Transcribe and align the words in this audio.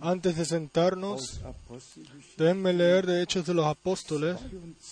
Antes 0.00 0.36
de 0.36 0.44
sentarnos, 0.44 1.40
déjenme 2.36 2.72
leer 2.72 3.06
de 3.06 3.22
Hechos 3.22 3.44
de 3.46 3.54
los 3.54 3.66
Apóstoles, 3.66 4.36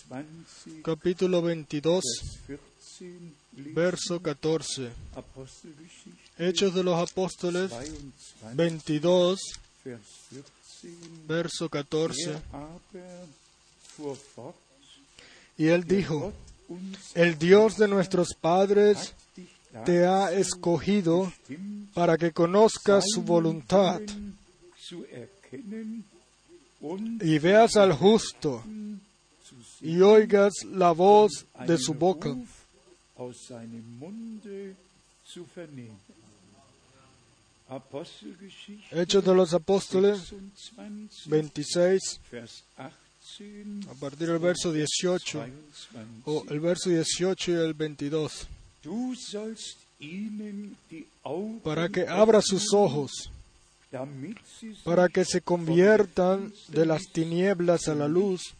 22, 0.09 0.85
capítulo 0.85 1.43
22, 1.43 2.05
Vers 2.47 2.61
14, 2.79 3.33
lesen. 3.57 3.75
verso 3.75 4.21
14. 4.21 4.91
Apostelgeschichte 5.17 6.49
Hechos 6.49 6.75
de 6.75 6.85
los 6.85 7.11
Apóstoles 7.11 7.71
22, 7.71 8.55
22, 8.55 9.41
Vers 9.85 10.01
14. 10.29 10.97
verso 11.27 11.69
14. 11.69 12.31
Er 12.95 14.55
Y 15.57 15.67
él 15.69 15.85
dijo, 15.85 16.33
el 17.15 17.39
Dios 17.39 17.77
de 17.77 17.89
nuestros 17.89 18.35
padres 18.39 19.15
te 19.85 20.07
ha 20.07 20.33
escogido 20.33 21.33
para 21.95 22.17
que 22.17 22.33
conozcas 22.33 23.05
su 23.07 23.23
voluntad 23.23 24.01
y 27.21 27.39
veas 27.39 27.77
al 27.77 27.93
justo 27.93 28.65
y 29.81 30.01
oigas 30.01 30.53
la 30.65 30.93
voz 30.93 31.47
de 31.67 31.79
su 31.79 31.95
boca. 31.95 32.37
Hechos 38.91 39.25
de 39.25 39.35
los 39.35 39.55
Apóstoles 39.55 40.33
26, 40.77 41.29
26, 41.29 42.21
Vers 42.33 42.65
18, 43.39 43.91
a 43.91 43.95
partir 43.95 44.29
del 44.29 44.39
verso 44.39 44.73
18, 44.73 45.39
22. 45.39 45.89
o 46.25 46.45
el 46.49 46.61
verso 46.61 46.91
18 46.91 47.51
y 47.53 47.55
el 47.55 47.75
22, 47.75 48.49
Para 51.63 51.89
que 51.89 52.07
abra 52.09 52.41
sus 52.41 52.73
ojos, 52.73 53.31
para 54.85 55.09
que 55.09 55.25
se 55.25 55.41
conviertan 55.41 56.53
de 56.69 56.87
las 56.87 57.03
tinieblas 57.13 57.89
a 57.89 57.95
la 57.95 58.09
luz 58.09 58.55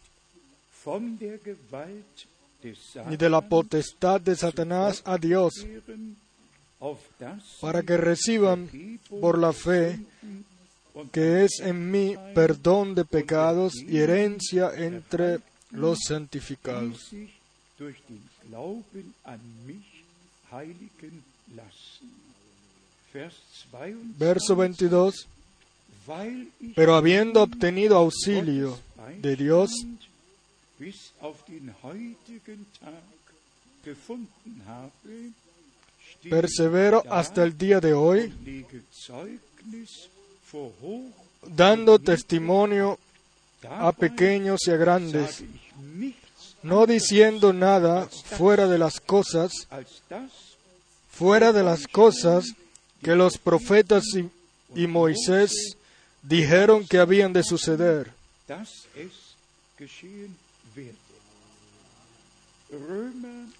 y 3.09 3.17
de 3.17 3.29
la 3.29 3.41
potestad 3.41 4.21
de 4.21 4.35
Satanás 4.35 5.01
a 5.05 5.17
Dios, 5.17 5.65
para 7.59 7.81
que 7.83 7.97
reciban 7.97 8.69
por 9.21 9.37
la 9.37 9.53
fe 9.53 9.99
que 11.11 11.45
es 11.45 11.59
en 11.61 11.89
mí 11.89 12.15
perdón 12.35 12.95
de 12.95 13.05
pecados 13.05 13.73
y 13.75 13.97
herencia 13.97 14.71
entre 14.75 15.39
los 15.71 15.99
santificados. 16.05 17.11
Verso 24.17 24.55
22. 24.55 25.27
Weil 26.05 26.47
ich 26.59 26.75
Pero 26.75 26.95
habiendo 26.95 27.41
obtenido 27.41 27.97
auxilio 27.97 28.77
de 29.21 29.35
Dios, 29.35 29.71
persevero 36.29 37.03
hasta 37.09 37.43
el 37.43 37.57
día 37.57 37.79
de 37.79 37.93
hoy, 37.93 38.33
dando 41.55 41.99
testimonio 41.99 42.97
a 43.63 43.91
pequeños 43.91 44.59
y 44.67 44.71
a 44.71 44.75
grandes, 44.77 45.43
no 46.63 46.85
diciendo 46.85 47.53
nada 47.53 48.07
fuera 48.07 48.67
de 48.67 48.77
las 48.77 48.99
cosas, 48.99 49.67
fuera 51.11 51.51
de 51.53 51.63
las 51.63 51.87
cosas 51.87 52.45
que 53.03 53.15
los 53.15 53.37
profetas 53.37 54.03
y, 54.75 54.87
Moisés 54.87 55.75
dijeron 56.21 56.87
que 56.87 56.99
habían 56.99 57.33
de 57.33 57.43
suceder, 57.43 58.13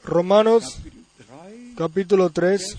Romanos 0.04 0.64
Kapitel 0.74 1.12
3, 1.14 1.76
capítulo 1.76 2.30
3, 2.30 2.78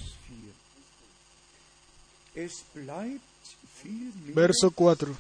Vers 2.35 2.55
4. 2.55 2.55
Es 2.55 2.65
bleibt 2.75 3.23
vielmehr 3.83 4.35
verso 4.35 4.71
4. 4.71 5.17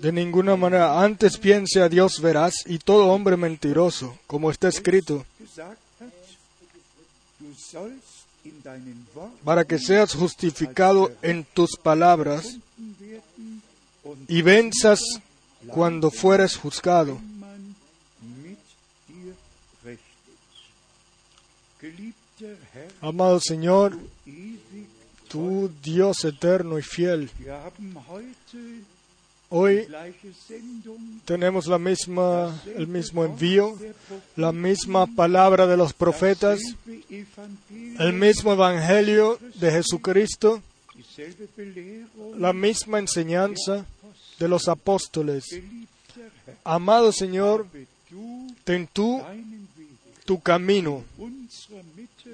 De 0.00 0.12
ninguna 0.12 0.56
manera, 0.56 1.00
antes 1.02 1.38
piense 1.38 1.80
a 1.80 1.88
Dios 1.88 2.20
verás 2.20 2.54
y 2.66 2.78
todo 2.78 3.06
hombre 3.08 3.36
mentiroso, 3.36 4.18
como 4.26 4.50
está 4.50 4.68
escrito, 4.68 5.24
para 9.44 9.64
que 9.64 9.78
seas 9.78 10.14
justificado 10.14 11.12
en 11.22 11.44
tus 11.44 11.76
palabras 11.76 12.56
y 14.28 14.42
venzas 14.42 15.00
cuando 15.68 16.10
fueres 16.10 16.56
juzgado. 16.56 17.20
Amado 23.00 23.40
Señor, 23.40 23.98
tú 25.32 25.70
Dios 25.82 26.26
eterno 26.26 26.78
y 26.78 26.82
fiel, 26.82 27.30
hoy 29.48 29.88
tenemos 31.24 31.66
la 31.66 31.78
misma, 31.78 32.60
el 32.76 32.86
mismo 32.86 33.24
envío, 33.24 33.78
la 34.36 34.52
misma 34.52 35.06
palabra 35.06 35.66
de 35.66 35.78
los 35.78 35.94
profetas, 35.94 36.60
el 37.98 38.12
mismo 38.12 38.52
evangelio 38.52 39.38
de 39.54 39.70
Jesucristo, 39.70 40.62
la 42.36 42.52
misma 42.52 42.98
enseñanza 42.98 43.86
de 44.38 44.48
los 44.48 44.68
apóstoles. 44.68 45.44
Amado 46.62 47.10
Señor, 47.10 47.66
ten 48.64 48.86
tú 48.92 49.22
tu 50.26 50.40
camino 50.40 51.04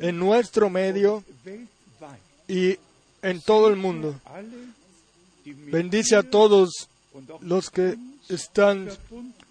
en 0.00 0.18
nuestro 0.18 0.68
medio 0.68 1.22
y 2.48 2.76
en 3.22 3.40
todo 3.40 3.68
el 3.68 3.76
mundo. 3.76 4.14
Bendice 5.44 6.16
a 6.16 6.22
todos 6.22 6.88
los 7.40 7.70
que 7.70 7.96
están 8.28 8.90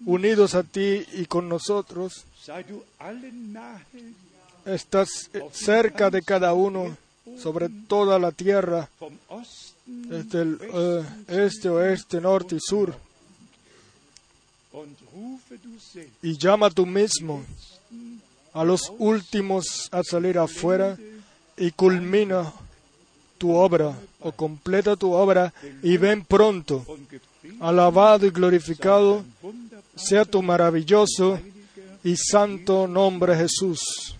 unidos 0.04 0.54
a 0.54 0.62
ti 0.62 1.04
y 1.14 1.26
con 1.26 1.48
nosotros. 1.48 2.24
Estás 4.64 5.30
eh, 5.32 5.42
cerca 5.52 6.10
de 6.10 6.22
cada 6.22 6.54
uno, 6.54 6.96
sobre 7.38 7.68
toda 7.68 8.18
la 8.18 8.32
tierra, 8.32 8.88
desde 9.86 10.42
el 10.42 10.58
eh, 10.62 11.04
este, 11.28 11.68
oeste, 11.68 12.20
norte 12.20 12.56
y 12.56 12.60
sur. 12.60 12.94
Y 16.22 16.36
llama 16.36 16.70
tú 16.70 16.86
mismo 16.86 17.44
a 18.52 18.64
los 18.64 18.92
últimos 18.98 19.88
a 19.90 20.02
salir 20.02 20.38
afuera 20.38 20.96
y 21.56 21.70
culmina 21.72 22.52
tu 23.38 23.54
obra 23.54 23.96
o 24.20 24.32
completa 24.32 24.96
tu 24.96 25.12
obra 25.12 25.52
y 25.82 25.96
ven 25.96 26.24
pronto. 26.24 26.84
Alabado 27.60 28.26
y 28.26 28.30
glorificado 28.30 29.24
sea 29.96 30.24
tu 30.24 30.42
maravilloso 30.42 31.38
y 32.04 32.16
santo 32.16 32.86
nombre 32.86 33.36
Jesús. 33.36 34.16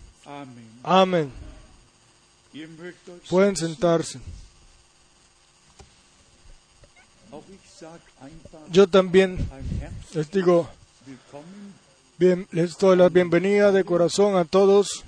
Amén. 0.83 1.31
Pueden 3.29 3.57
sentarse. 3.57 4.21
Yo 8.71 8.87
también 8.87 9.39
les 10.13 10.31
digo, 10.31 10.69
bien, 12.19 12.47
les 12.51 12.77
doy 12.79 12.97
la 12.97 13.09
bienvenida 13.09 13.71
de 13.71 13.85
corazón 13.85 14.37
a 14.37 14.45
todos 14.45 15.05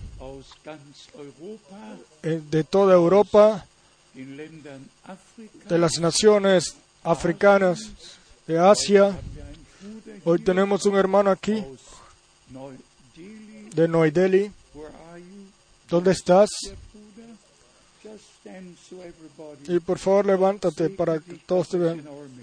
eh, 2.22 2.40
de 2.50 2.64
toda 2.64 2.94
Europa. 2.94 3.66
De 5.68 5.78
las 5.78 5.98
naciones 5.98 6.74
africanas, 7.02 7.90
de 8.46 8.58
Asia. 8.58 9.18
Hoy 10.24 10.40
tenemos 10.40 10.84
un 10.86 10.96
hermano 10.96 11.30
aquí 11.30 11.64
de 13.74 13.88
you, 13.88 14.52
¿Dónde 15.88 16.12
estás? 16.12 16.50
Y 19.66 19.80
por 19.80 19.98
favor 19.98 20.26
levántate 20.26 20.90
para 20.90 21.18
que 21.18 21.34
todos 21.46 21.68
te 21.68 21.78
vean. 21.78 22.02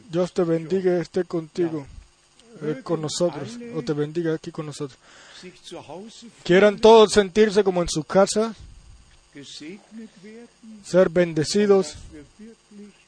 Dios 0.10 0.34
te 0.34 0.44
bendiga 0.44 0.98
y 0.98 1.02
esté 1.02 1.24
contigo, 1.26 1.86
eh, 2.62 2.82
con 2.84 3.02
nosotros, 3.02 3.58
o 3.76 3.82
te 3.82 3.94
bendiga 3.94 4.34
aquí 4.34 4.52
con 4.52 4.66
nosotros. 4.66 4.98
Quieran 6.44 6.80
todos 6.80 7.14
sentirse 7.14 7.64
como 7.64 7.82
en 7.82 7.90
su 7.90 8.04
casa, 8.04 8.56
ser 10.84 11.10
bendecidos 11.10 11.96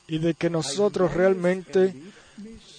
y 0.08 0.18
de 0.20 0.34
que 0.34 0.50
nosotros 0.50 1.14
realmente 1.14 1.94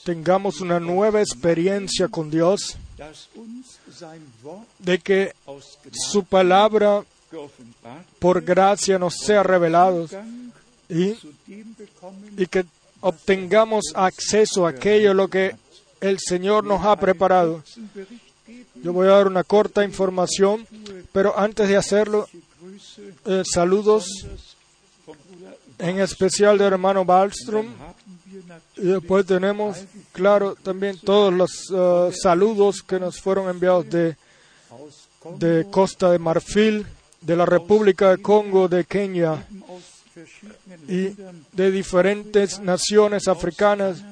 tengamos 0.05 0.61
una 0.61 0.81
nueva 0.81 1.21
experiencia 1.21 2.09
con 2.09 2.31
Dios, 2.31 2.77
de 4.79 4.99
que 4.99 5.35
su 5.93 6.25
palabra 6.25 7.05
por 8.19 8.43
gracia 8.43 8.99
nos 8.99 9.17
sea 9.17 9.43
revelado 9.43 10.07
y, 10.89 11.15
y 12.37 12.47
que 12.47 12.65
obtengamos 13.01 13.93
acceso 13.95 14.67
a 14.67 14.71
aquello 14.71 15.15
lo 15.15 15.29
que 15.29 15.55
el 16.01 16.19
Señor 16.19 16.65
nos 16.65 16.85
ha 16.85 16.97
preparado. 16.97 17.63
Yo 18.83 18.93
voy 18.93 19.07
a 19.07 19.13
dar 19.13 19.27
una 19.27 19.45
corta 19.45 19.85
información, 19.85 20.67
pero 21.13 21.39
antes 21.39 21.69
de 21.69 21.77
hacerlo, 21.77 22.29
eh, 23.27 23.43
saludos 23.45 24.07
en 25.79 26.01
especial 26.01 26.59
del 26.59 26.75
hermano 26.75 27.05
natürlich 27.05 27.71
Y 28.77 28.87
después 28.87 29.27
tenemos, 29.27 29.79
claro, 30.13 30.55
también 30.55 30.99
todos 30.99 31.33
los 31.33 31.51
eh, 31.75 32.13
saludos 32.21 32.83
que 32.83 33.01
nos 33.01 33.21
fueron 33.21 33.49
enviados 33.49 33.89
de, 33.91 34.17
de 35.39 35.67
Costa 35.71 36.11
de 36.11 36.19
Marfil, 36.19 36.87
de 37.21 37.37
la 37.37 37.47
República 37.47 38.11
de 38.11 38.23
Congo, 38.23 38.69
de 38.69 38.85
Kenia 38.85 39.47
y 40.89 41.15
de 41.53 41.71
diferentes 41.71 42.61
naciones 42.61 43.29
africanas, 43.29 44.03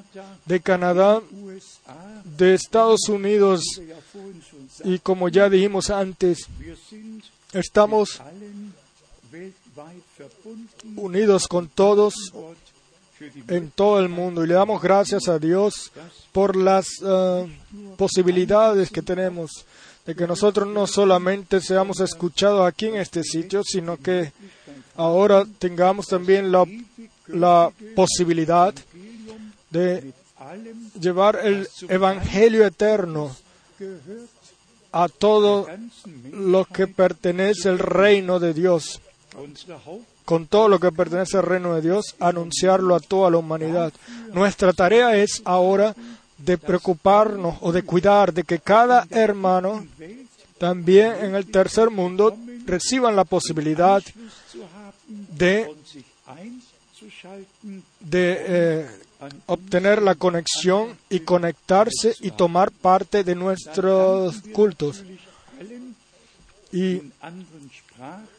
de 0.47 0.61
Canadá, 0.61 1.21
de 2.25 2.55
Estados 2.55 3.09
Unidos 3.09 3.63
y 4.85 4.99
como 4.99 5.29
ya 5.29 5.49
dijimos 5.49 5.91
antes, 5.91 6.47
estamos 7.53 8.21
unidos 10.97 11.47
con 11.49 11.69
todos 11.69 12.15
en 13.49 13.71
todo 13.71 13.99
el 13.99 14.09
mundo 14.09 14.45
y 14.45 14.47
le 14.47 14.55
damos 14.55 14.81
gracias 14.81 15.29
a 15.29 15.39
Dios 15.39 15.91
por 16.33 16.57
las 16.57 16.87
eh, 17.05 17.47
posibilidades 17.97 18.91
que 18.91 19.03
tenemos 19.03 19.65
de 20.07 20.15
que 20.15 20.27
nosotros 20.27 20.67
no 20.67 20.87
solamente 20.87 21.61
seamos 21.61 22.01
escuchados 22.01 22.67
aquí 22.67 22.87
en 22.87 22.97
este 22.97 23.23
sitio, 23.23 23.63
sino 23.63 23.99
que 23.99 24.33
ahora 24.97 25.45
tengamos 25.59 26.07
también 26.07 26.51
la, 26.51 26.65
la 27.27 27.71
posibilidad 27.95 28.75
de 29.69 30.15
llevar 30.99 31.41
el 31.45 31.69
Evangelio 31.89 32.65
eterno 32.65 33.37
a 34.93 35.09
todo 35.09 35.67
lo 36.33 36.65
que 36.65 36.87
pertenece 36.87 37.69
al 37.69 37.79
reino 37.79 38.41
de 38.41 38.55
Dios. 38.55 39.03
Con 40.25 40.47
todo 40.47 40.69
lo 40.69 40.79
que 40.79 40.93
pertenece 40.93 41.39
al 41.39 41.45
reino 41.45 41.75
de 41.75 41.83
Dios, 41.83 42.15
anunciarlo 42.21 42.95
a 42.95 43.01
toda 43.01 43.31
la 43.31 43.39
humanidad. 43.39 43.93
Nuestra 44.33 44.73
tarea 44.73 45.17
es 45.17 45.43
ahora 45.45 45.95
de 46.39 46.59
preocuparnos 46.59 47.57
o 47.61 47.73
de 47.73 47.83
cuidar 47.83 48.33
de 48.33 48.45
que 48.45 48.61
cada 48.61 49.07
hermano, 49.11 49.87
también 50.59 51.15
en 51.23 51.35
el 51.35 51.51
tercer 51.51 51.91
mundo, 51.91 52.37
reciban 52.67 53.17
la 53.17 53.25
posibilidad 53.25 54.03
de, 55.31 55.73
eh, 58.11 58.87
obtener 59.47 60.03
la 60.03 60.15
conexión 60.15 60.97
y 61.11 61.21
conectarse 61.21 62.15
y 62.21 62.31
tomar 62.31 62.71
parte 62.71 63.25
de 63.25 63.35
nuestros 63.35 64.41
cultos. 64.53 65.03
Y 66.71 67.01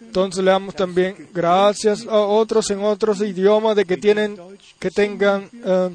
entonces 0.01 0.43
le 0.43 0.51
damos 0.51 0.75
también 0.75 1.29
gracias 1.33 2.05
a 2.07 2.17
otros 2.17 2.69
en 2.71 2.83
otros 2.83 3.21
idiomas 3.21 3.75
de 3.75 3.85
que 3.85 3.97
tienen 3.97 4.37
que 4.79 4.89
tengan 4.89 5.49
eh, 5.65 5.89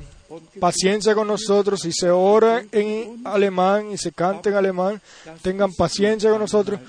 paciencia 0.60 1.14
con 1.14 1.28
nosotros 1.28 1.84
y 1.84 1.92
se 1.92 2.10
ora 2.10 2.62
en 2.72 3.22
alemán 3.24 3.90
y 3.90 3.98
se 3.98 4.12
canta 4.12 4.50
en 4.50 4.56
alemán, 4.56 5.00
tengan 5.42 5.72
paciencia 5.72 6.30
con 6.30 6.40
nosotros, 6.40 6.80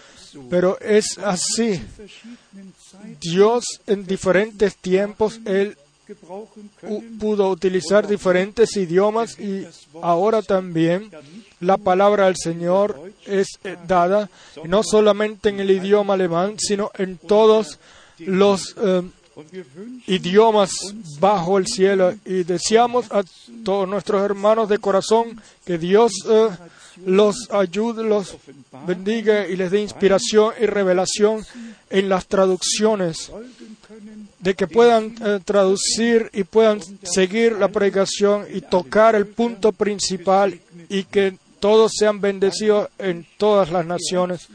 pero 0.49 0.79
es 0.79 1.17
así. 1.19 1.81
Dios 3.19 3.81
en 3.87 4.05
diferentes 4.05 4.77
tiempos, 4.77 5.39
Él 5.45 5.77
pudo 7.19 7.49
utilizar 7.49 8.07
diferentes 8.07 8.75
idiomas 8.77 9.39
y 9.39 9.65
ahora 10.01 10.41
también 10.41 11.09
la 11.59 11.77
palabra 11.77 12.25
del 12.25 12.35
Señor 12.37 13.11
es 13.25 13.47
dada 13.87 14.29
no 14.65 14.83
solamente 14.83 15.49
en 15.49 15.59
el 15.59 15.71
idioma 15.71 16.13
alemán, 16.13 16.55
sino 16.59 16.91
en 16.95 17.17
todos 17.17 17.79
los 18.19 18.75
eh, 18.77 19.01
idiomas 20.07 20.71
bajo 21.19 21.57
el 21.57 21.67
cielo. 21.67 22.13
Y 22.25 22.43
deseamos 22.43 23.11
a 23.11 23.23
todos 23.63 23.87
nuestros 23.87 24.21
hermanos 24.23 24.69
de 24.69 24.77
corazón 24.77 25.41
que 25.65 25.77
Dios 25.77 26.11
eh, 26.29 26.49
los 27.05 27.49
ayude, 27.51 28.03
los 28.03 28.37
bendiga 28.87 29.47
y 29.47 29.55
les 29.55 29.71
dé 29.71 29.81
inspiración 29.81 30.53
y 30.59 30.65
revelación 30.65 31.45
en 31.89 32.09
las 32.09 32.27
traducciones, 32.27 33.31
de 34.45 34.53
que 34.53 34.67
puedan 34.67 35.15
eh, 35.25 35.39
traducir 35.43 36.29
y 36.31 36.43
puedan 36.43 36.79
seguir 37.01 37.53
la 37.53 37.69
predicación 37.69 38.45
y 38.53 38.61
tocar 38.61 39.15
el 39.15 39.25
punto 39.25 39.71
principal 39.71 40.61
y 40.87 41.05
que 41.05 41.35
todos 41.59 41.93
sean 41.97 42.21
bendecidos 42.21 42.89
en 42.99 43.25
todas 43.37 43.71
las 43.71 43.87
naciones. 43.87 44.47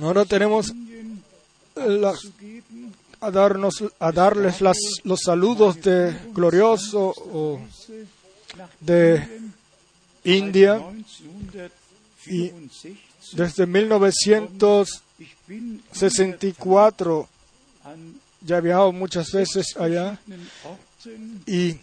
Ahora 0.00 0.24
tenemos 0.24 0.72
eh, 1.76 2.12
a 3.20 3.30
darnos 3.30 3.84
a 4.00 4.10
darles 4.10 4.60
los 4.60 5.20
saludos 5.20 5.80
de 5.80 6.12
glorioso 6.34 7.14
o 7.16 7.60
de 8.80 9.24
India 10.24 10.80
1964. 12.26 12.98
desde 13.34 13.66
1964 13.66 15.02
Ich 15.22 15.36
bin 15.46 15.80
an 15.94 17.31
ya 18.44 18.58
he 18.58 18.60
viajado 18.60 18.92
muchas 18.92 19.30
veces 19.32 19.76
allá 19.76 20.18
y 21.46 21.76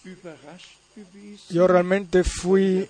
yo 1.49 1.67
realmente 1.67 2.23
fui 2.23 2.87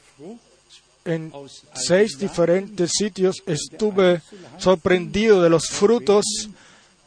en 1.05 1.31
seis 1.73 2.17
diferentes 2.17 2.91
sitios. 2.93 3.41
Estuve 3.45 4.21
sorprendido 4.57 5.41
de 5.41 5.49
los 5.49 5.67
frutos. 5.67 6.25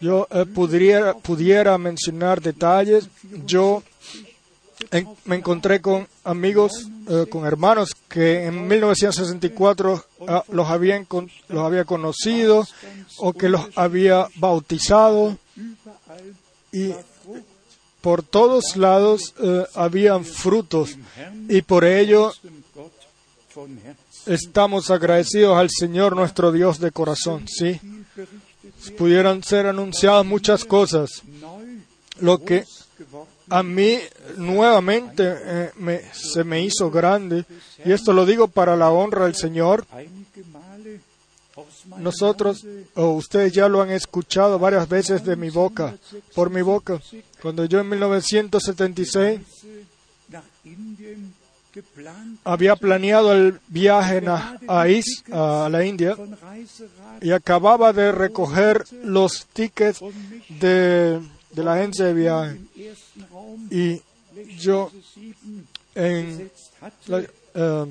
Yo 0.00 0.26
eh, 0.31 0.44
pudiera 0.47 1.14
pudiera 1.14 1.79
mencionar 1.79 2.41
detalles. 2.41 3.09
Yo 3.47 3.82
me 5.26 5.37
encontré 5.37 5.81
con 5.81 6.09
amigos, 6.25 6.88
eh, 7.09 7.26
con 7.31 7.47
hermanos 7.47 7.94
que 8.09 8.47
en 8.47 8.67
1964 8.67 10.05
ah, 10.26 10.44
los, 10.50 10.69
habían 10.69 11.06
los 11.49 11.64
había 11.64 11.85
conocido 11.85 12.67
o 13.19 13.32
que 13.32 13.49
los 13.49 13.66
había 13.76 14.26
bautizado 14.37 15.38
y 16.73 16.95
por 18.00 18.23
todos 18.23 18.76
lados 18.76 19.35
eh, 19.41 19.64
habían 19.75 20.25
frutos 20.25 20.97
y 21.49 21.62
por 21.62 21.85
ello 21.85 22.33
estamos 24.26 24.91
agradecidos 24.91 25.57
al 25.57 25.69
Señor 25.71 26.17
nuestro 26.17 26.50
Dios 26.52 26.79
de 26.81 26.91
corazón. 26.91 27.47
Sí, 27.49 27.81
pudieran 28.99 29.43
ser 29.43 29.67
anunciadas 29.67 30.25
muchas 30.25 30.64
cosas. 30.64 31.23
Lo 32.21 32.43
que 32.45 32.64
a 33.50 33.62
mí 33.62 33.99
nuevamente 34.37 35.23
eh, 35.26 35.71
me- 35.76 36.02
se 36.14 36.45
me 36.45 36.62
hizo 36.62 36.91
grande 36.91 37.45
y 37.85 37.93
esto 37.93 38.12
lo 38.12 38.25
digo 38.26 38.49
para 38.49 38.76
la 38.76 38.91
honra 38.91 39.25
del 39.25 39.35
Señor. 39.35 39.85
Nosotros, 41.99 42.65
o 42.95 43.11
ustedes 43.12 43.53
ya 43.53 43.69
lo 43.69 43.83
han 43.83 43.91
escuchado 43.91 44.59
varias 44.59 44.89
veces 44.89 45.25
de 45.25 45.37
mi 45.37 45.51
boca, 45.51 45.95
por 46.35 46.51
mi 46.51 46.62
boca. 46.62 47.01
Cuando 47.41 47.65
yo 47.65 47.81
en 47.81 47.89
1976 47.89 49.41
Reise 49.41 49.87
nach 50.29 50.45
Indien 50.65 51.35
geplant 51.73 52.39
había 52.45 52.77
planeado 52.77 53.33
el 53.33 53.61
viaje 53.69 54.23
a, 54.29 55.69
la 55.71 55.85
India 55.85 56.17
y 57.21 57.33
acababa 57.33 57.93
de 57.93 58.12
recoger 58.12 58.85
los 59.03 59.47
tickets 59.53 60.01
de, 60.49 61.21
la 61.55 61.75
agencia 61.75 62.07
de 62.07 62.15
viaje 62.15 62.61
y 63.71 64.03
yo 64.59 64.91
Straße 64.91 65.03
7 65.15 65.37
en 65.95 66.51
la, 67.07 67.23
eh, 67.54 67.87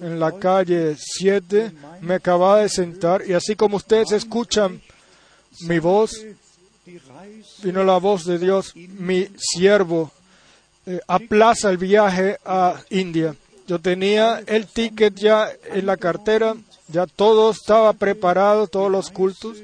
en 0.00 0.20
la 0.20 0.32
calle 0.32 0.96
7 0.96 1.72
me 2.02 2.14
acababa 2.14 2.60
de 2.60 2.68
sentar 2.68 3.22
y 3.26 3.32
así 3.32 3.56
como 3.56 3.76
ustedes 3.76 4.12
escuchan 4.12 4.80
mi 5.62 5.78
voz, 5.78 6.24
vino 7.62 7.84
la 7.84 7.98
voz 7.98 8.24
de 8.24 8.38
Dios, 8.38 8.74
mi 8.74 9.28
siervo 9.36 10.10
eh, 10.86 11.00
aplaza 11.06 11.70
el 11.70 11.76
viaje 11.76 12.38
a 12.44 12.80
India. 12.90 13.34
Yo 13.66 13.78
tenía 13.78 14.42
el 14.46 14.66
ticket 14.66 15.14
ya 15.14 15.48
en 15.66 15.86
la 15.86 15.96
cartera, 15.96 16.56
ya 16.88 17.06
todo 17.06 17.50
estaba 17.50 17.92
preparado, 17.92 18.66
todos 18.66 18.90
los 18.90 19.10
cultos, 19.10 19.58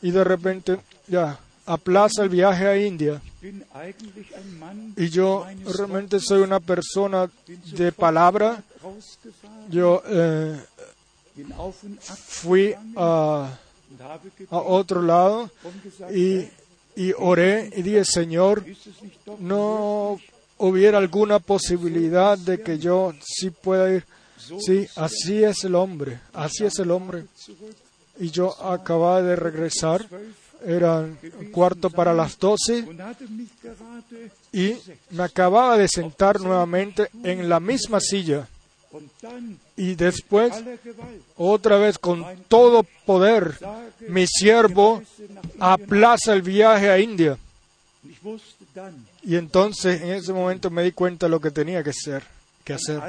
y 0.00 0.10
de 0.10 0.24
repente 0.24 0.78
ya 1.06 1.38
aplaza 1.68 2.22
el 2.22 2.30
viaje 2.30 2.66
a 2.66 2.76
India. 2.76 3.20
Y 4.96 5.08
yo 5.10 5.46
realmente 5.76 6.18
soy 6.18 6.42
una 6.42 6.60
persona 6.60 7.30
de 7.46 7.92
palabra. 7.92 8.62
Yo 9.68 10.02
eh, 10.06 10.58
fui 12.26 12.74
a, 12.96 13.58
otro 14.50 15.02
lado 15.02 15.50
y, 16.12 16.48
y 16.96 17.12
oré 17.16 17.70
y 17.76 17.82
dije, 17.82 18.04
Señor, 18.04 18.64
no 19.38 20.18
hubiera 20.56 20.98
alguna 20.98 21.38
posibilidad 21.38 22.36
de 22.36 22.60
que 22.62 22.78
yo 22.78 23.12
sí 23.22 23.50
pueda 23.50 23.92
ir. 23.92 24.04
Sí, 24.60 24.86
así 24.96 25.44
es 25.44 25.64
el 25.64 25.74
hombre, 25.74 26.20
así 26.32 26.64
es 26.64 26.78
el 26.78 26.90
hombre. 26.90 27.26
Y 28.18 28.30
yo 28.30 28.60
acababa 28.64 29.22
de 29.22 29.36
regresar, 29.36 30.06
eran 30.64 31.18
cuarto 31.52 31.90
para 31.90 32.12
las 32.12 32.38
doce 32.38 32.86
y 34.52 34.74
me 35.10 35.22
acababa 35.22 35.76
de 35.76 35.88
sentar 35.88 36.40
nuevamente 36.40 37.08
en 37.22 37.48
la 37.48 37.60
misma 37.60 38.00
silla. 38.00 38.48
Y 39.76 39.94
después, 39.94 40.52
otra 41.36 41.76
vez 41.76 41.98
con 41.98 42.24
todo 42.48 42.84
poder, 43.04 43.58
mi 44.08 44.26
siervo 44.26 45.02
aplaza 45.58 46.32
el 46.32 46.42
viaje 46.42 46.90
a 46.90 46.98
India. 46.98 47.38
Y 49.22 49.36
entonces 49.36 50.00
en 50.00 50.10
ese 50.10 50.32
momento 50.32 50.70
me 50.70 50.82
di 50.82 50.92
cuenta 50.92 51.26
de 51.26 51.30
lo 51.30 51.40
que 51.40 51.50
tenía 51.50 51.82
que 51.84 51.90
hacer. 51.90 52.24
Que 52.64 52.74
hacer. 52.74 53.00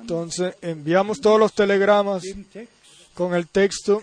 Entonces 0.00 0.54
enviamos 0.60 1.20
todos 1.20 1.38
los 1.38 1.52
telegramas 1.52 2.22
con 3.14 3.34
el 3.34 3.46
texto 3.46 4.02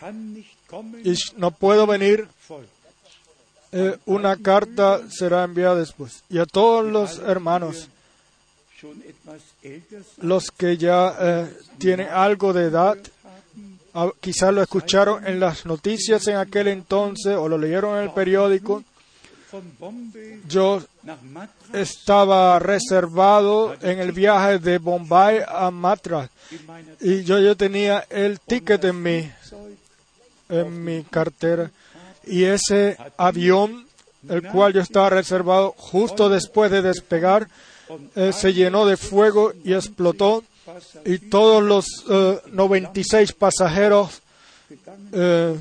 y 1.03 1.15
no 1.37 1.51
puedo 1.51 1.87
venir, 1.87 2.27
eh, 3.71 3.97
una 4.05 4.37
carta 4.37 5.01
será 5.09 5.43
enviada 5.43 5.75
después. 5.75 6.23
Y 6.29 6.39
a 6.39 6.45
todos 6.45 6.85
los 6.85 7.19
hermanos, 7.19 7.87
los 10.21 10.51
que 10.51 10.77
ya 10.77 11.15
eh, 11.19 11.53
tienen 11.77 12.09
algo 12.09 12.53
de 12.53 12.65
edad, 12.65 12.97
quizás 14.19 14.53
lo 14.53 14.61
escucharon 14.61 15.25
en 15.27 15.39
las 15.39 15.65
noticias 15.65 16.27
en 16.27 16.37
aquel 16.37 16.67
entonces 16.67 17.35
o 17.35 17.47
lo 17.47 17.57
leyeron 17.57 17.97
en 17.97 18.03
el 18.03 18.11
periódico. 18.11 18.83
Yo 20.47 20.81
estaba 21.73 22.59
reservado 22.59 23.73
en 23.81 23.99
el 23.99 24.11
viaje 24.11 24.59
de 24.59 24.77
Bombay 24.77 25.39
a 25.47 25.71
meiner 25.71 26.29
y 27.01 27.23
yo, 27.23 27.39
yo 27.39 27.57
tenía 27.57 28.05
el 28.09 28.39
ticket 28.39 28.83
en 28.83 29.33
Zeug 29.43 29.78
en 30.49 30.83
mi 30.83 31.03
cartera 31.03 31.71
y 32.25 32.43
ese 32.43 32.97
avión, 33.17 33.85
el 34.27 34.43
cual 34.43 34.73
yo 34.73 34.81
estaba 34.81 35.09
reservado 35.09 35.73
justo 35.77 36.29
después 36.29 36.71
de 36.71 36.81
despegar, 36.81 37.47
eh, 38.15 38.31
se 38.33 38.53
llenó 38.53 38.85
de 38.85 38.97
fuego 38.97 39.53
y 39.63 39.73
explotó 39.73 40.43
y 41.05 41.17
todos 41.17 41.63
los 41.63 41.85
eh, 42.09 42.39
96 42.51 43.33
pasajeros 43.33 44.21
eh, 45.11 45.55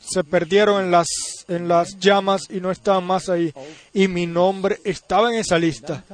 se 0.00 0.24
perdieron 0.24 0.84
en 0.84 0.90
las, 0.90 1.08
en 1.48 1.68
las 1.68 1.98
llamas 1.98 2.42
y 2.48 2.60
no 2.60 2.70
estaban 2.70 3.04
más 3.04 3.28
ahí. 3.28 3.52
Y 3.92 4.08
mi 4.08 4.26
nombre 4.26 4.78
estaba 4.84 5.30
en 5.30 5.40
esa 5.40 5.58
lista. 5.58 6.04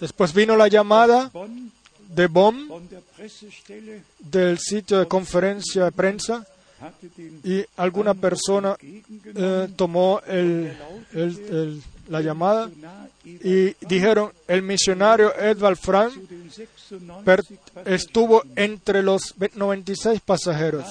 Después 0.00 0.32
vino 0.32 0.56
la 0.56 0.68
llamada 0.68 1.30
Bonn 1.32 2.88
de 2.88 3.00
Pressestelle 3.16 4.02
del 4.18 4.58
sitio 4.58 4.98
de 4.98 5.06
conferencia 5.06 5.84
de 5.84 5.92
prensa, 5.92 6.46
y 7.44 7.64
alguna 7.76 8.14
persona 8.14 8.76
eh, 8.80 9.68
tomó 9.76 10.20
la 12.08 12.20
llamada 12.20 12.70
y 13.24 13.74
dijeron, 13.86 14.32
el 14.48 14.62
misionario 14.62 15.34
Edvard 15.38 15.76
Frank 15.76 16.12
zu 16.12 16.98
den 16.98 17.06
96 17.06 17.18
per- 17.24 17.42
Passagieren. 17.44 17.94
estuvo 17.94 18.42
entre 18.56 19.02
los 19.02 19.34
96 19.54 20.20
pasajeros 20.20 20.84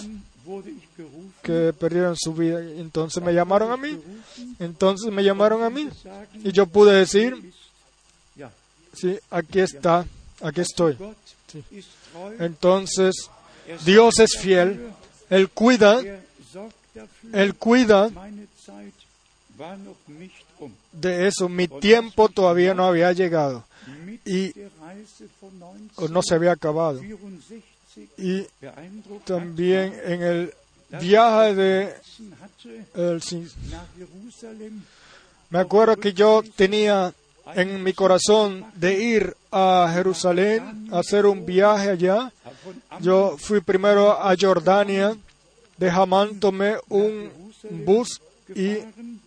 que 1.42 1.74
perdieron 1.78 2.16
su 2.18 2.34
vida. 2.34 2.60
Entonces 2.62 3.22
me 3.24 3.34
llamaron 3.34 3.72
a 3.72 3.78
mí. 3.78 4.00
Entonces 4.60 5.12
me 5.12 5.24
llamaron 5.24 5.64
a 5.64 5.70
mí. 5.70 5.90
Y 6.44 6.52
yo 6.52 6.66
pude 6.68 6.94
decir, 6.94 7.54
sí, 8.94 9.18
aquí 9.30 9.60
está, 9.60 10.06
aquí 10.42 10.62
estoy. 10.62 10.98
Entonces, 12.40 13.30
Dios 13.86 14.20
es 14.20 14.38
fiel, 14.40 14.92
Él 15.32 15.50
cuida, 15.50 16.02
Él 17.32 17.56
cuida 17.56 18.10
de 20.92 21.28
eso. 21.28 21.48
Mi 21.48 21.70
tiempo 21.70 22.28
todavía 22.28 22.74
no 22.74 22.86
había 22.86 23.14
llegado 23.14 23.64
y 24.26 24.54
no 26.10 26.22
se 26.22 26.36
había 26.36 26.52
acabado. 26.52 27.02
1964 27.02 28.12
Y 28.18 28.46
también 29.24 29.94
en 30.04 30.22
el 30.22 30.54
viaje 31.00 31.56
de 31.56 31.96
el 32.94 33.22
Me 35.50 35.60
acuerdo 35.60 35.96
que 35.96 36.12
yo 36.12 36.44
tenía 36.58 37.14
en 37.56 37.84
mi 37.84 37.94
corazón 37.94 38.66
de 38.76 39.02
ir 39.02 39.36
a 39.52 39.92
Jerusalén, 39.94 40.90
a 40.92 41.00
hacer 41.00 41.26
un 41.26 41.46
viaje 41.46 41.90
allá. 41.90 42.32
Yo 43.00 43.36
fui 43.38 43.62
primero 43.62 44.12
a 44.12 44.36
Jordania, 44.40 45.16
de 45.78 45.90
Hamán 45.90 46.40
tomé 46.40 46.76
un 46.90 47.30
bus 47.86 48.22
y 48.56 48.78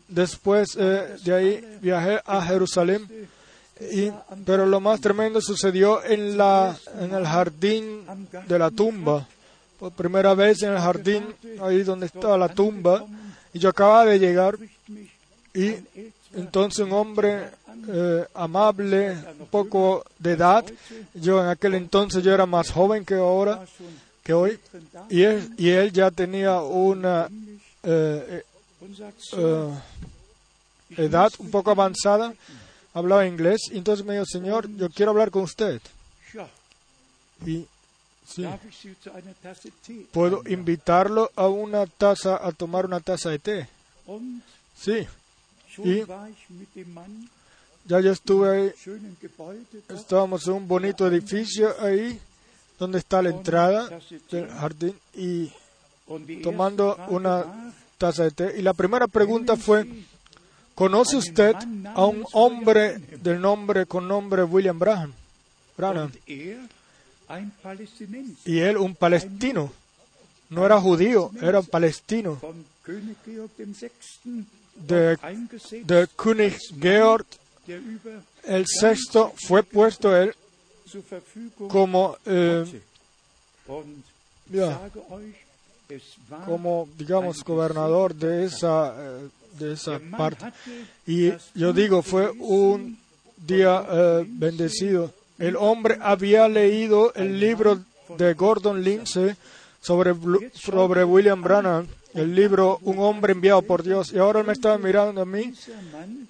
después 0.09 0.76
eh, 0.78 1.16
de 1.25 1.35
ahí 1.35 1.78
viajé 1.80 2.21
a 2.25 2.42
Jerusalén. 2.42 3.06
Y, 3.80 4.11
pero 4.47 4.66
lo 4.66 4.80
más 4.80 5.00
tremendo 5.00 5.40
sucedió 5.40 6.04
en, 6.04 6.38
la, 6.38 6.76
en 7.00 7.12
el 7.12 7.26
jardín 7.26 8.04
de 8.47 8.59
la 8.59 8.71
tumba. 8.71 9.26
Por 9.78 9.92
primera 9.92 10.35
vez 10.35 10.62
en 10.62 10.73
el 10.73 10.78
jardín, 10.78 11.25
ahí 11.61 11.83
donde 11.83 12.06
estaba 12.06 12.38
la 12.38 12.49
tumba. 12.49 13.04
Y 13.52 13.59
yo 13.59 13.71
acababa 13.71 14.04
de 14.06 14.18
llegar 14.18 14.56
y 15.52 15.75
entonces 16.35 16.85
un 16.85 16.92
hombre 16.92 17.49
eh, 17.88 18.26
amable, 18.35 19.16
un 19.38 19.47
poco 19.47 20.04
de 20.19 20.33
edad, 20.33 20.64
yo 21.14 21.40
en 21.43 21.49
aquel 21.49 21.75
entonces 21.75 22.23
yo 22.23 22.33
era 22.33 22.47
más 22.47 22.71
joven 22.71 23.04
que 23.04 23.14
ahora, 23.14 23.64
que 24.23 24.33
hoy, 24.33 24.59
y 25.11 25.23
él, 25.23 25.52
y 25.59 25.69
él 25.71 25.93
ya 25.93 26.11
tenía 26.11 26.61
una 26.61 27.28
eh, 27.83 28.43
eh, 29.37 29.71
edad 30.97 31.33
un 31.38 31.50
poco 31.50 31.71
avanzada, 31.71 32.33
hablaba 32.95 33.26
inglés, 33.26 33.61
y 33.71 33.78
entonces 33.78 34.04
me 34.04 34.14
dijo, 34.14 34.25
Señor, 34.26 34.69
yo 34.76 34.88
quiero 34.90 35.11
hablar 35.12 35.31
con 35.31 35.43
usted. 35.43 35.81
Y 37.45 37.66
sí, 38.26 38.45
puedo 40.12 40.43
invitarlo 40.47 41.31
a 41.37 41.49
una 41.49 41.87
taza, 41.87 42.37
a 42.47 42.52
tomar 42.52 42.87
una 42.87 43.00
taza 43.00 43.31
de 43.31 43.38
té. 43.38 43.69
Sí, 44.76 45.07
Y- 45.85 46.04
ya 47.87 48.00
yo 48.00 48.12
estuve 48.12 48.50
ahí, 48.50 48.73
estábamos 49.88 50.47
en 50.47 50.55
un 50.55 50.69
bonito 50.69 51.07
edificio 51.07 51.75
ahí, 51.81 52.19
donde 52.79 52.99
está 52.99 53.23
la 53.23 53.31
entrada 53.31 53.88
del 54.31 54.49
jardín, 54.49 54.95
y 55.14 55.50
tomando 56.43 56.97
una 57.09 57.73
taza 57.99 58.25
de 58.25 58.31
té. 58.31 58.55
Y 58.59 58.62
la 58.62 58.75
primera 58.75 59.07
pregunta 59.07 59.57
fue, 59.57 59.87
¿conoce 60.75 61.17
usted 61.17 61.55
a 61.95 62.07
un 62.07 62.25
hombre 62.33 62.99
del 62.99 63.41
nombre 63.41 63.87
con 63.87 64.09
nombre 64.09 64.43
William 64.45 64.79
Branham? 64.79 65.12
Branham. 65.76 66.12
Y 66.26 66.50
él, 68.59 68.76
un 68.76 68.95
palestino. 68.95 69.73
No 70.50 70.64
era 70.64 70.81
judío, 70.81 71.31
era 71.41 71.61
un 71.61 71.67
palestino. 71.67 72.38
De, 74.87 75.17
de 75.85 76.09
König 76.17 76.59
Georg 76.81 77.25
el 78.44 78.66
sexto 78.66 79.33
fue 79.47 79.62
puesto 79.62 80.16
él 80.16 80.35
como, 81.68 82.16
eh, 82.26 82.64
como, 86.47 86.88
digamos, 86.97 87.42
gobernador 87.42 88.14
de 88.14 88.44
esa, 88.44 88.94
eh, 88.97 89.28
de 89.59 89.73
esa 89.73 90.00
parte. 90.16 90.47
Y 91.06 91.33
yo 91.54 91.73
digo, 91.73 92.02
fue 92.02 92.30
un 92.30 92.99
día 93.37 93.85
eh, 93.88 94.25
bendecido. 94.26 95.12
El 95.38 95.56
hombre 95.56 95.99
había 96.00 96.49
leído 96.49 97.12
el 97.14 97.40
libro 97.40 97.80
de 98.16 98.35
Gordon 98.35 98.83
Lindsay 98.83 99.35
sobre, 99.80 100.14
sobre 100.54 101.04
William 101.04 101.42
Branham, 101.42 101.88
el 102.14 102.35
libro 102.35 102.78
Un 102.83 102.99
hombre 102.99 103.33
enviado 103.33 103.62
por 103.62 103.83
Dios. 103.83 104.12
Y 104.12 104.18
ahora 104.18 104.40
él 104.40 104.47
me 104.47 104.52
estaba 104.52 104.78
mirando 104.78 105.21
a 105.23 105.25
mí 105.25 105.52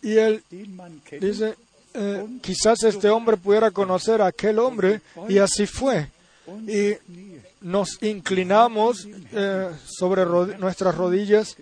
y 0.02 0.16
él 0.16 0.42
dice, 1.20 1.54
eh, 1.94 2.26
quizás 2.42 2.82
este 2.82 3.08
hombre 3.10 3.36
pudiera 3.36 3.70
conocer 3.70 4.20
a 4.22 4.26
aquel 4.26 4.58
hombre. 4.58 5.00
Y 5.28 5.38
así 5.38 5.66
fue. 5.66 6.08
Y 6.66 6.94
nos 7.62 8.02
inclinamos 8.02 9.08
eh, 9.32 9.70
sobre 9.86 10.26
nuestras 10.58 10.94
rodillas 10.94 11.56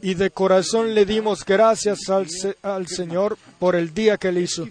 y 0.00 0.14
de 0.14 0.30
corazón 0.30 0.94
le 0.94 1.04
dimos 1.04 1.44
gracias 1.44 2.08
al, 2.08 2.30
Se- 2.30 2.56
al 2.62 2.86
Señor 2.86 3.36
por 3.58 3.76
el 3.76 3.92
día 3.92 4.16
que 4.16 4.28
él 4.28 4.38
hizo. 4.38 4.66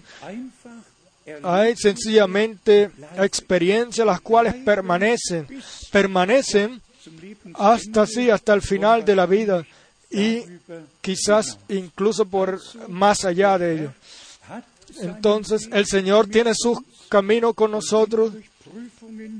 hay 1.44 1.76
sencillamente 1.76 2.90
experiencias 3.18 4.04
las 4.06 4.20
cuales 4.20 4.54
permanecen, 4.64 5.46
permanecen 5.92 6.82
hasta 7.54 8.02
así, 8.02 8.30
hasta 8.30 8.54
el 8.54 8.62
final 8.62 9.04
de 9.04 9.16
la 9.16 9.26
vida 9.26 9.64
y 10.10 10.42
quizás 11.00 11.58
incluso 11.68 12.24
por 12.26 12.60
más 12.88 13.24
allá 13.24 13.58
de 13.58 13.74
ello. 13.74 13.92
Entonces 15.00 15.68
el 15.72 15.86
Señor 15.86 16.28
tiene 16.28 16.52
su 16.54 16.82
camino 17.08 17.52
con 17.54 17.70
nosotros 17.72 18.32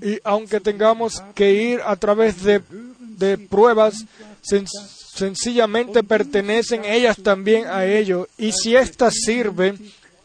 y 0.02 0.18
aunque 0.24 0.60
tengamos 0.60 1.22
que 1.34 1.52
ir 1.52 1.80
a 1.84 1.96
través 1.96 2.42
de, 2.42 2.60
de 3.00 3.38
pruebas, 3.38 4.04
sen- 4.42 4.66
sencillamente 5.14 6.02
pertenecen 6.02 6.84
ellas 6.84 7.16
también 7.22 7.66
a 7.68 7.84
ello. 7.86 8.28
Y 8.38 8.52
si 8.52 8.74
éstas 8.76 9.14
sirven 9.24 9.78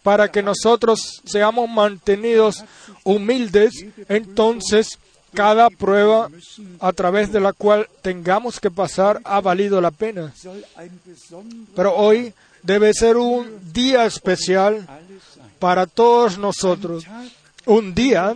para 0.04 0.32
que 0.32 0.42
nosotros 0.42 1.22
seamos 1.26 1.70
mantenidos 1.70 2.64
humildes, 3.04 3.74
entonces 4.08 4.98
cada 5.34 5.70
prueba 5.70 6.30
a 6.80 6.94
través 6.94 7.32
de 7.32 7.40
la 7.40 7.54
cual 7.54 7.88
tengamos 8.02 8.60
que 8.60 8.72
pasar 8.72 9.22
ha 9.24 9.42
valido 9.42 9.82
la 9.82 9.92
pena. 9.92 10.34
Pero 11.76 11.96
hoy 11.96 12.34
debe 12.64 12.94
ser 12.94 13.18
un 13.18 13.60
día 13.74 14.06
especial 14.06 14.88
para 15.60 15.86
todos 15.86 16.38
nosotros. 16.38 17.06
Un 17.66 17.94
día 17.94 18.36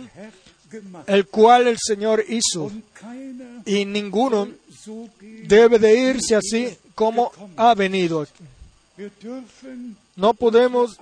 el 1.06 1.26
cual 1.26 1.66
el 1.68 1.78
Señor 1.78 2.24
hizo 2.28 2.70
y 3.64 3.84
ninguno 3.84 4.48
debe 5.46 5.78
de 5.78 6.10
irse 6.10 6.36
así 6.36 6.76
como 6.94 7.32
ha 7.56 7.74
venido. 7.74 8.26
No 10.16 10.34
podemos 10.34 10.98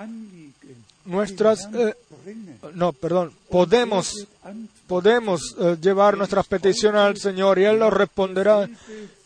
nuestras, 1.05 1.69
eh, 1.75 1.95
no, 2.75 2.93
perdón, 2.93 3.33
podemos. 3.51 4.27
Podemos 4.93 5.57
eh, 5.59 5.79
llevar 5.81 6.19
nuestras 6.19 6.47
peticiones 6.47 7.01
al 7.01 7.17
Señor 7.17 7.59
y 7.59 7.65
Él 7.65 7.79
nos 7.79 7.95
responderá. 7.95 8.69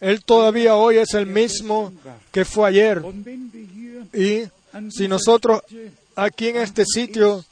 Él 0.00 0.22
todavía 0.22 0.76
hoy 0.76 0.98
es 0.98 1.12
el 1.14 1.26
mismo 1.26 1.92
que 2.30 2.44
fue 2.44 2.68
ayer. 2.68 3.02
Y 4.14 4.44
si 4.90 5.08
nosotros 5.08 5.62
aquí 6.14 6.50
en 6.50 6.58
este 6.58 6.84
sitio, 6.84 7.44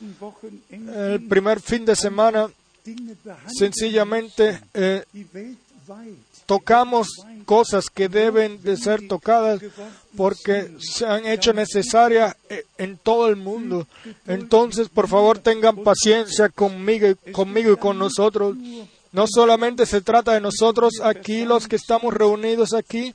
el 0.71 1.26
primer 1.28 1.61
fin 1.61 1.85
de 1.85 1.97
semana, 1.97 2.49
sencillamente 3.52 4.61
eh, 4.73 5.02
tocamos 6.47 7.09
cosas 7.44 7.88
que 7.88 8.08
deben 8.08 8.62
de 8.62 8.76
ser 8.76 9.06
tocadas 9.06 9.60
porque 10.16 10.72
se 10.80 11.06
han 11.06 11.26
hecho 11.26 11.52
necesarias 11.52 12.36
eh, 12.48 12.64
en 12.78 12.96
todo 12.98 13.28
el 13.28 13.36
mundo. 13.36 13.86
Entonces, 14.26 14.88
por 14.88 15.08
favor, 15.08 15.38
tengan 15.38 15.76
paciencia 15.84 16.48
conmigo 16.48 17.08
y, 17.08 17.32
conmigo 17.32 17.72
y 17.72 17.76
con 17.76 17.98
nosotros. 17.98 18.56
No 19.12 19.26
solamente 19.28 19.86
se 19.86 20.00
trata 20.00 20.32
de 20.32 20.40
nosotros 20.40 20.94
aquí, 21.02 21.44
los 21.44 21.68
que 21.68 21.76
estamos 21.76 22.12
reunidos 22.12 22.74
aquí, 22.74 23.14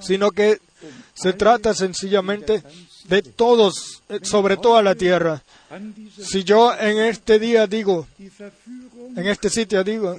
sino 0.00 0.30
que 0.30 0.58
se 1.14 1.32
trata 1.32 1.72
sencillamente 1.72 2.62
de 3.04 3.22
todos, 3.22 4.02
eh, 4.08 4.20
sobre 4.22 4.56
toda 4.56 4.82
la 4.82 4.94
tierra. 4.94 5.42
Si 6.18 6.44
yo 6.44 6.74
en 6.78 6.98
este 6.98 7.38
día 7.38 7.66
digo, 7.66 8.06
en 8.18 9.26
este 9.26 9.50
sitio 9.50 9.82
digo, 9.82 10.16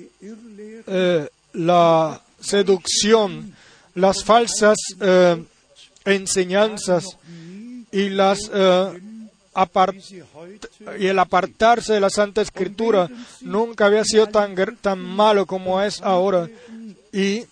eh, 0.88 1.30
la 1.54 2.22
seducción, 2.46 3.56
las 3.96 4.24
falsas 4.24 4.78
eh, 5.02 5.44
enseñanzas 6.06 7.18
eh, 7.92 9.00
y 11.00 11.08
el 11.08 11.20
apartarse 11.20 11.94
de 11.94 12.00
la 12.00 12.10
Santa 12.10 12.42
Escritura 12.42 13.10
nunca 13.42 13.86
había 13.88 14.04
sido 14.04 14.28
tan 14.28 15.00
malo 15.00 15.46
como 15.46 15.82
es 15.82 16.02
ahora. 16.02 16.50
Y 17.12 17.46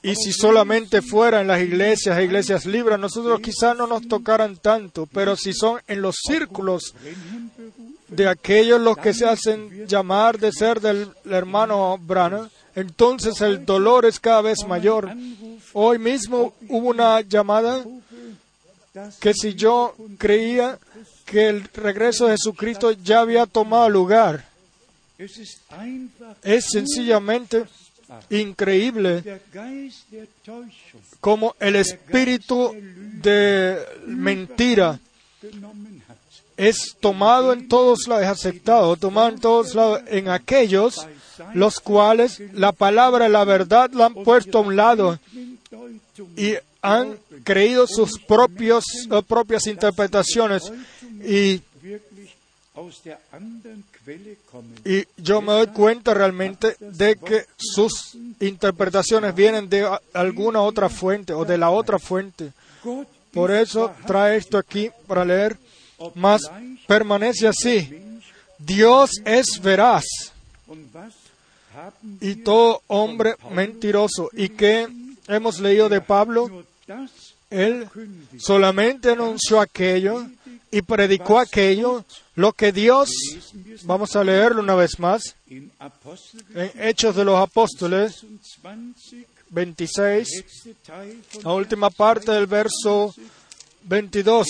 y, 0.00 0.14
si 0.14 0.32
solamente 0.32 1.02
fuera 1.02 1.40
en 1.40 1.48
las 1.48 1.60
iglesias, 1.60 2.20
iglesias 2.22 2.64
libres, 2.64 2.98
nosotros 2.98 3.40
quizás 3.40 3.76
no 3.76 3.86
nos 3.86 4.08
tocaran 4.08 4.56
tanto, 4.56 5.06
pero 5.06 5.36
si 5.36 5.52
son 5.52 5.80
en 5.86 6.00
los 6.00 6.16
círculos 6.26 6.94
de 8.08 8.28
aquellos 8.28 8.80
los 8.80 8.96
que 8.96 9.14
se 9.14 9.26
hacen 9.26 9.86
llamar 9.86 10.38
de 10.38 10.52
ser 10.52 10.80
del 10.80 11.08
hermano 11.30 11.98
Brana, 11.98 12.50
entonces 12.74 13.40
el 13.40 13.64
dolor 13.64 14.06
es 14.06 14.20
cada 14.20 14.42
vez 14.42 14.58
mayor. 14.66 15.10
Hoy 15.72 15.98
mismo 15.98 16.54
hubo 16.68 16.88
una 16.88 17.20
llamada 17.20 17.84
que 19.20 19.32
si 19.34 19.54
yo 19.54 19.94
creía 20.16 20.78
que 21.24 21.48
el 21.48 21.64
regreso 21.64 22.26
de 22.26 22.32
Jesucristo 22.32 22.92
ya 22.92 23.20
había 23.20 23.46
tomado 23.46 23.88
lugar, 23.88 24.44
es 26.42 26.64
sencillamente 26.70 27.64
increíble 28.30 29.40
como 31.20 31.54
el 31.60 31.76
espíritu 31.76 32.74
de 33.22 33.78
mentira. 34.06 34.98
Es 36.58 36.96
tomado 37.00 37.52
en 37.52 37.68
todos 37.68 38.08
lados, 38.08 38.24
es 38.24 38.30
aceptado, 38.30 38.96
tomado 38.96 39.28
en 39.28 39.40
todos 39.40 39.74
lados, 39.74 40.02
en 40.08 40.28
aquellos 40.28 41.06
los 41.54 41.78
cuales 41.78 42.42
la 42.52 42.72
palabra 42.72 43.28
la 43.28 43.44
verdad 43.44 43.90
la 43.92 44.06
han 44.06 44.14
puesto 44.14 44.58
a 44.58 44.62
un 44.62 44.76
lado 44.76 45.18
y 46.36 46.54
han 46.82 47.16
creído 47.44 47.86
sus 47.86 48.18
propios, 48.18 48.84
eh, 49.10 49.22
propias 49.26 49.66
interpretaciones. 49.66 50.72
Y, 51.24 51.62
y 54.84 55.06
yo 55.16 55.40
me 55.40 55.52
doy 55.52 55.66
cuenta 55.68 56.14
realmente 56.14 56.76
de 56.80 57.16
que 57.16 57.44
sus 57.56 58.16
interpretaciones 58.40 59.34
vienen 59.34 59.68
de 59.68 59.88
alguna 60.12 60.60
otra 60.62 60.88
fuente 60.88 61.32
o 61.32 61.44
de 61.44 61.58
la 61.58 61.70
otra 61.70 61.98
fuente. 61.98 62.52
Por 63.32 63.50
eso 63.50 63.92
trae 64.06 64.36
esto 64.36 64.58
aquí 64.58 64.90
para 65.06 65.24
leer, 65.24 65.56
mas 66.14 66.42
permanece 66.86 67.46
así. 67.48 68.02
Dios 68.58 69.10
es 69.24 69.60
veraz 69.62 70.04
y 72.20 72.36
todo 72.36 72.82
hombre 72.88 73.36
mentiroso. 73.50 74.30
¿Y 74.32 74.48
qué 74.50 74.88
hemos 75.26 75.60
leído 75.60 75.88
de 75.88 76.00
Pablo? 76.00 76.64
Él 77.50 77.88
solamente 78.38 79.10
anunció 79.10 79.60
aquello 79.60 80.26
y 80.70 80.82
predicó 80.82 81.38
aquello, 81.38 82.04
lo 82.34 82.52
que 82.52 82.72
Dios, 82.72 83.10
vamos 83.84 84.14
a 84.16 84.24
leerlo 84.24 84.60
una 84.60 84.74
vez 84.74 84.98
más, 84.98 85.34
en 85.48 85.72
Hechos 86.78 87.16
de 87.16 87.24
los 87.24 87.36
Apóstoles 87.36 88.22
26, 88.62 89.26
26, 89.50 90.28
letzte 90.28 90.74
Teil 90.84 91.22
von 91.32 91.42
la 91.44 91.52
última 91.54 91.90
parte 91.90 92.32
del 92.32 92.46
verso 92.46 93.14
22. 93.84 94.46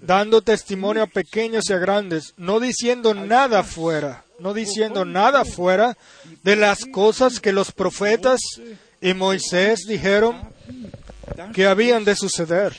Dando 0.00 0.42
testimonio 0.42 1.02
a 1.02 1.06
pequeños 1.06 1.68
y 1.68 1.72
a 1.72 1.78
grandes, 1.78 2.34
no 2.36 2.60
diciendo 2.60 3.14
nada 3.14 3.62
fuera, 3.62 4.24
no 4.38 4.54
diciendo 4.54 5.04
nada 5.04 5.44
fuera 5.44 5.96
de 6.42 6.56
las 6.56 6.84
cosas 6.86 7.40
que 7.40 7.52
los 7.52 7.72
profetas 7.72 8.40
y 9.00 9.14
Moisés 9.14 9.80
dijeron 9.86 10.40
que 11.52 11.66
habían 11.66 12.04
de 12.04 12.14
suceder. 12.14 12.76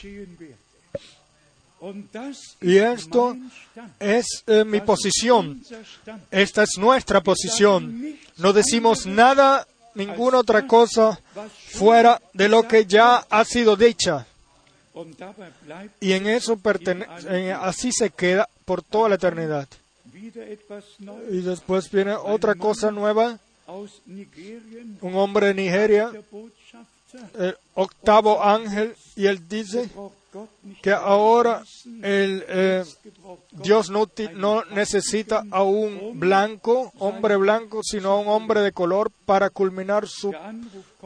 Y 2.60 2.76
esto 2.76 3.36
es 3.98 4.26
eh, 4.46 4.64
mi 4.64 4.80
posición, 4.80 5.62
esta 6.30 6.62
es 6.62 6.70
nuestra 6.78 7.22
posición. 7.22 8.18
No 8.36 8.52
decimos 8.52 9.06
nada, 9.06 9.66
ninguna 9.94 10.38
otra 10.38 10.66
cosa 10.66 11.20
fuera 11.68 12.20
de 12.32 12.48
lo 12.48 12.66
que 12.66 12.86
ya 12.86 13.16
ha 13.16 13.44
sido 13.44 13.76
dicha. 13.76 14.26
Y 16.00 16.12
en 16.12 16.26
eso 16.26 16.58
así 17.60 17.92
se 17.92 18.10
queda 18.10 18.48
por 18.64 18.82
toda 18.82 19.08
la 19.08 19.14
eternidad. 19.16 19.68
Y 21.30 21.40
después 21.40 21.90
viene 21.90 22.12
otra 22.14 22.54
cosa 22.54 22.90
nueva, 22.90 23.38
un 23.66 25.14
hombre 25.14 25.46
de 25.46 25.54
Nigeria, 25.54 26.12
el 27.38 27.56
octavo 27.74 28.42
ángel, 28.42 28.94
y 29.16 29.26
él 29.26 29.48
dice 29.48 29.90
que 30.82 30.92
ahora 30.92 31.62
el, 32.02 32.44
eh, 32.48 32.84
Dios 33.52 33.90
no, 33.90 34.08
no 34.34 34.64
necesita 34.66 35.44
a 35.50 35.62
un 35.62 36.18
blanco, 36.18 36.92
hombre 36.98 37.36
blanco, 37.36 37.80
sino 37.82 38.10
a 38.10 38.20
un 38.20 38.28
hombre 38.28 38.60
de 38.60 38.72
color 38.72 39.10
para 39.24 39.50
culminar 39.50 40.06
su 40.06 40.32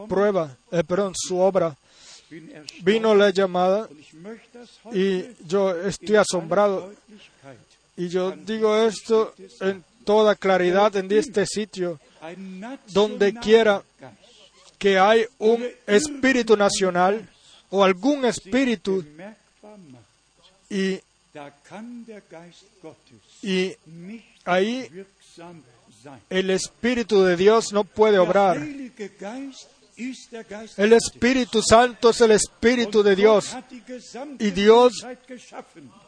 prueba, 0.07 0.57
eh, 0.71 0.83
perdón, 0.83 1.13
su 1.15 1.39
obra. 1.39 1.75
Vino 2.81 3.13
la 3.15 3.29
llamada 3.29 3.87
y 4.91 5.23
yo 5.45 5.75
estoy 5.75 6.15
asombrado 6.15 6.91
y 7.95 8.09
yo 8.09 8.31
digo 8.31 8.75
esto 8.75 9.33
en 9.61 9.83
toda 10.03 10.35
claridad 10.35 10.95
en 10.95 11.11
este 11.11 11.45
sitio, 11.45 11.99
donde 12.87 13.33
quiera 13.33 13.83
que 14.77 14.99
hay 14.99 15.25
un 15.39 15.65
espíritu 15.87 16.57
nacional 16.57 17.27
o 17.69 17.83
algún 17.83 18.25
espíritu 18.25 19.03
y, 20.69 20.99
y 23.41 23.75
ahí 24.45 24.89
el 26.29 26.49
espíritu 26.51 27.23
de 27.23 27.35
Dios 27.35 27.73
no 27.73 27.83
puede 27.83 28.19
obrar. 28.19 28.57
El. 30.77 30.93
Espíritu 30.93 31.61
Santo 31.61 32.09
es 32.09 32.21
el 32.21 32.31
Espíritu 32.31 33.01
de 33.01 33.15
Dios. 33.15 33.55
Y 34.39 34.51
Dios. 34.51 34.93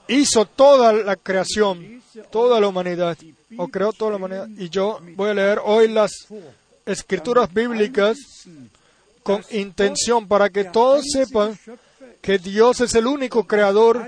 Hizo 0.10 0.46
toda 0.46 0.92
la 0.92 1.16
creación, 1.16 2.02
toda 2.30 2.60
la 2.60 2.68
humanidad, 2.68 3.18
o 3.56 3.68
creó 3.70 3.94
toda 3.94 4.12
la 4.12 4.18
humanidad. 4.18 4.50
Y 4.58 4.70
yo 4.70 5.00
voy 5.16 5.30
a 5.30 5.34
leer 5.34 5.62
hoy 5.64 5.88
las 5.88 6.12
escrituras 6.86 7.54
bíblicas 7.54 8.18
con 9.28 9.44
intención 9.52 10.26
para 10.26 10.50
que 10.50 10.64
todos 10.64 11.04
sepan 11.12 11.60
que 12.22 12.40
Dios 12.40 12.80
es 12.80 12.96
el 12.96 13.08
único 13.08 13.44
creador 13.44 14.08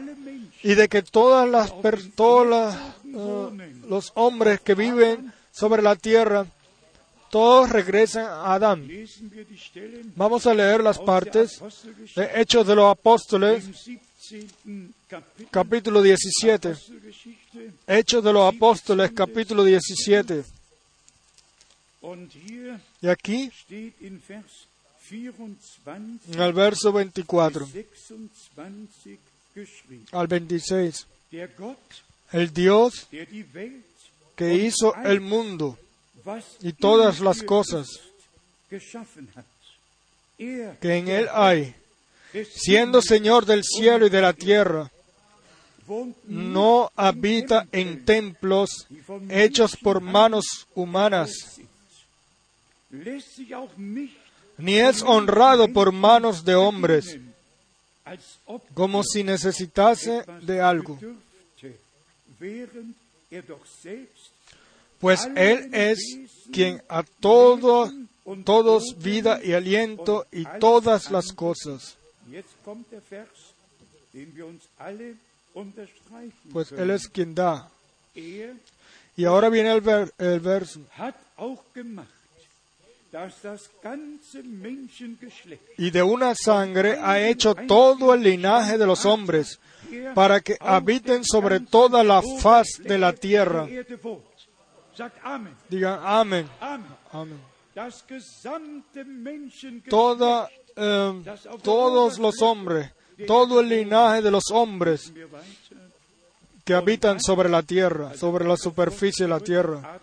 y 0.63 0.75
de 0.75 0.87
que 0.87 1.01
todas 1.01 1.47
las 1.47 1.73
las, 1.73 2.75
eh, 3.03 3.73
los 3.89 4.13
hombres 4.15 4.61
que 4.61 4.75
viven 4.75 5.33
sobre 5.51 5.81
la 5.81 5.97
tierra 5.97 6.45
todos 7.29 7.69
regresan 7.69 8.25
a 8.27 8.53
Adán. 8.53 8.89
Vamos 10.15 10.47
a 10.47 10.53
leer 10.53 10.81
las 10.81 10.97
partes 10.97 11.61
de 12.15 12.29
Hechos 12.35 12.65
de 12.65 12.75
los 12.75 12.89
Apóstoles, 12.89 13.65
im 13.65 13.99
17. 14.29 14.93
Kapitel 15.09 15.47
capítulo 15.51 16.01
17. 16.01 16.69
Apostelgeschichte. 16.69 17.71
Hechos 17.87 18.23
de 18.23 18.33
los 18.33 18.55
Apóstoles, 18.55 19.11
capítulo 19.11 19.63
17. 19.63 20.43
Und 22.01 22.31
hier 22.31 22.79
Y 23.01 23.07
aquí, 23.07 23.51
steht 25.09 25.39
in 25.39 25.57
Vers 25.83 26.29
24 26.29 26.35
en 26.35 26.41
el 26.41 26.53
verso 26.53 26.91
24 26.91 27.67
bis 27.73 28.07
26 28.07 29.19
geschrieben. 29.55 30.05
al 30.11 30.27
26, 30.27 31.07
Der 31.31 31.47
Gott, 31.47 31.77
el 32.31 32.53
Dios 32.53 33.07
que 34.35 34.53
hizo 34.53 34.95
el 34.95 35.19
mundo 35.21 35.77
y 36.61 36.73
todas 36.73 37.19
las 37.19 37.43
cosas. 37.43 37.87
Er, 40.37 40.77
que 40.79 40.97
en 40.97 41.07
él 41.07 41.27
hay, 41.33 41.75
siendo 42.49 43.01
Señor 43.01 43.45
del 43.45 43.63
cielo 43.63 44.05
y 44.05 44.09
de 44.09 44.21
la 44.21 44.33
tierra, 44.33 44.91
no 46.25 46.91
habita 46.95 47.67
en 47.71 48.05
templos 48.05 48.87
hechos 49.29 49.75
por 49.75 50.01
manos 50.01 50.67
humanas, 50.75 51.59
ni 54.59 54.77
es 54.77 55.01
honrado 55.03 55.67
por 55.73 55.91
manos 55.91 56.43
de 56.43 56.55
hombres, 56.55 57.17
como 58.73 59.03
si 59.03 59.23
necesitase 59.23 60.23
de 60.41 60.61
algo, 60.61 60.97
pues 64.99 65.27
Él 65.35 65.69
es 65.73 65.99
quien 66.51 66.81
a 66.89 67.03
todo, 67.03 67.91
todos 68.43 68.95
vida 68.97 69.39
y 69.43 69.53
aliento 69.53 70.25
y 70.31 70.45
todas 70.59 71.09
las 71.11 71.31
cosas. 71.33 71.95
Pues 76.51 76.71
Él 76.71 76.89
es 76.91 77.07
quien 77.07 77.33
da. 77.35 77.69
Y 79.15 79.25
ahora 79.25 79.49
viene 79.49 79.71
el, 79.71 79.81
ver- 79.81 80.13
el 80.17 80.39
verso. 80.39 80.79
Y 85.77 85.89
de 85.91 86.03
una 86.03 86.35
sangre 86.35 86.99
ha 87.01 87.19
hecho 87.27 87.55
todo 87.55 88.13
el 88.13 88.21
linaje 88.21 88.77
de 88.77 88.85
los 88.85 89.05
hombres, 89.05 89.59
para 90.13 90.41
que 90.41 90.57
habiten 90.59 91.23
sobre 91.23 91.59
toda 91.59 92.03
la 92.03 92.21
faz 92.39 92.67
de 92.83 92.97
la 92.97 93.13
tierra. 93.13 93.67
Digan 95.69 95.99
amén. 96.03 96.47
Amén. 97.11 97.39
Toda, 99.89 100.49
eh, 100.75 101.23
todos 101.63 102.19
los 102.19 102.41
hombres, 102.41 102.91
todo 103.25 103.59
el 103.61 103.69
linaje 103.69 104.21
de 104.21 104.31
los 104.31 104.51
hombres 104.51 105.11
que 106.65 106.73
habitan 106.75 107.19
sobre 107.19 107.49
la 107.49 107.63
tierra, 107.63 108.13
sobre 108.15 108.45
la 108.45 108.57
superficie 108.57 109.25
de 109.25 109.29
la 109.29 109.39
tierra. 109.39 109.99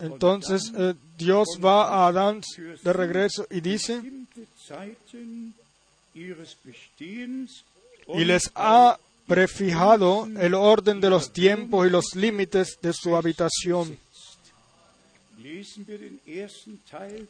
Entonces 0.00 0.72
eh, 0.76 0.94
Dios 1.16 1.46
va 1.62 1.88
a 1.88 2.08
Adán 2.08 2.40
de 2.82 2.92
regreso 2.92 3.46
y 3.50 3.60
dice, 3.60 4.02
y 8.08 8.24
les 8.24 8.50
ha 8.54 8.98
prefijado 9.26 10.28
el 10.38 10.54
orden 10.54 11.00
de 11.00 11.10
los 11.10 11.32
tiempos 11.32 11.86
y 11.86 11.90
los 11.90 12.14
límites 12.14 12.78
de 12.80 12.92
su 12.92 13.14
habitación. 13.14 13.98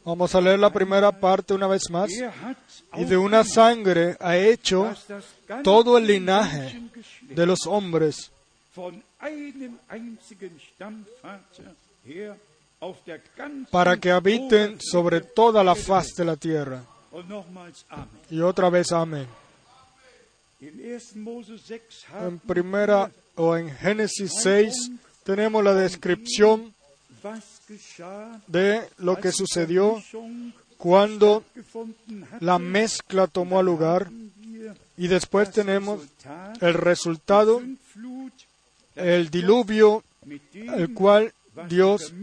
Vamos 0.03 0.35
a 0.35 0.41
leer 0.41 0.59
la 0.59 0.71
primera 0.71 1.11
parte 1.11 1.53
una 1.53 1.67
vez 1.67 1.89
más. 1.89 2.09
Y 2.97 3.03
de 3.05 3.17
una 3.17 3.43
sangre 3.43 4.17
ha 4.19 4.37
hecho 4.37 4.93
todo 5.63 5.97
el 5.97 6.07
linaje 6.07 6.81
de 7.21 7.45
los 7.45 7.67
hombres 7.67 8.31
para 13.69 13.97
que 13.97 14.11
habiten 14.11 14.79
sobre 14.81 15.21
toda 15.21 15.63
la 15.63 15.75
faz 15.75 16.07
de 16.15 16.25
la 16.25 16.35
tierra. 16.35 16.83
Y 18.29 18.41
otra 18.41 18.69
vez 18.69 18.91
amén. 18.91 19.27
In 20.61 20.79
1. 20.79 20.99
Mose 21.15 21.57
6 21.57 21.81
En 22.21 22.37
primera 22.39 23.11
o 23.35 23.57
en 23.57 23.71
Génesis 23.71 24.31
6 24.43 24.91
tenemos 25.23 25.63
la 25.63 25.73
descripción 25.73 26.73
de 28.47 28.81
lo 28.97 29.15
que 29.15 29.31
sucedió 29.31 30.01
cuando 30.77 31.43
la 32.39 32.59
mezcla 32.59 33.27
tomó 33.27 33.63
lugar 33.63 34.11
y 34.97 35.07
después 35.07 35.51
tenemos 35.51 36.01
el 36.61 36.73
resultado, 36.75 37.61
el 38.95 39.29
diluvio, 39.29 40.03
el 40.53 40.93
cual 40.93 41.33
Dios 41.67 42.13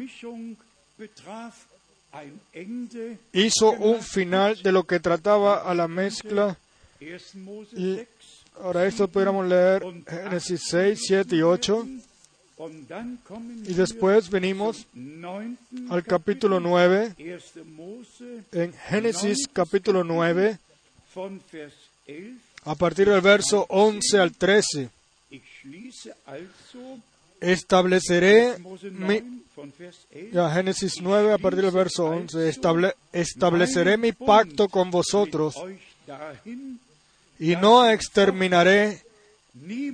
hizo 3.32 3.70
un 3.70 4.02
final 4.02 4.62
de 4.62 4.72
lo 4.72 4.84
que 4.84 5.00
trataba 5.00 5.62
a 5.62 5.74
la 5.74 5.88
mezcla. 5.88 6.56
1. 7.00 7.10
Mose 7.44 7.76
Y 7.76 7.96
6 7.96 8.08
ahora 8.60 8.86
esto 8.86 9.06
pudiéramos 9.06 9.46
leer 9.46 9.82
Génesis 10.06 10.62
6, 10.68 11.00
7 11.06 11.36
y 11.36 11.42
8. 11.42 11.86
und 12.56 12.88
dann 12.88 13.18
kommen 13.22 13.62
Y 13.68 13.74
después 13.74 14.28
venimos 14.30 14.86
al 15.90 16.04
capítulo 16.04 16.58
9, 16.58 17.14
1. 17.16 17.64
Mose 17.66 18.42
en 18.50 18.72
Génesis 18.72 19.46
capítulo 19.52 20.02
9, 20.02 20.58
von 21.14 21.40
Vers 21.52 21.74
11. 22.08 22.34
a 22.64 22.74
partir 22.74 23.08
del 23.08 23.20
verso 23.20 23.64
11 23.68 24.18
al 24.18 24.32
13. 24.32 24.90
Estableceré 27.40 28.58
mi, 28.58 29.20
9 29.20 29.22
von 29.56 29.72
Vers 29.78 30.06
11. 30.12 30.30
ya, 30.32 30.50
Génesis 30.50 31.00
9 31.00 31.32
a 31.32 31.38
partir 31.38 31.62
del 31.62 31.70
verso 31.72 32.06
11. 32.06 32.48
Estable- 32.48 32.94
estableceré 33.12 33.96
mi 33.96 34.12
pacto 34.12 34.68
con 34.68 34.90
vosotros 34.90 35.56
y 37.38 37.56
no 37.56 37.88
exterminaré 37.90 39.02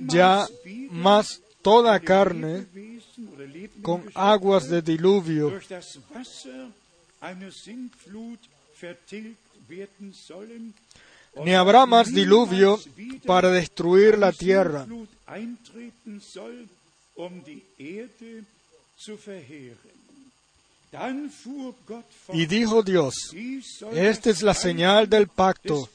ya 0.07 0.45
más 0.91 1.41
toda 1.61 1.99
carne 1.99 2.65
con 3.81 4.03
aguas 4.13 4.69
de 4.69 4.81
diluvio, 4.81 5.51
ni 11.43 11.53
habrá 11.53 11.85
más 11.85 12.13
diluvio 12.13 12.79
para 13.25 13.49
destruir 13.51 14.17
la 14.17 14.31
tierra. 14.31 14.85
Um 17.17 17.41
Y 22.33 22.45
dijo 22.45 22.83
Dios, 22.83 23.13
esta 23.93 24.29
es 24.29 24.41
la 24.41 24.53
señal 24.53 25.09
del 25.09 25.27
pacto 25.27 25.89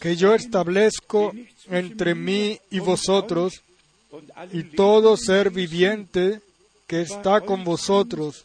que 0.00 0.16
yo 0.16 0.34
establezco 0.34 1.32
entre 1.68 2.14
mí 2.14 2.58
y 2.70 2.78
vosotros 2.78 3.62
y 4.52 4.62
todo 4.62 5.16
ser 5.16 5.50
viviente 5.50 6.40
que 6.86 7.02
está 7.02 7.40
con 7.40 7.64
vosotros 7.64 8.44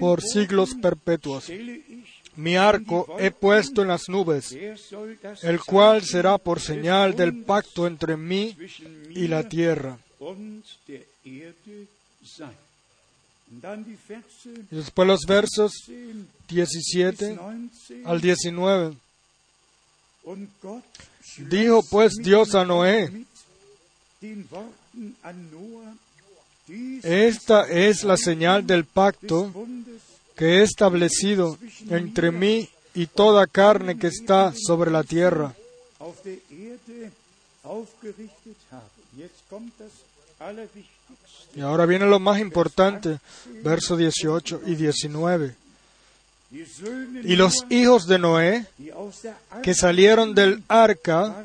por 0.00 0.22
siglos 0.22 0.74
perpetuos. 0.74 1.50
Mi 2.36 2.56
arco 2.56 3.16
he 3.18 3.30
puesto 3.30 3.82
en 3.82 3.88
las 3.88 4.08
nubes, 4.08 4.56
el 5.42 5.60
cual 5.60 6.02
será 6.02 6.38
por 6.38 6.60
señal 6.60 7.16
del 7.16 7.42
pacto 7.42 7.86
entre 7.86 8.16
mí 8.16 8.56
y 9.10 9.26
la 9.28 9.48
tierra. 9.48 9.98
Y 14.70 14.76
después 14.76 15.08
los 15.08 15.20
versos 15.26 15.72
17 16.48 17.38
al 18.04 18.20
19. 18.20 18.96
Dijo 21.38 21.82
pues 21.90 22.14
Dios 22.16 22.54
a 22.54 22.64
Noé, 22.64 23.24
esta 27.02 27.68
es 27.68 28.02
la 28.02 28.16
señal 28.16 28.66
del 28.66 28.84
pacto 28.84 29.52
que 30.36 30.58
he 30.58 30.62
establecido 30.62 31.58
entre 31.88 32.30
mí 32.30 32.68
y 32.94 33.06
toda 33.06 33.46
carne 33.46 33.98
que 33.98 34.06
está 34.06 34.52
sobre 34.54 34.90
la 34.90 35.02
tierra. 35.02 35.54
Y 41.54 41.60
ahora 41.60 41.86
viene 41.86 42.06
lo 42.06 42.20
más 42.20 42.38
importante, 42.38 43.18
versos 43.62 43.98
18 43.98 44.62
y 44.66 44.74
19. 44.74 45.54
Y 47.24 47.36
los 47.36 47.64
hijos 47.70 48.06
de 48.06 48.18
Noé 48.18 48.66
que 49.62 49.74
salieron 49.74 50.34
del 50.34 50.62
arca 50.68 51.44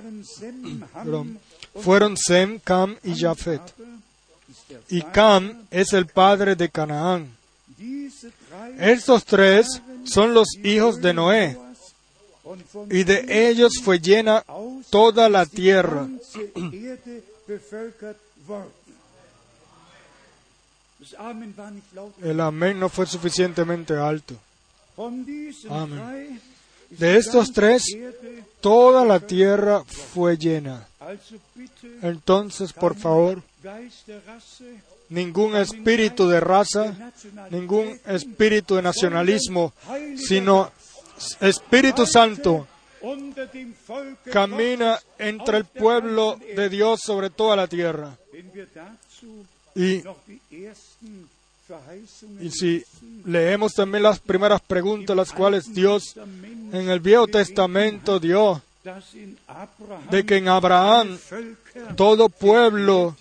fueron 1.82 2.18
Sem, 2.18 2.60
Cam 2.60 2.98
y 3.04 3.20
Jafet. 3.20 3.62
Y 4.90 5.02
Cam 5.02 5.66
es 5.72 5.94
el 5.94 6.08
padre 6.08 6.56
de 6.56 6.70
Canaán. 6.70 7.32
Estos 8.80 9.26
tres 9.26 9.82
son 10.04 10.34
los 10.34 10.48
hijos 10.64 11.02
de 11.02 11.14
Noé, 11.14 11.58
y 12.90 13.04
de 13.04 13.50
ellos 13.50 13.74
fue 13.84 14.00
llena 14.00 14.44
toda 14.90 15.30
la 15.30 15.46
tierra. 15.46 16.08
El 22.22 22.40
amén 22.40 22.80
no 22.80 22.90
fue 22.90 23.06
suficientemente 23.06 23.94
alto. 23.94 24.36
Amén. 25.70 26.42
De 26.90 27.18
estos 27.18 27.54
tres, 27.54 27.84
toda 28.60 29.06
la 29.06 29.20
tierra 29.20 29.84
fue 29.86 30.38
llena. 30.38 30.88
Entonces, 32.02 32.74
por 32.74 32.96
favor, 32.96 33.42
ningún 35.12 35.56
espíritu 35.56 36.28
de 36.28 36.40
raza, 36.40 36.96
ningún 37.52 38.00
espíritu 38.08 38.76
de 38.76 38.82
nacionalismo, 38.82 39.74
sino 40.18 40.72
Espíritu 41.40 42.06
Santo 42.08 42.68
camina 44.32 45.00
entre 45.20 45.58
el 45.58 45.66
pueblo 45.66 46.40
de 46.56 46.70
Dios 46.70 47.02
sobre 47.04 47.30
toda 47.30 47.56
la 47.56 47.68
tierra. 47.68 48.18
Y, 49.76 50.04
y 52.40 52.50
si 52.50 52.84
leemos 53.26 53.74
también 53.74 54.04
las 54.04 54.20
primeras 54.20 54.62
preguntas, 54.62 55.16
las 55.16 55.32
cuales 55.32 55.74
Dios 55.74 56.16
en 56.18 56.90
el 56.90 57.00
Viejo 57.00 57.28
Testamento 57.28 58.20
dio, 58.20 58.62
de 60.10 60.26
que 60.26 60.38
en 60.38 60.48
Abraham 60.48 61.18
todo 61.96 62.30
pueblo, 62.30 63.16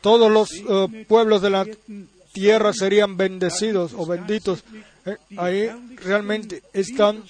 todos 0.00 0.30
los 0.30 0.50
eh, 0.52 1.04
pueblos 1.08 1.42
de 1.42 1.50
la 1.50 1.66
tierra 2.32 2.72
serían 2.72 3.16
bendecidos 3.16 3.92
o 3.96 4.06
benditos. 4.06 4.64
Eh, 5.06 5.16
ahí 5.36 5.70
realmente 5.96 6.62
están 6.72 7.24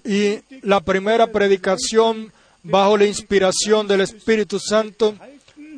y 0.03 0.39
la 0.61 0.79
primera 0.81 1.27
predicación 1.27 2.31
bajo 2.63 2.97
la 2.97 3.05
inspiración 3.05 3.87
del 3.87 4.01
Espíritu 4.01 4.59
Santo 4.59 5.15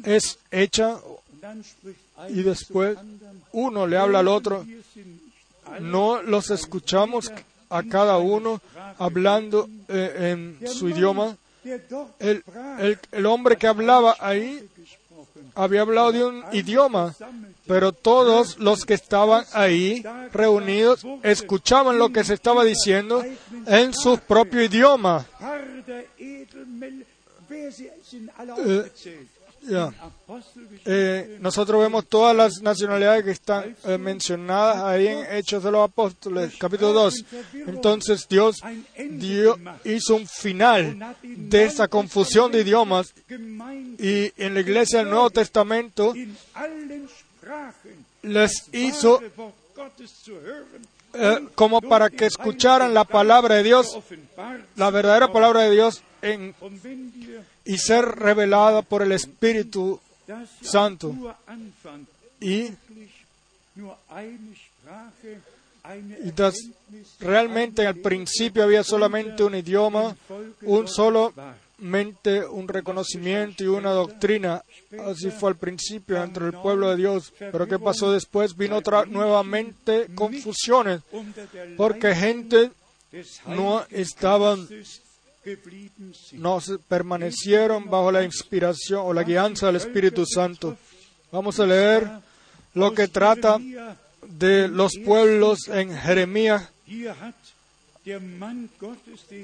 es 0.04 0.40
hecha 0.52 0.98
y 2.30 2.44
después 2.44 2.98
uno 3.52 3.88
le 3.88 3.98
habla 3.98 4.20
al 4.20 4.28
otro. 4.28 4.66
No 5.82 6.22
los 6.22 6.50
escuchamos 6.50 7.32
a 7.70 7.84
cada 7.84 8.18
uno 8.18 8.62
hablando 8.98 9.70
eh, 9.90 10.58
en 10.62 10.68
su 10.68 10.88
idioma 10.90 11.36
el, 12.20 12.44
el, 13.12 13.26
hombre 13.26 13.58
que 13.58 13.68
hablaba 13.68 14.16
ahí 14.20 14.68
había 15.56 15.82
hablado 15.82 16.12
de 16.12 16.24
un 16.24 16.44
idioma, 16.52 17.16
pero 17.66 17.92
todos 17.92 18.60
los 18.60 18.86
que 18.86 18.94
estaban 18.94 19.46
ahí 19.54 20.04
reunidos 20.32 21.06
escuchaban 21.24 21.98
lo 21.98 22.10
que 22.10 22.24
se 22.24 22.36
estaba 22.36 22.64
diciendo 22.64 23.24
en 23.66 23.94
su 23.94 24.18
propio 24.20 24.64
idioma. 24.64 25.26
Eh, 27.50 28.92
nosotros 31.40 31.82
vemos 31.82 32.08
todas 32.08 32.36
las 32.36 32.62
nacionalidades 32.62 33.24
que 33.24 33.32
están 33.32 33.76
eh, 33.86 33.98
mencionadas 33.98 34.84
ahí 34.84 35.08
en 35.08 35.26
Hechos 35.36 35.64
de 35.64 35.72
los 35.72 35.88
Apóstoles, 35.88 36.56
capítulo 36.58 36.94
2. 36.94 37.26
Entonces 37.68 38.28
Dios, 38.30 38.58
Dios 38.98 39.58
hizo 39.84 40.16
un 40.16 40.28
final 40.28 41.16
de 41.24 41.66
esa 41.66 41.88
confusión 41.88 42.52
de 42.52 42.62
idiomas 42.62 43.14
y 43.30 44.32
en 44.38 44.54
la 44.54 44.60
iglesia 44.60 45.00
del 45.00 45.10
Nuevo 45.10 45.30
Testamento 45.30 46.14
les 48.24 48.70
hizo 48.74 49.22
eh, 51.14 51.48
como 51.56 51.82
para 51.82 52.10
que 52.10 52.26
escucharan 52.26 52.94
la 52.94 53.04
palabra 53.06 53.56
de 53.56 53.64
Dios, 53.64 53.98
la 54.76 54.92
verdadera 54.92 55.32
palabra 55.32 55.62
de 55.62 55.72
Dios 55.72 56.04
en 56.22 56.54
y 57.68 57.78
ser 57.78 58.06
revelada 58.06 58.82
por 58.82 59.02
el 59.02 59.12
Espíritu 59.12 60.00
Santo. 60.62 61.14
Y, 62.40 62.70
realmente 67.20 67.86
al 67.86 67.96
principio 67.96 68.64
había 68.64 68.84
solamente 68.84 69.44
un 69.44 69.56
idioma, 69.56 70.16
un 70.62 70.88
solamente 70.88 72.46
un 72.50 72.68
reconocimiento 72.68 73.64
y 73.64 73.68
una 73.68 73.92
doctrina. 73.92 74.64
Así 75.06 75.30
fue 75.30 75.50
al 75.52 75.58
principio 75.58 76.24
entre 76.24 76.48
el 76.48 76.54
pueblo 76.54 76.90
de 76.90 76.96
Dios. 76.96 77.34
Pero 77.38 77.68
¿qué 77.68 77.78
pasó 77.78 78.12
después? 78.12 78.56
Vino 78.56 78.78
otra 78.78 79.06
nuevamente 79.06 80.08
confusiones, 80.16 81.02
porque 81.76 82.16
gente 82.16 82.72
no 83.46 83.86
estaban, 83.90 84.68
no 86.34 86.60
permanecieron 86.88 87.90
bajo 87.90 88.12
la 88.12 88.24
inspiración 88.24 89.02
o 89.04 89.14
la 89.14 89.24
guianza 89.24 89.68
del 89.68 89.78
Espíritu 89.78 90.26
Santo. 90.26 90.78
Vamos 91.32 91.60
a 91.60 91.66
leer 91.66 92.10
lo 92.74 92.94
que 92.94 93.08
trata 93.08 93.60
de 94.28 94.68
los 94.68 94.94
pueblos 95.04 95.68
en 95.68 95.96
Jeremías 95.96 96.70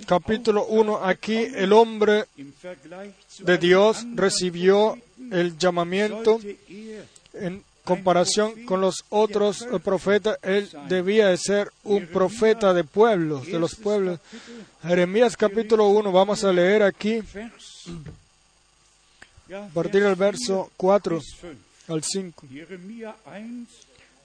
capítulo 0.06 0.66
1. 0.66 1.06
Aquí 1.06 1.36
el 1.36 1.74
hombre 1.74 2.26
de 3.40 3.58
Dios 3.58 4.06
recibió 4.16 4.98
el 5.32 5.58
llamamiento 5.58 6.40
en 7.34 7.64
comparación 7.84 8.66
con 8.66 8.82
los 8.82 9.04
otros 9.10 9.68
profetas, 9.84 10.38
él 10.42 10.70
debía 10.88 11.28
de 11.28 11.38
ser 11.38 11.72
un 11.84 12.08
profeta 12.08 12.74
de 12.74 12.84
pueblos, 12.84 13.46
de 13.46 13.60
los 13.60 13.76
pueblos. 13.76 14.20
Jeremías 14.84 15.36
capítulo 15.36 15.88
1, 15.88 16.12
vamos 16.12 16.44
a 16.44 16.54
leer 16.54 16.84
aquí, 16.84 17.22
a 19.54 19.68
partir 19.74 20.04
del 20.04 20.16
verso 20.16 20.72
4 20.78 21.20
al 21.90 22.04
5. 22.04 22.48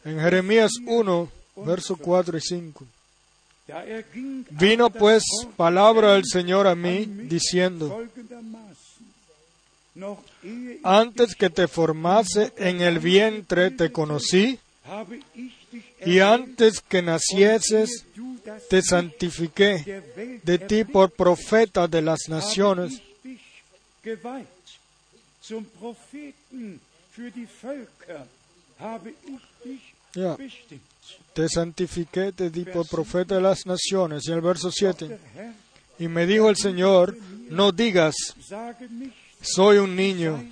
En 0.05 0.21
Jeremías 0.21 0.73
1, 0.87 1.29
verso 1.57 1.97
4 1.97 2.39
y 2.39 2.41
5. 2.41 2.87
Vino 4.51 4.89
pues 4.89 5.23
palabra 5.57 6.15
del 6.15 6.25
Señor 6.25 6.67
a 6.67 6.75
mí 6.75 7.05
diciendo, 7.05 8.03
antes 10.83 11.35
que 11.35 11.51
te 11.51 11.69
formase 11.69 12.53
en 12.57 12.81
el 12.81 12.99
vientre 12.99 13.71
te 13.71 13.91
conocí, 13.91 14.59
y 16.05 16.21
antes 16.21 16.81
que 16.81 17.03
nacieses 17.03 18.05
te 18.71 18.83
santifiqué 18.83 20.41
de 20.43 20.59
ti 20.59 20.85
por 20.85 21.11
profeta 21.11 21.87
de 21.87 22.03
las 22.03 22.29
naciones. 22.29 23.03
Te 31.35 31.49
santifiqué 31.49 32.33
de 32.33 32.51
ti 32.51 32.65
por 32.65 32.87
profeta 32.89 33.35
de 33.35 33.41
las 33.41 33.67
naciones. 33.67 34.27
Y 34.27 34.33
el 34.33 34.41
verso 34.41 34.71
7. 34.71 35.19
Y 35.99 36.09
me 36.09 36.27
dijo 36.27 36.49
el 36.49 36.57
Señor, 36.57 37.17
no 37.51 37.73
digas, 37.73 38.15
soy 39.41 39.79
un 39.79 39.95
niño. 39.97 40.45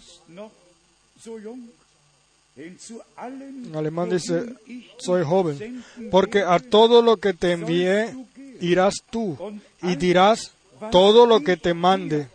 En 2.56 3.76
alemán 3.76 4.08
dice, 4.08 4.54
soy 4.98 5.24
joven, 5.24 5.84
porque 6.10 6.42
a 6.42 6.58
todo 6.58 7.02
lo 7.02 7.18
que 7.18 7.34
te 7.34 7.52
envié 7.52 8.14
irás 8.60 8.94
tú 9.10 9.36
y 9.82 9.96
dirás 9.96 10.52
todo 10.90 11.26
lo 11.26 11.40
que 11.40 11.56
te 11.58 11.74
mande. 11.74 12.28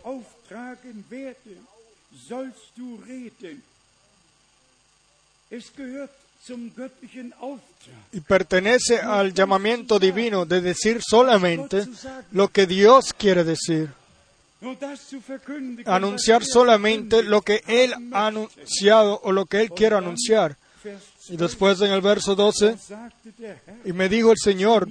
Y 8.12 8.20
pertenece 8.20 9.00
al 9.00 9.34
llamamiento 9.34 9.98
divino 9.98 10.44
de 10.44 10.60
decir 10.60 11.00
solamente 11.02 11.88
lo 12.30 12.48
que 12.48 12.66
Dios 12.66 13.12
quiere 13.12 13.42
decir 13.42 13.90
anunciar 15.86 16.44
solamente 16.44 17.22
lo 17.22 17.42
que 17.42 17.62
Él 17.66 17.94
ha 18.12 18.26
anunciado 18.26 19.20
o 19.24 19.32
lo 19.32 19.46
que 19.46 19.60
Él 19.60 19.70
quiere 19.70 19.96
anunciar. 19.96 20.56
Y 21.28 21.36
después 21.36 21.80
en 21.80 21.92
el 21.92 22.00
verso 22.00 22.34
12, 22.34 22.76
y 23.84 23.92
me 23.92 24.08
dijo 24.08 24.32
el 24.32 24.38
Señor, 24.38 24.88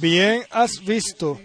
bien 0.00 0.42
has 0.50 0.84
visto, 0.84 1.38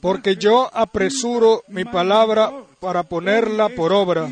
porque 0.00 0.36
yo 0.36 0.70
apresuro 0.72 1.64
mi 1.68 1.84
palabra 1.84 2.52
para 2.80 3.02
ponerla 3.02 3.68
por 3.70 3.92
obra. 3.92 4.30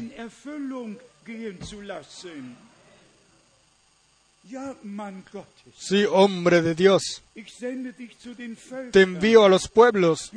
Sí, 5.77 6.05
hombre 6.05 6.63
de 6.63 6.75
Dios, 6.75 7.23
te 8.93 9.03
envío 9.03 9.45
a 9.45 9.49
los 9.49 9.69
pueblos. 9.69 10.31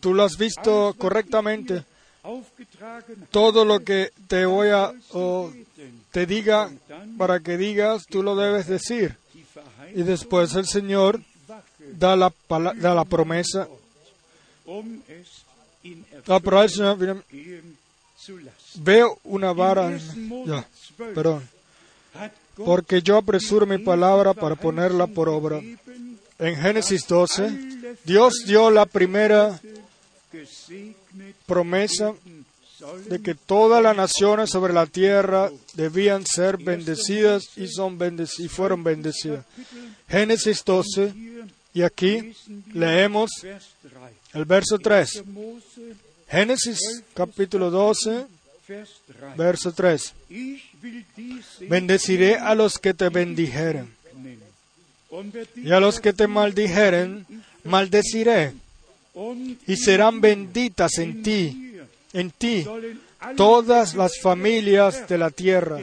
Tú 0.00 0.14
lo 0.14 0.22
has 0.22 0.36
visto 0.36 0.94
correctamente. 0.98 1.84
Todo 3.30 3.64
lo 3.64 3.80
que 3.80 4.12
te 4.28 4.44
voy 4.44 4.68
a 4.68 4.92
o 5.12 5.52
te 6.10 6.26
diga 6.26 6.70
para 7.16 7.40
que 7.40 7.56
digas, 7.56 8.06
tú 8.06 8.22
lo 8.22 8.36
debes 8.36 8.66
decir. 8.66 9.16
Y 9.94 10.02
después 10.02 10.54
el 10.54 10.66
Señor 10.66 11.20
da 11.98 12.16
la, 12.16 12.32
da 12.48 12.94
la 12.94 13.04
promesa. 13.04 13.68
Veo 18.74 19.18
una 19.24 19.52
vara. 19.52 19.98
Ya, 20.46 20.68
perdón 21.14 21.59
porque 22.56 23.02
yo 23.02 23.16
apresuro 23.16 23.66
mi 23.66 23.78
palabra 23.78 24.34
para 24.34 24.54
ponerla 24.54 25.06
por 25.06 25.28
obra. 25.28 25.60
En 26.38 26.56
Génesis 26.56 27.06
12, 27.06 27.98
Dios 28.04 28.44
dio 28.46 28.70
la 28.70 28.86
primera 28.86 29.60
promesa 31.46 32.14
de 33.08 33.20
que 33.20 33.34
todas 33.34 33.82
las 33.82 33.96
naciones 33.96 34.50
sobre 34.50 34.72
la 34.72 34.86
tierra 34.86 35.50
debían 35.74 36.24
ser 36.26 36.56
bendecidas 36.56 37.44
y, 37.56 37.68
son 37.68 37.98
y 38.38 38.48
fueron 38.48 38.82
bendecidas. 38.82 39.44
Génesis 40.08 40.64
12, 40.64 41.12
y 41.74 41.82
aquí 41.82 42.34
leemos 42.72 43.30
el 44.32 44.44
verso 44.44 44.78
3. 44.78 45.24
Génesis 46.28 46.78
capítulo 47.14 47.70
12, 47.70 48.26
verso 49.36 49.72
3. 49.72 50.14
Bendeciré 51.68 52.36
a 52.36 52.54
los 52.54 52.78
que 52.78 52.94
te 52.94 53.08
bendijeren. 53.08 53.94
Y 55.56 55.72
a 55.72 55.80
los 55.80 56.00
que 56.00 56.12
te 56.12 56.26
maldijeren, 56.26 57.26
maldeciré. 57.64 58.54
Y 59.66 59.76
serán 59.76 60.20
benditas 60.20 60.98
en 60.98 61.22
ti, 61.22 61.76
en 62.12 62.30
ti, 62.30 62.64
todas 63.36 63.94
las 63.94 64.20
familias 64.20 65.08
de 65.08 65.18
la 65.18 65.30
tierra. 65.30 65.80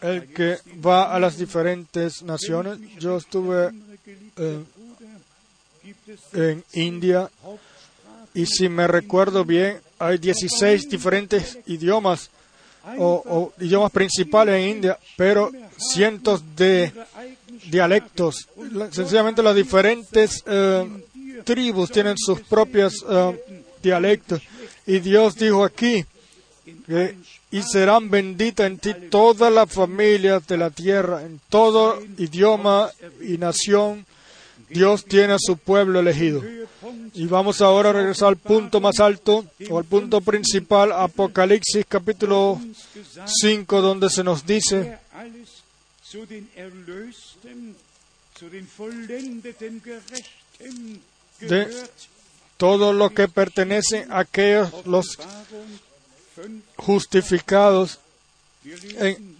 El 0.00 0.26
que 0.28 0.58
va 0.84 1.14
a 1.14 1.18
las 1.18 1.36
diferentes 1.36 2.22
naciones, 2.22 2.78
yo 2.98 3.16
estuve 3.16 3.70
eh, 4.36 4.64
en 6.32 6.64
India 6.72 7.30
y 8.34 8.46
si 8.46 8.68
me 8.68 8.86
recuerdo 8.86 9.44
bien, 9.44 9.80
hay 9.98 10.18
16 10.18 10.88
diferentes 10.88 11.58
idiomas 11.66 12.30
o, 12.98 13.52
idiomas 13.60 13.90
principales 13.90 14.54
en 14.54 14.76
India, 14.76 14.98
pero 15.16 15.50
cientos 15.76 16.42
de 16.56 16.92
dialectos. 17.70 18.48
Sencillamente 18.90 19.42
las 19.42 19.54
diferentes 19.54 20.42
eh, 20.46 20.86
tribus 21.44 21.90
tienen 21.90 22.16
sus 22.16 22.40
propios 22.40 23.04
eh, 23.08 23.64
dialectos. 23.82 24.40
Y 24.86 25.00
Dios 25.00 25.34
dijo 25.34 25.64
aquí, 25.64 26.04
y 27.50 27.62
serán 27.62 28.10
benditas 28.10 28.66
en 28.66 28.78
ti 28.78 28.94
todas 29.10 29.52
las 29.52 29.70
familias 29.70 30.46
de 30.46 30.56
la 30.56 30.70
tierra, 30.70 31.22
en 31.22 31.40
todo 31.48 32.00
idioma 32.18 32.90
y 33.20 33.38
nación 33.38 34.06
Dios 34.70 35.04
tiene 35.04 35.34
a 35.34 35.38
su 35.38 35.56
pueblo 35.56 36.00
elegido. 36.00 36.42
Y 37.12 37.26
vamos 37.26 37.60
ahora 37.60 37.90
a 37.90 37.92
regresar 37.92 38.28
al 38.28 38.36
punto 38.36 38.80
más 38.80 39.00
alto, 39.00 39.44
o 39.68 39.78
al 39.78 39.84
punto 39.84 40.20
principal, 40.20 40.92
Apocalipsis 40.92 41.84
capítulo 41.88 42.60
5, 43.40 43.80
donde 43.82 44.08
se 44.08 44.24
nos 44.24 44.46
dice 44.46 44.98
de 51.40 51.86
todo 52.56 52.92
lo 52.92 53.10
que 53.10 53.28
pertenece 53.28 54.06
a 54.08 54.20
aquellos 54.20 54.86
los 54.86 55.18
justificados. 56.76 57.98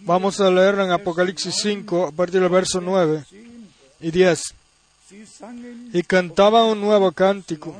vamos 0.01 0.39
a 0.41 0.51
leer 0.51 0.75
en 0.75 0.91
Apocalipsis 0.91 1.55
5, 1.61 2.07
a 2.07 2.11
partir 2.11 2.41
del 2.41 2.49
verso 2.49 2.81
9 2.81 3.23
y 4.01 4.11
10 4.11 4.60
y 5.93 6.03
cantaban 6.03 6.65
un 6.65 6.81
nuevo 6.81 7.11
cántico. 7.11 7.75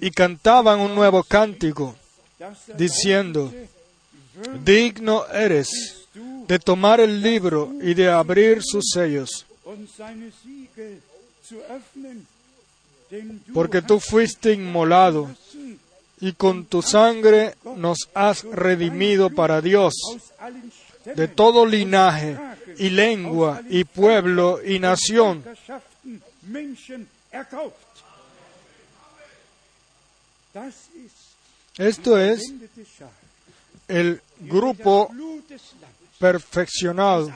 Y 0.00 0.10
cantaban 0.10 0.80
un 0.80 0.94
nuevo 0.94 1.22
cántico, 1.24 1.96
diciendo, 2.76 3.52
digno 4.64 5.26
eres 5.28 5.68
de 6.46 6.58
tomar 6.58 7.00
el 7.00 7.22
libro 7.22 7.72
y 7.82 7.94
de 7.94 8.10
abrir 8.10 8.62
sus 8.62 8.90
sellos, 8.92 9.46
porque 13.52 13.82
tú 13.82 13.98
fuiste 13.98 14.52
inmolado 14.52 15.30
y 16.20 16.32
con 16.32 16.64
tu 16.66 16.82
sangre 16.82 17.54
nos 17.76 17.98
has 18.14 18.44
redimido 18.44 19.30
para 19.30 19.60
Dios 19.60 19.94
de 21.04 21.28
todo 21.28 21.66
linaje 21.66 22.38
y 22.78 22.90
lengua 22.90 23.62
y 23.68 23.84
pueblo 23.84 24.60
y 24.64 24.78
nación. 24.78 25.44
Esto 31.76 32.18
es 32.18 32.52
el 33.88 34.20
grupo 34.40 35.10
perfeccionado, 36.18 37.30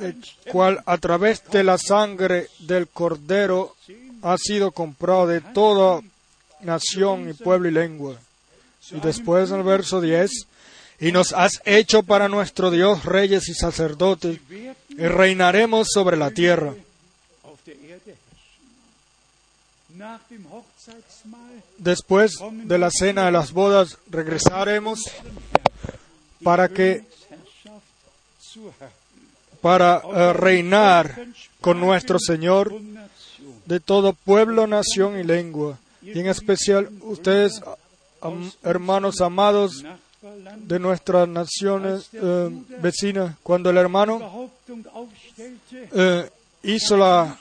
el 0.00 0.24
cual 0.52 0.82
a 0.84 0.98
través 0.98 1.42
de 1.50 1.64
la 1.64 1.78
sangre 1.78 2.48
del 2.60 2.88
Cordero 2.88 3.74
ha 4.22 4.36
sido 4.36 4.72
comprado 4.72 5.26
de 5.26 5.40
toda 5.40 6.02
nación 6.60 7.30
y 7.30 7.32
pueblo 7.32 7.68
y 7.68 7.72
lengua. 7.72 8.16
Y 8.90 9.00
después 9.00 9.50
en 9.50 9.58
el 9.58 9.62
verso 9.64 10.00
10, 10.00 10.30
y 11.00 11.12
nos 11.12 11.32
has 11.32 11.62
hecho 11.64 12.02
para 12.02 12.28
nuestro 12.28 12.70
Dios 12.70 13.04
reyes 13.04 13.48
y 13.48 13.54
sacerdotes, 13.54 14.40
y 14.88 15.06
reinaremos 15.06 15.88
sobre 15.92 16.16
la 16.16 16.30
tierra. 16.30 16.74
Después 21.78 22.36
de 22.52 22.78
la 22.78 22.90
cena 22.90 23.26
de 23.26 23.32
las 23.32 23.52
bodas 23.52 23.98
regresaremos 24.10 25.00
para 26.42 26.68
que 26.68 27.04
para 29.60 30.02
eh, 30.14 30.32
reinar 30.32 31.26
con 31.60 31.80
nuestro 31.80 32.18
Señor 32.18 32.72
de 33.66 33.80
todo 33.80 34.12
pueblo, 34.12 34.66
nación 34.66 35.18
y 35.18 35.24
lengua. 35.24 35.78
Y 36.00 36.18
en 36.18 36.28
especial 36.28 36.90
ustedes, 37.02 37.60
hermanos 38.62 39.20
amados 39.20 39.84
de 40.56 40.78
nuestras 40.78 41.28
naciones 41.28 42.08
eh, 42.12 42.50
vecinas, 42.80 43.36
cuando 43.42 43.70
el 43.70 43.76
hermano 43.76 44.50
eh, 45.72 46.28
hizo 46.62 46.96
la 46.96 47.38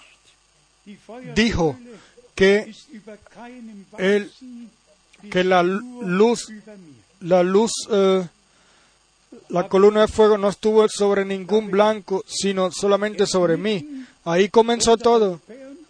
dijo 1.33 1.75
que 2.35 2.71
el, 3.97 4.31
que 5.31 5.43
la 5.43 5.63
luz 5.63 6.47
la 7.21 7.41
luz 7.41 7.71
eh, 7.89 8.27
la 9.49 9.67
columna 9.67 10.01
de 10.01 10.07
fuego 10.07 10.37
no 10.37 10.49
estuvo 10.49 10.87
sobre 10.87 11.25
ningún 11.25 11.71
blanco 11.71 12.23
sino 12.27 12.71
solamente 12.71 13.25
sobre 13.25 13.57
mí. 13.57 14.05
Ahí 14.23 14.49
comenzó 14.49 14.97
todo. 14.97 15.41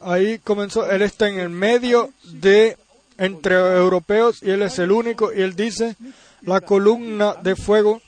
Ahí 0.01 0.39
comenzó. 0.39 0.89
Él 0.89 1.01
está 1.01 1.27
en 1.27 1.39
el 1.39 1.49
medio 1.49 2.11
de 2.23 2.77
entre 3.17 3.55
europeos 3.55 4.41
y 4.41 4.51
él 4.51 4.61
es 4.61 4.79
el 4.79 4.91
único 4.91 5.33
y 5.33 5.41
él 5.41 5.55
dice 5.55 5.95
la 6.41 6.61
columna 6.61 7.35
de 7.35 7.55
fuego 7.55 8.01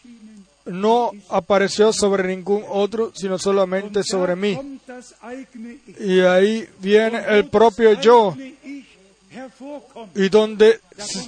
no 0.66 1.12
apareció 1.30 1.92
sobre 1.92 2.28
ningún 2.28 2.64
otro, 2.68 3.12
sino 3.16 3.40
solamente 3.40 4.04
sobre 4.04 4.36
mí. 4.36 4.80
Y 6.00 6.20
ahí 6.22 6.68
viene 6.80 7.24
el 7.28 7.48
propio 7.48 7.94
yo. 8.00 8.36
Y 10.16 10.30
donde 10.30 10.80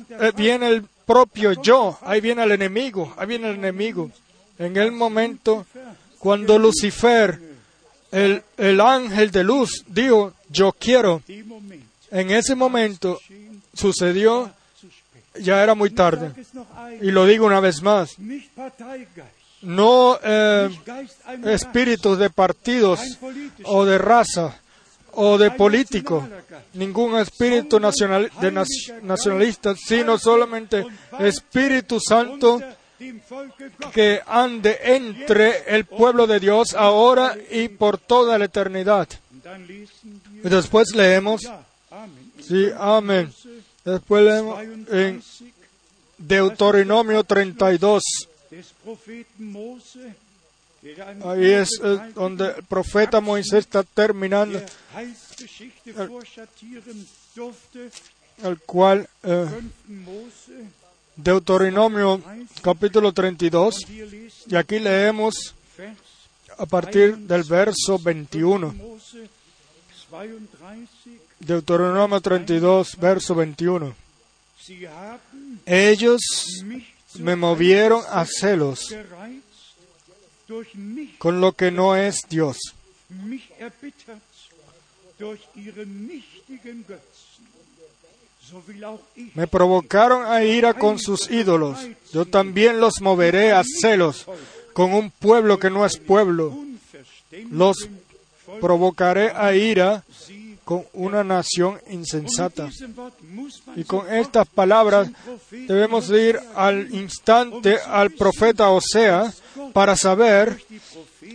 eh, 0.09 0.31
viene 0.35 0.67
el 0.67 0.83
propio 1.05 1.53
yo, 1.53 1.97
ahí 2.01 2.21
viene 2.21 2.43
el 2.43 2.51
enemigo, 2.51 3.13
ahí 3.17 3.27
viene 3.27 3.49
el 3.49 3.55
enemigo. 3.55 4.11
En 4.57 4.77
el 4.77 4.91
momento 4.91 5.65
cuando 6.21 6.59
Lucifer, 6.59 7.39
el, 8.11 8.43
el 8.57 8.79
ángel 8.79 9.31
de 9.31 9.43
luz, 9.43 9.83
dijo, 9.87 10.33
yo 10.49 10.71
quiero, 10.71 11.23
en 12.11 12.29
ese 12.29 12.53
momento 12.53 13.19
sucedió 13.73 14.51
ya 15.39 15.63
era 15.63 15.75
muy 15.75 15.89
tarde. 15.91 16.31
Y 17.01 17.11
lo 17.11 17.25
digo 17.25 17.45
una 17.45 17.59
vez 17.59 17.81
más. 17.81 18.15
No 19.61 20.19
eh, 20.23 20.69
espíritus 21.45 22.17
de 22.17 22.29
partidos 22.29 22.99
o 23.63 23.85
de 23.85 23.97
raza 23.97 24.55
o 25.13 25.37
de 25.37 25.51
político, 25.51 26.27
ningún 26.73 27.19
espíritu 27.19 27.79
nacional, 27.79 28.31
de 28.39 28.51
nacionalista, 29.01 29.75
sino 29.75 30.17
solamente 30.17 30.85
Espíritu 31.19 31.99
Santo 31.99 32.61
que 33.93 34.21
ande 34.25 34.79
entre 34.83 35.75
el 35.75 35.85
pueblo 35.85 36.27
de 36.27 36.39
Dios 36.39 36.73
ahora 36.75 37.35
y 37.49 37.67
por 37.67 37.97
toda 37.97 38.37
la 38.37 38.45
eternidad. 38.45 39.07
Y 40.43 40.49
después 40.49 40.95
leemos, 40.95 41.41
sí, 42.39 42.69
amén. 42.77 43.33
Después 43.83 44.23
leemos 44.23 44.61
en 44.89 45.23
Deuteronomio 46.17 47.23
32. 47.23 48.03
Ahí 51.23 51.51
es 51.51 51.69
eh, 51.83 51.99
donde 52.15 52.47
el 52.57 52.63
profeta 52.63 53.21
Moisés 53.21 53.59
está 53.59 53.83
terminando, 53.83 54.59
el, 58.43 58.59
cual 58.65 59.07
eh, 59.21 59.45
Deuteronomio 61.15 62.21
capítulo 62.63 63.11
32, 63.13 63.75
y 64.47 64.55
aquí 64.55 64.79
leemos 64.79 65.53
a 66.57 66.65
partir 66.65 67.15
del 67.17 67.43
verso 67.43 67.99
21. 67.99 68.73
Deuteronomio 71.39 72.19
32, 72.21 72.97
verso 72.97 73.35
21. 73.35 73.95
Ellos 75.65 76.21
me 77.19 77.35
movieron 77.35 78.03
a 78.09 78.25
celos 78.25 78.95
con 81.17 81.41
lo 81.41 81.53
que 81.53 81.71
no 81.71 81.95
es 81.95 82.19
Dios. 82.29 82.57
Me 89.33 89.47
provocaron 89.47 90.25
a 90.25 90.43
ira 90.43 90.73
con 90.73 90.99
sus 90.99 91.29
ídolos. 91.29 91.79
Yo 92.11 92.25
también 92.25 92.79
los 92.79 93.01
moveré 93.01 93.53
a 93.53 93.63
celos 93.63 94.25
con 94.73 94.93
un 94.93 95.09
pueblo 95.09 95.57
que 95.57 95.69
no 95.69 95.85
es 95.85 95.97
pueblo. 95.97 96.57
Los 97.49 97.87
provocaré 98.59 99.31
a 99.31 99.53
ira 99.55 100.03
con 100.63 100.85
una 100.93 101.23
nación 101.23 101.79
insensata. 101.89 102.69
Y 103.75 103.83
con 103.83 104.11
estas 104.13 104.47
palabras 104.47 105.09
debemos 105.51 106.09
ir 106.09 106.39
al 106.55 106.93
instante 106.93 107.77
al 107.79 108.11
profeta 108.11 108.69
Osea 108.69 109.33
para 109.73 109.95
saber 109.95 110.61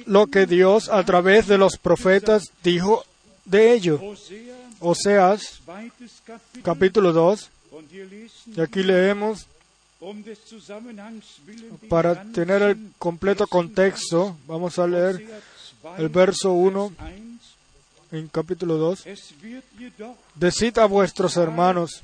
lo 0.06 0.26
que 0.26 0.46
Dios 0.46 0.88
a 0.88 1.04
través 1.04 1.46
de 1.46 1.58
los 1.58 1.76
profetas 1.76 2.44
dijo 2.62 3.04
de 3.44 3.72
ello. 3.72 4.00
Oseas, 4.80 5.60
capítulo 6.62 7.12
2, 7.12 7.50
y 8.54 8.60
aquí 8.60 8.82
leemos, 8.82 9.46
para 11.88 12.22
tener 12.24 12.62
el 12.62 12.92
completo 12.98 13.46
contexto, 13.46 14.36
vamos 14.46 14.78
a 14.78 14.86
leer 14.86 15.26
el 15.98 16.08
verso 16.08 16.52
1 16.52 16.92
en 18.12 18.28
capítulo 18.28 18.76
2, 18.76 19.04
decid 20.34 20.78
a 20.78 20.86
vuestros 20.86 21.36
hermanos, 21.36 22.02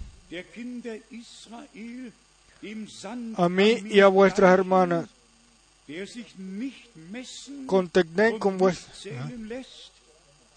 a 3.36 3.48
mí 3.48 3.82
y 3.90 4.00
a 4.00 4.06
vuestras 4.08 4.52
hermanas, 4.52 5.08
contened 7.66 8.38
con 8.38 8.58
vuestras... 8.58 9.06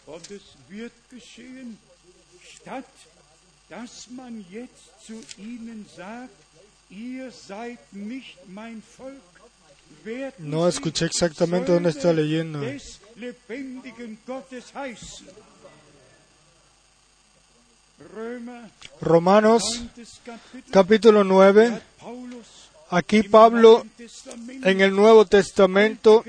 Volk, 0.06 0.30
no 10.40 10.68
escuché 10.68 11.06
exactamente 11.06 11.72
dónde 11.72 11.90
está 11.90 12.14
leyendo. 12.14 12.62
Romanos 19.00 19.64
capítulo 20.70 21.24
9. 21.24 21.82
Aquí 22.90 23.24
Pablo 23.24 23.86
en 24.64 24.82
el 24.82 24.96
Nuevo 24.96 25.26
Testamento 25.26 26.24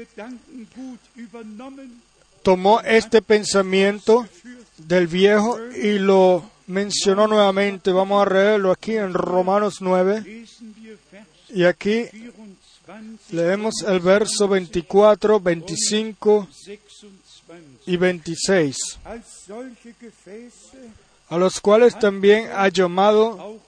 tomó 2.42 2.80
este 2.82 3.20
pensamiento 3.20 4.28
del 4.78 5.08
viejo 5.08 5.58
y 5.74 5.98
lo 5.98 6.48
mencionó 6.68 7.26
nuevamente. 7.26 7.90
Vamos 7.90 8.24
a 8.24 8.30
leerlo 8.30 8.70
aquí 8.70 8.96
en 8.96 9.12
Romanos 9.12 9.78
9. 9.80 10.46
Y 11.48 11.64
aquí 11.64 12.08
leemos 13.30 13.74
el 13.86 14.00
verso 14.00 14.48
24, 14.48 15.40
25 15.40 16.48
y 17.86 17.96
26, 17.96 18.76
a 21.28 21.36
los 21.36 21.60
cuales 21.60 21.98
también 21.98 22.50
ha 22.54 22.68
llamado 22.68 23.58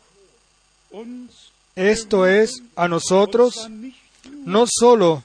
esto 1.75 2.27
es 2.27 2.63
a 2.77 2.89
nosotros, 2.89 3.69
no 4.45 4.67
solo 4.69 5.23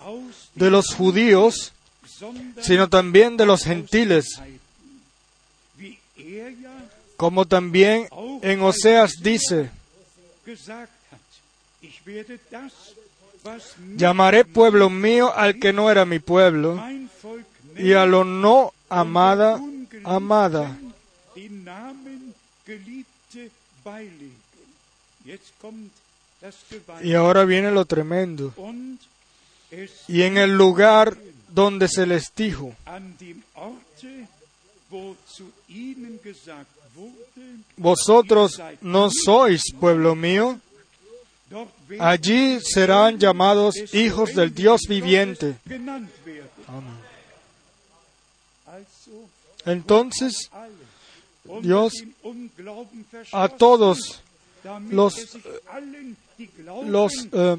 de 0.56 0.70
los 0.70 0.94
judíos, 0.94 1.74
sino 2.62 2.90
también 2.90 3.38
de 3.38 3.46
los 3.46 3.64
gentiles, 3.64 4.40
como 7.18 7.46
también 7.46 8.08
en 8.42 8.62
Oseas 8.62 9.14
dice, 9.22 9.72
llamaré 13.96 14.46
pueblo 14.46 14.90
mío 14.90 15.34
al 15.36 15.60
que 15.60 15.74
no 15.74 15.90
era 15.90 16.06
mi 16.06 16.20
pueblo, 16.20 16.82
y 17.78 17.94
a 17.94 18.06
lo 18.06 18.24
no 18.24 18.74
amada, 18.90 19.60
amada. 20.04 20.78
Y 27.02 27.14
ahora 27.14 27.46
viene 27.46 27.72
lo 27.72 27.86
tremendo. 27.86 28.54
Y 30.08 30.22
en 30.22 30.38
el 30.38 30.56
lugar 30.56 31.18
donde 31.50 31.88
se 31.88 32.06
les 32.06 32.32
dijo, 32.36 32.76
vosotros 37.78 38.62
no 38.82 39.10
sois 39.10 39.62
pueblo 39.80 40.16
mío, 40.16 40.60
allí 42.00 42.60
serán 42.62 43.20
llamados 43.20 43.76
hijos 43.94 44.34
del 44.34 44.54
Dios 44.54 44.82
viviente. 44.88 45.56
Entonces, 49.66 50.50
Dios 51.62 51.94
a 53.32 53.48
todos 53.50 54.22
los, 54.90 55.38
los, 56.84 57.28
eh, 57.32 57.58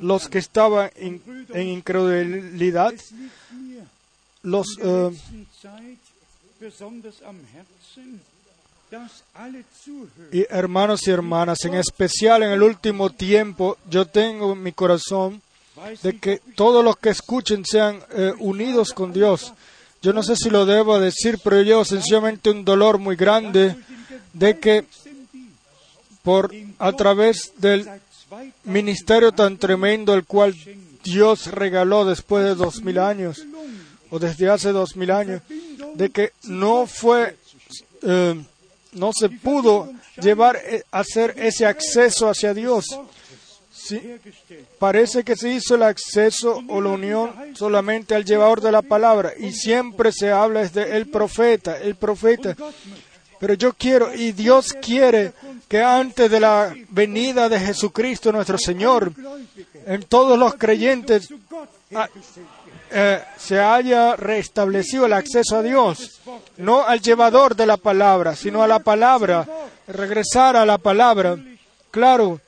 los 0.00 0.28
que 0.28 0.38
estaban 0.38 0.90
en 0.96 1.68
incredulidad, 1.68 2.94
los 4.42 4.66
eh, 4.80 5.10
y 10.32 10.46
hermanos 10.48 11.06
y 11.06 11.10
hermanas, 11.10 11.64
en 11.64 11.74
especial 11.74 12.42
en 12.42 12.50
el 12.50 12.62
último 12.62 13.10
tiempo, 13.10 13.78
yo 13.90 14.06
tengo 14.06 14.52
en 14.52 14.62
mi 14.62 14.72
corazón 14.72 15.42
de 16.02 16.18
que 16.18 16.40
todos 16.54 16.84
los 16.84 16.96
que 16.96 17.10
escuchen 17.10 17.64
sean 17.64 18.00
eh, 18.12 18.32
unidos 18.38 18.92
con 18.92 19.12
Dios. 19.12 19.52
Yo 20.02 20.12
no 20.12 20.22
sé 20.22 20.36
si 20.36 20.50
lo 20.50 20.66
debo 20.66 21.00
decir, 21.00 21.38
pero 21.42 21.62
yo 21.62 21.84
sencillamente 21.84 22.50
un 22.50 22.64
dolor 22.64 22.98
muy 22.98 23.16
grande 23.16 23.76
de 24.32 24.58
que 24.58 24.84
por 26.22 26.52
a 26.78 26.92
través 26.92 27.52
del 27.58 27.88
ministerio 28.64 29.32
tan 29.32 29.58
tremendo 29.58 30.14
el 30.14 30.24
cual 30.24 30.54
Dios 31.02 31.46
regaló 31.48 32.04
después 32.04 32.44
de 32.44 32.54
dos 32.54 32.82
mil 32.82 32.98
años 32.98 33.44
o 34.10 34.18
desde 34.18 34.48
hace 34.48 34.72
dos 34.72 34.96
mil 34.96 35.10
años, 35.10 35.42
de 35.94 36.10
que 36.10 36.32
no 36.44 36.86
fue 36.86 37.36
eh, 38.02 38.44
no 38.94 39.12
se 39.12 39.28
pudo 39.28 39.92
llevar 40.20 40.56
a 40.56 40.60
eh, 40.60 40.84
hacer 40.90 41.34
ese 41.36 41.66
acceso 41.66 42.28
hacia 42.28 42.54
Dios. 42.54 42.86
parece 44.78 45.24
que 45.24 45.36
se 45.36 45.50
hizo 45.50 45.74
el 45.74 45.82
acceso 45.82 46.62
o 46.68 46.80
la 46.80 46.90
unión 46.90 47.32
solamente 47.54 48.14
al 48.14 48.24
llevador 48.24 48.60
de 48.60 48.72
la 48.72 48.82
palabra 48.82 49.32
y 49.38 49.52
siempre 49.52 50.10
se 50.12 50.30
habla 50.30 50.60
desde 50.60 50.96
el 50.96 51.10
profeta, 51.10 51.78
el 51.78 51.96
profeta. 51.96 52.56
Pero 53.40 53.54
yo 53.54 53.74
quiero 53.74 54.14
y 54.14 54.32
Dios 54.32 54.72
quiere 54.80 55.32
que 55.68 55.82
antes 55.82 56.30
de 56.30 56.40
la 56.40 56.74
venida 56.90 57.48
de 57.48 57.60
Jesucristo 57.60 58.32
nuestro 58.32 58.56
Señor, 58.58 59.12
en 59.86 60.02
todos 60.04 60.38
los 60.38 60.54
creyentes 60.54 61.28
ah, 61.94 62.08
eh, 62.96 63.20
se 63.36 63.58
haya 63.58 64.14
restablecido 64.14 65.06
el 65.06 65.12
acceso 65.14 65.56
a 65.56 65.62
Dios, 65.62 66.20
no 66.58 66.86
al 66.86 67.00
llevador 67.00 67.56
de 67.56 67.66
la 67.66 67.76
palabra, 67.76 68.36
sino 68.36 68.62
a 68.62 68.68
la 68.68 68.78
palabra, 68.78 69.46
regresar 69.88 70.56
a 70.56 70.64
la 70.64 70.78
palabra. 70.78 71.36
Claro, 71.90 72.40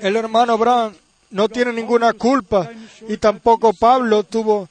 el 0.00 0.16
hermano 0.16 0.54
Abraham 0.54 0.94
no 1.30 1.48
tiene 1.50 1.72
ninguna 1.72 2.14
culpa 2.14 2.70
y 3.06 3.18
tampoco 3.18 3.74
Pablo 3.74 4.22
tuvo 4.22 4.68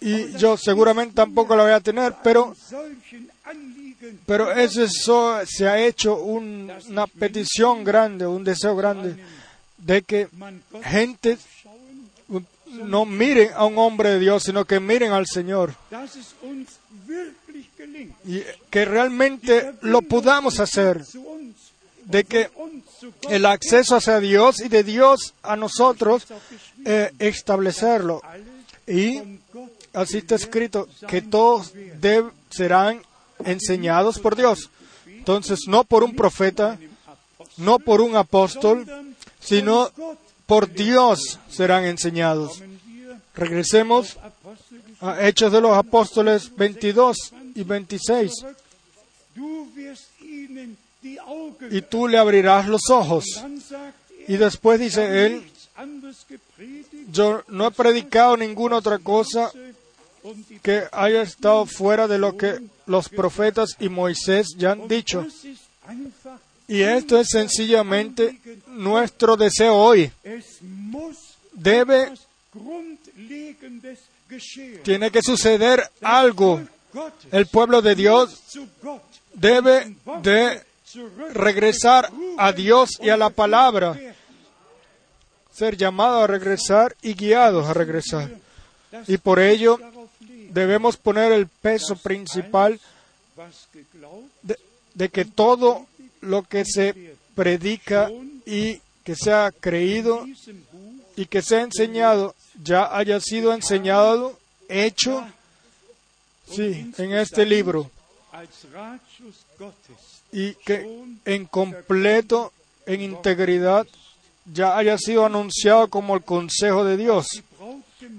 y 0.00 0.32
yo 0.36 0.56
seguramente 0.56 1.14
tampoco 1.14 1.56
la 1.56 1.62
voy 1.64 1.72
a 1.72 1.80
tener, 1.80 2.14
pero 2.22 2.54
pero 4.26 4.52
eso, 4.52 5.40
se 5.46 5.68
ha 5.68 5.78
hecho 5.78 6.16
una 6.16 7.06
petición 7.18 7.82
grande, 7.82 8.26
un 8.26 8.44
deseo 8.44 8.76
grande 8.76 9.16
de 9.78 10.02
que 10.02 10.28
gente 10.84 11.38
no 12.84 13.04
miren 13.04 13.50
a 13.54 13.64
un 13.64 13.78
hombre 13.78 14.10
de 14.10 14.18
Dios, 14.18 14.42
sino 14.44 14.64
que 14.64 14.80
miren 14.80 15.12
al 15.12 15.26
Señor. 15.26 15.74
Y 18.26 18.42
que 18.70 18.84
realmente 18.84 19.74
lo 19.82 20.02
podamos 20.02 20.60
hacer, 20.60 21.04
de 22.04 22.24
que 22.24 22.50
el 23.28 23.46
acceso 23.46 23.96
hacia 23.96 24.20
Dios 24.20 24.60
y 24.60 24.68
de 24.68 24.82
Dios 24.82 25.34
a 25.42 25.56
nosotros 25.56 26.26
eh, 26.84 27.12
establecerlo. 27.18 28.22
Y 28.86 29.20
así 29.92 30.18
está 30.18 30.36
escrito 30.36 30.88
que 31.08 31.22
todos 31.22 31.72
serán 32.50 33.02
enseñados 33.44 34.18
por 34.18 34.36
Dios. 34.36 34.70
Entonces, 35.06 35.60
no 35.66 35.84
por 35.84 36.04
un 36.04 36.14
profeta, 36.14 36.78
no 37.58 37.78
por 37.78 38.00
un 38.00 38.16
apóstol, 38.16 38.86
sino 39.40 39.90
por 40.46 40.72
Dios 40.72 41.38
serán 41.50 41.84
enseñados. 41.84 42.62
Regresemos 43.38 44.18
a 45.00 45.26
Hechos 45.26 45.52
de 45.52 45.60
los 45.60 45.76
Apóstoles 45.76 46.54
22 46.56 47.16
y 47.54 47.62
26. 47.62 48.32
Y 51.70 51.82
tú 51.82 52.08
le 52.08 52.18
abrirás 52.18 52.66
los 52.66 52.90
ojos. 52.90 53.24
Y 54.26 54.36
después 54.36 54.80
dice 54.80 55.26
él, 55.26 55.50
yo 57.12 57.44
no 57.48 57.68
he 57.68 57.70
predicado 57.70 58.36
ninguna 58.36 58.76
otra 58.76 58.98
cosa 58.98 59.52
que 60.62 60.84
haya 60.92 61.22
estado 61.22 61.64
fuera 61.66 62.08
de 62.08 62.18
lo 62.18 62.36
que 62.36 62.60
los 62.86 63.08
profetas 63.08 63.76
y 63.78 63.88
Moisés 63.88 64.48
ya 64.56 64.72
han 64.72 64.88
dicho. 64.88 65.24
Y 66.66 66.82
esto 66.82 67.18
es 67.18 67.28
sencillamente 67.30 68.38
nuestro 68.66 69.36
deseo 69.36 69.74
hoy. 69.76 70.10
Debe, 71.52 72.12
tiene 74.82 75.10
que 75.10 75.22
suceder 75.22 75.90
algo. 76.02 76.60
El 77.30 77.46
pueblo 77.46 77.82
de 77.82 77.94
Dios 77.94 78.42
debe 79.34 79.94
de 80.22 80.62
regresar 81.32 82.10
a 82.36 82.52
Dios 82.52 82.98
y 83.00 83.10
a 83.10 83.16
la 83.16 83.30
palabra, 83.30 83.98
ser 85.52 85.76
llamado 85.76 86.22
a 86.22 86.26
regresar 86.26 86.96
y 87.02 87.14
guiados 87.14 87.66
a 87.66 87.74
regresar. 87.74 88.30
Y 89.06 89.18
por 89.18 89.38
ello 89.38 89.78
debemos 90.50 90.96
poner 90.96 91.32
el 91.32 91.46
peso 91.46 91.96
principal 91.96 92.80
de, 94.42 94.58
de 94.94 95.08
que 95.10 95.24
todo 95.24 95.86
lo 96.20 96.42
que 96.42 96.64
se 96.64 97.14
predica 97.34 98.10
y 98.46 98.80
que 99.04 99.14
se 99.14 99.32
ha 99.32 99.52
creído 99.52 100.26
y 101.16 101.26
que 101.26 101.42
se 101.42 101.56
ha 101.56 101.62
enseñado 101.62 102.34
ya 102.62 102.96
haya 102.96 103.20
sido 103.20 103.52
enseñado, 103.52 104.38
hecho, 104.68 105.26
sí, 106.50 106.92
en 106.98 107.12
este 107.12 107.46
libro. 107.46 107.90
Y 110.32 110.54
que 110.54 111.04
en 111.24 111.46
completo, 111.46 112.52
en 112.86 113.00
integridad, 113.00 113.86
ya 114.44 114.76
haya 114.76 114.98
sido 114.98 115.26
anunciado 115.26 115.88
como 115.88 116.14
el 116.14 116.22
consejo 116.22 116.84
de 116.84 116.96
Dios. 116.96 117.42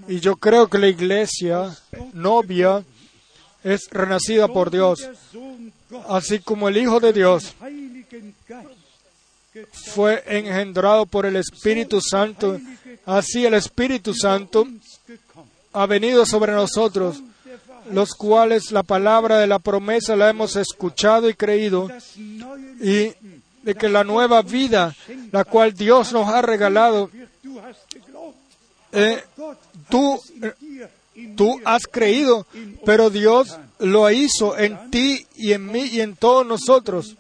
Y 0.08 0.20
yo 0.20 0.36
creo 0.36 0.68
que 0.68 0.78
la 0.78 0.88
iglesia 0.88 1.78
novia 2.14 2.84
es 3.64 3.90
renacida 3.92 4.48
por 4.48 4.72
Dios, 4.72 5.08
así 6.08 6.40
como 6.40 6.70
el 6.70 6.78
Hijo 6.78 7.00
de 7.00 7.14
Dios 7.14 7.56
fue 9.72 10.24
engendrado 10.28 11.06
por 11.06 11.26
el 11.26 11.36
Espíritu 11.36 12.00
Santo, 12.02 12.60
así 13.06 13.46
el 13.46 13.54
Espíritu 13.56 14.14
Santo 14.14 14.68
ha 15.74 15.86
venido 15.86 16.26
sobre 16.26 16.54
nosotros, 16.54 17.22
los 17.92 18.14
cuales 18.14 18.72
la 18.72 18.84
palabra 18.84 19.40
de 19.40 19.48
la 19.48 19.60
promesa 19.60 20.16
la 20.16 20.30
hemos 20.30 20.56
escuchado 20.56 21.30
y 21.30 21.34
creído, 21.34 21.90
y 22.82 23.12
de 23.64 23.76
que 23.76 23.90
la 23.90 24.04
nueva 24.04 24.42
vida, 24.42 24.96
la 25.32 25.44
cual 25.44 25.74
Dios 25.74 26.14
nos 26.14 26.28
ha 26.30 26.42
regalado, 26.42 27.10
eh, 28.92 29.24
tú, 29.90 30.20
tú 31.36 31.60
has 31.66 31.84
creído, 31.88 32.46
pero 32.86 33.10
Dios 33.10 33.58
lo 33.80 34.10
hizo 34.12 34.58
en 34.58 34.92
ti 34.92 35.26
y 35.36 35.54
en 35.54 35.66
mí 35.72 35.84
y 35.92 36.02
en 36.02 36.16
todos 36.16 36.46
nosotros. 36.46 37.16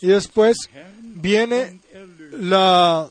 Y 0.00 0.08
después 0.08 0.56
viene 1.24 1.80
la, 2.32 3.08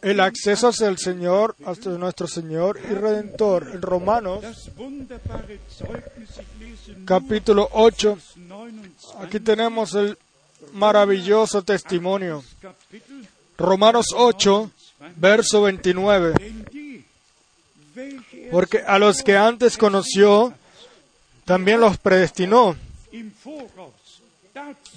el 0.00 0.20
acceso 0.20 0.68
hacia 0.68 0.86
el 0.86 0.96
Señor, 0.96 1.56
hasta 1.66 1.90
nuestro 1.90 2.28
Señor 2.28 2.78
y 2.88 2.94
Redentor. 2.94 3.68
En 3.74 3.82
Romanos, 3.82 4.44
capítulo 7.04 7.68
8, 7.72 8.18
aquí 9.20 9.40
tenemos 9.40 9.94
el 9.94 10.16
maravilloso 10.72 11.62
testimonio. 11.62 12.44
Romanos 13.58 14.06
8, 14.14 14.70
verso 15.16 15.62
29. 15.62 16.34
Porque 18.52 18.84
a 18.86 19.00
los 19.00 19.24
que 19.24 19.36
antes 19.36 19.76
conoció, 19.76 20.54
también 21.44 21.80
los 21.80 21.98
predestinó 21.98 22.76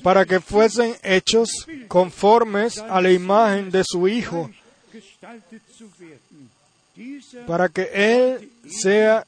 para 0.03 0.25
que 0.25 0.39
fuesen 0.39 0.95
hechos 1.03 1.49
conformes 1.87 2.77
a 2.77 3.01
la 3.01 3.11
imagen 3.11 3.69
de 3.71 3.83
su 3.83 4.07
Hijo, 4.07 4.49
para 7.47 7.69
que 7.69 7.89
Él 7.93 8.51
sea 8.69 9.25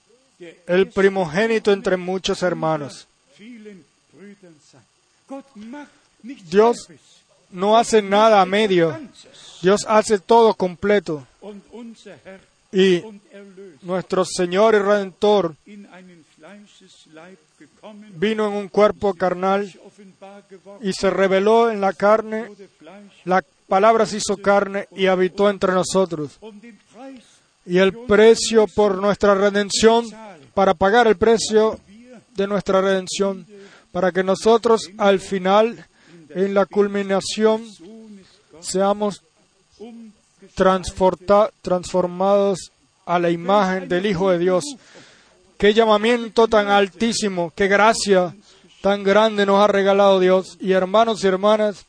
el 0.67 0.87
primogénito 0.87 1.71
entre 1.71 1.97
muchos 1.97 2.41
hermanos. 2.43 3.07
Dios 6.49 6.87
no 7.49 7.77
hace 7.77 8.01
nada 8.01 8.41
a 8.41 8.45
medio, 8.45 8.99
Dios 9.61 9.85
hace 9.87 10.19
todo 10.19 10.53
completo. 10.53 11.27
Y 12.71 13.03
nuestro 13.81 14.23
Señor 14.25 14.75
y 14.75 14.79
Redentor 14.79 15.55
vino 18.15 18.47
en 18.47 18.53
un 18.53 18.67
cuerpo 18.67 19.13
carnal 19.13 19.71
y 20.81 20.93
se 20.93 21.09
reveló 21.09 21.69
en 21.69 21.81
la 21.81 21.93
carne, 21.93 22.49
la 23.25 23.43
palabra 23.67 24.05
se 24.05 24.17
hizo 24.17 24.37
carne 24.37 24.87
y 24.95 25.07
habitó 25.07 25.49
entre 25.49 25.73
nosotros. 25.73 26.39
Y 27.65 27.77
el 27.77 27.93
precio 27.93 28.67
por 28.67 28.97
nuestra 28.97 29.35
redención, 29.35 30.05
para 30.53 30.73
pagar 30.73 31.07
el 31.07 31.17
precio 31.17 31.79
de 32.35 32.47
nuestra 32.47 32.81
redención, 32.81 33.45
para 33.91 34.11
que 34.11 34.23
nosotros 34.23 34.89
al 34.97 35.19
final, 35.19 35.85
en 36.29 36.53
la 36.53 36.65
culminación, 36.65 37.63
seamos 38.61 39.21
transformados 41.61 42.71
a 43.05 43.19
la 43.19 43.29
imagen 43.29 43.87
del 43.87 44.05
Hijo 44.05 44.31
de 44.31 44.39
Dios. 44.39 44.63
Qué 45.61 45.75
llamamiento 45.75 46.47
tan 46.47 46.69
altísimo, 46.69 47.53
qué 47.55 47.67
gracia 47.67 48.35
tan 48.81 49.03
grande 49.03 49.45
nos 49.45 49.63
ha 49.63 49.67
regalado 49.67 50.19
Dios. 50.19 50.57
Y 50.59 50.71
hermanos 50.71 51.23
y 51.23 51.27
hermanas, 51.27 51.85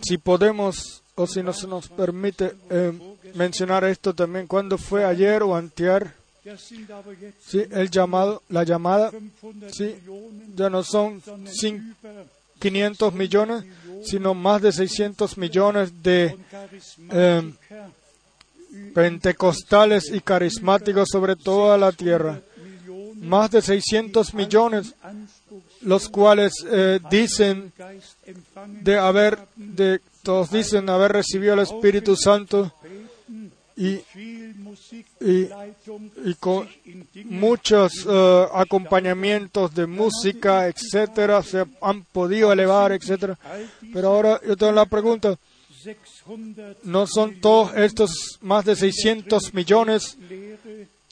si 0.00 0.18
podemos 0.18 1.02
o 1.16 1.26
si 1.26 1.42
no 1.42 1.52
se 1.52 1.66
nos 1.66 1.88
permite 1.88 2.54
eh, 2.70 2.92
mencionar 3.34 3.82
esto 3.86 4.14
también, 4.14 4.46
cuando 4.46 4.78
fue 4.78 5.04
ayer 5.04 5.42
o 5.42 5.56
antier, 5.56 6.12
sí, 7.44 7.64
el 7.72 7.90
llamado, 7.90 8.44
la 8.48 8.62
llamada, 8.62 9.10
sí, 9.72 9.96
ya 10.54 10.70
no 10.70 10.84
son 10.84 11.20
500 12.60 13.14
millones, 13.14 13.64
sino 14.04 14.32
más 14.32 14.62
de 14.62 14.70
600 14.70 15.38
millones 15.38 16.04
de 16.04 16.38
eh, 17.10 17.52
pentecostales 18.94 20.10
y 20.12 20.20
carismáticos 20.20 21.08
sobre 21.10 21.36
toda 21.36 21.78
la 21.78 21.92
tierra. 21.92 22.40
Más 23.16 23.50
de 23.50 23.62
600 23.62 24.34
millones, 24.34 24.94
los 25.82 26.08
cuales 26.08 26.52
eh, 26.70 27.00
dicen 27.10 27.72
de 28.82 28.98
haber, 28.98 29.38
todos 30.22 30.50
dicen 30.50 30.88
haber 30.88 31.12
recibido 31.12 31.54
el 31.54 31.60
Espíritu 31.60 32.16
Santo 32.16 32.72
y, 33.78 34.00
y, 35.20 35.48
con 36.40 36.68
muchos 37.26 37.92
eh, 38.08 38.46
acompañamientos 38.52 39.72
de 39.72 39.86
música, 39.86 40.66
etcétera, 40.66 41.42
se 41.44 41.64
han 41.80 42.02
podido 42.02 42.52
elevar, 42.52 42.90
etcétera. 42.90 43.38
Pero 43.92 44.08
ahora 44.08 44.40
yo 44.44 44.56
tengo 44.56 44.72
la 44.72 44.86
pregunta, 44.86 45.36
¿no 46.84 47.06
son 47.06 47.40
todos 47.40 47.76
estos 47.76 48.38
más 48.40 48.64
de 48.64 48.76
600 48.76 49.54
millones 49.54 50.16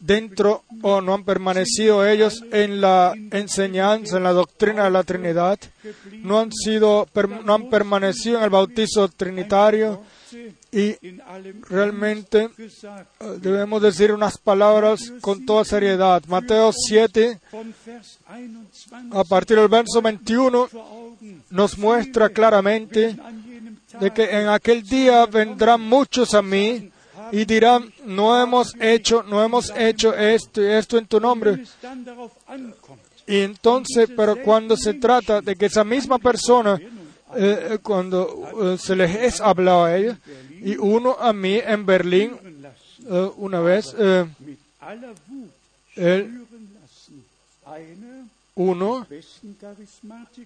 dentro 0.00 0.64
o 0.82 1.00
no 1.00 1.14
han 1.14 1.24
permanecido 1.24 2.06
ellos 2.06 2.44
en 2.52 2.80
la 2.80 3.14
enseñanza, 3.30 4.18
en 4.18 4.24
la 4.24 4.32
doctrina 4.32 4.84
de 4.84 4.90
la 4.90 5.04
Trinidad? 5.04 5.58
¿No 6.22 6.40
han 6.40 6.52
sido, 6.52 7.08
no 7.44 7.54
han 7.54 7.70
permanecido 7.70 8.38
en 8.38 8.44
el 8.44 8.50
bautizo 8.50 9.08
trinitario? 9.08 10.02
Y 10.72 10.94
realmente 11.70 12.50
eh, 12.58 13.38
debemos 13.40 13.80
decir 13.80 14.12
unas 14.12 14.36
palabras 14.36 15.12
con 15.20 15.46
toda 15.46 15.64
seriedad. 15.64 16.22
Mateo 16.26 16.72
7, 16.72 17.40
a 19.12 19.24
partir 19.24 19.56
del 19.56 19.68
verso 19.68 20.02
21, 20.02 20.68
nos 21.50 21.78
muestra 21.78 22.28
claramente 22.28 23.16
de 24.00 24.10
que 24.10 24.24
en 24.24 24.48
aquel 24.48 24.82
día 24.82 25.26
vendrán 25.26 25.80
muchos 25.80 26.34
a 26.34 26.42
mí 26.42 26.90
y 27.32 27.44
dirán, 27.44 27.92
no 28.04 28.40
hemos 28.40 28.74
hecho, 28.80 29.22
no 29.22 29.42
hemos 29.42 29.72
hecho 29.76 30.14
esto 30.14 30.62
y 30.62 30.66
esto 30.66 30.98
en 30.98 31.06
tu 31.06 31.20
nombre. 31.20 31.64
Y 33.26 33.40
entonces, 33.40 34.08
pero 34.16 34.40
cuando 34.42 34.76
se 34.76 34.94
trata 34.94 35.40
de 35.40 35.56
que 35.56 35.66
esa 35.66 35.82
misma 35.82 36.18
persona, 36.18 36.78
eh, 37.34 37.68
eh, 37.72 37.78
cuando 37.82 38.74
eh, 38.74 38.78
se 38.78 38.94
les 38.94 39.16
es 39.16 39.40
hablado 39.40 39.84
a 39.84 39.96
ella, 39.96 40.18
y 40.62 40.76
uno 40.76 41.16
a 41.18 41.32
mí 41.32 41.60
en 41.64 41.84
Berlín, 41.84 42.36
una 43.36 43.60
vez, 43.60 43.94
uno, 48.54 49.06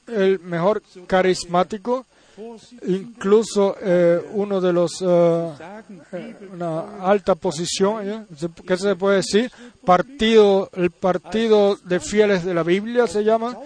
el 0.09 0.41
mejor 0.41 0.83
carismático, 1.07 2.07
incluso 2.87 3.77
eh, 3.81 4.21
uno 4.33 4.61
de 4.61 4.73
los, 4.73 5.03
eh, 5.03 5.51
eh, 6.13 6.37
una 6.53 7.05
alta 7.05 7.35
posición, 7.35 8.27
¿qué 8.67 8.77
se 8.77 8.97
puede 8.97 9.17
decir? 9.17 9.51
Partido, 9.85 10.71
el 10.75 10.91
partido 10.91 11.77
de 11.85 12.01
fieles 12.01 12.45
de 12.45 12.55
la 12.55 12.63
Biblia 12.63 13.07
se 13.07 13.25
llama, 13.25 13.57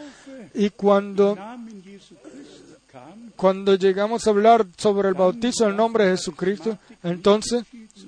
y 0.55 0.70
cuando, 0.70 1.37
cuando 3.37 3.75
llegamos 3.75 4.27
a 4.27 4.31
hablar 4.31 4.66
sobre 4.77 5.09
el 5.09 5.14
bautizo 5.14 5.64
en 5.64 5.70
el 5.70 5.77
nombre 5.77 6.05
de 6.05 6.11
Jesucristo, 6.12 6.79
entonces 7.03 7.64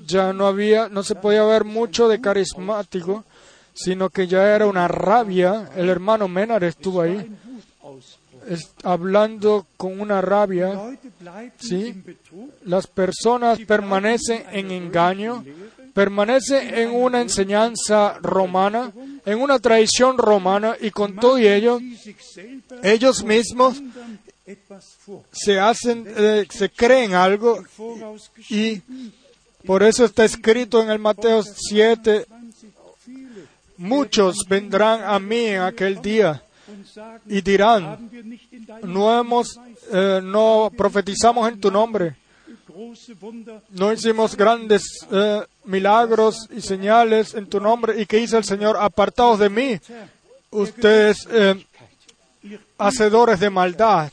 ya 0.07 0.33
no 0.33 0.47
había, 0.47 0.89
no 0.89 1.03
se 1.03 1.14
podía 1.14 1.45
ver 1.45 1.64
mucho 1.64 2.09
de 2.09 2.21
carismático, 2.21 3.25
sino 3.75 4.09
que 4.09 4.27
ya 4.27 4.55
era 4.55 4.67
una 4.67 4.89
rabia. 4.89 5.71
El 5.77 5.91
hermano 5.91 6.29
Menar 6.29 6.64
estuvo 6.64 7.03
ahí 7.03 7.31
hablando 8.82 9.66
con 9.76 10.01
una 10.01 10.20
rabia, 10.20 10.78
¿sí? 11.59 11.94
Las 12.64 12.86
personas 12.86 13.59
permanecen 13.61 14.44
en 14.53 14.70
engaño, 14.70 15.44
permanecen 15.92 16.74
en 16.74 16.90
una 16.90 17.20
enseñanza 17.20 18.18
romana, 18.20 18.92
en 19.24 19.40
una 19.40 19.59
tradición 19.59 20.18
romana, 20.18 20.76
y 20.80 20.90
con 20.90 21.16
todo 21.16 21.38
ello, 21.38 21.80
ellos 22.82 23.24
mismos 23.24 23.82
se 25.32 25.59
hacen, 25.59 26.05
eh, 26.07 26.47
se 26.51 26.70
creen 26.70 27.14
algo, 27.14 27.62
y 28.49 28.82
por 29.64 29.82
eso 29.82 30.05
está 30.05 30.24
escrito 30.24 30.82
en 30.82 30.90
el 30.90 31.01
Mateo 31.01 31.42
7, 31.42 32.26
muchos 33.78 34.47
vendrán 34.49 35.03
a 35.03 35.18
mí 35.18 35.47
en 35.47 35.62
aquel 35.62 36.01
día 36.01 36.42
y 37.27 37.41
dirán, 37.41 38.11
no 38.83 39.19
hemos, 39.19 39.59
eh, 39.93 40.21
no 40.23 40.71
profetizamos 40.77 41.49
en 41.49 41.61
tu 41.61 41.71
nombre, 41.71 42.17
no 43.71 43.93
hicimos 43.93 44.37
grandes 44.37 44.83
eh, 45.11 45.43
milagros 45.64 46.49
y 46.51 46.61
señales 46.61 47.35
en 47.35 47.47
tu 47.47 47.61
nombre. 47.61 48.01
¿Y 48.01 48.07
que 48.07 48.19
dice 48.19 48.37
el 48.37 48.45
Señor? 48.45 48.77
Apartados 48.79 49.39
de 49.39 49.49
mí, 49.49 49.81
ustedes 50.51 51.27
eh, 51.31 51.64
hacedores 52.79 53.41
de 53.41 53.51
maldad. 53.51 54.11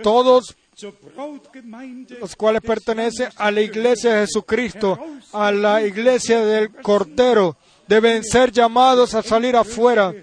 todos 0.04 0.56
los 2.20 2.36
cuales 2.36 2.62
pertenecen 2.62 3.30
a 3.34 3.50
la 3.50 3.60
iglesia 3.60 4.12
de 4.12 4.26
Jesucristo, 4.26 4.96
a 5.32 5.50
la 5.50 5.82
iglesia 5.82 6.44
del 6.44 6.70
Cordero, 6.70 7.56
deben 7.88 8.22
ser 8.22 8.52
llamados 8.52 9.16
a 9.16 9.22
salir 9.24 9.56
afuera 9.56 10.14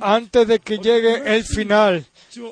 antes 0.00 0.48
de 0.48 0.58
que 0.58 0.78
llegue 0.78 1.36
el 1.36 1.44
final 1.44 2.06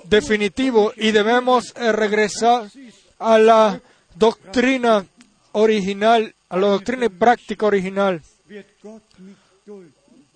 definitivo 0.04 0.92
y 0.96 1.10
debemos 1.10 1.72
eh, 1.76 1.92
regresar 1.92 2.70
a 3.18 3.38
la 3.38 3.80
doctrina 4.14 5.06
original, 5.52 6.34
a 6.48 6.56
la 6.56 6.68
doctrina 6.68 7.06
y 7.06 7.08
práctica 7.08 7.66
original. 7.66 8.22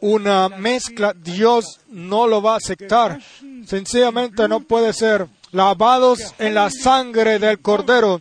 Una 0.01 0.49
mezcla, 0.49 1.13
Dios 1.13 1.81
no 1.89 2.27
lo 2.27 2.41
va 2.41 2.55
a 2.55 2.59
aceptar. 2.59 3.21
Sencillamente 3.67 4.49
no 4.49 4.61
puede 4.61 4.93
ser. 4.93 5.27
Lavados 5.51 6.35
en 6.39 6.55
la 6.55 6.71
sangre 6.71 7.39
del 7.39 7.61
Cordero, 7.61 8.21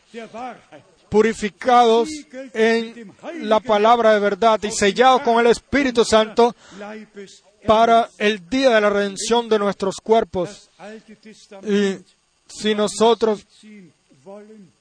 purificados 1.10 2.10
en 2.54 3.14
la 3.42 3.60
palabra 3.60 4.14
de 4.14 4.20
verdad 4.20 4.60
y 4.64 4.72
sellados 4.72 5.22
con 5.22 5.40
el 5.40 5.48
Espíritu 5.48 6.06
Santo 6.06 6.56
para 7.68 8.10
el 8.18 8.50
día 8.50 8.72
de 8.72 8.82
la 8.82 8.90
redención 8.90 9.50
de 9.50 9.60
nuestros 9.60 9.96
cuerpos. 10.02 10.70
Y 11.64 11.98
si 12.48 12.74
nosotros 12.74 13.46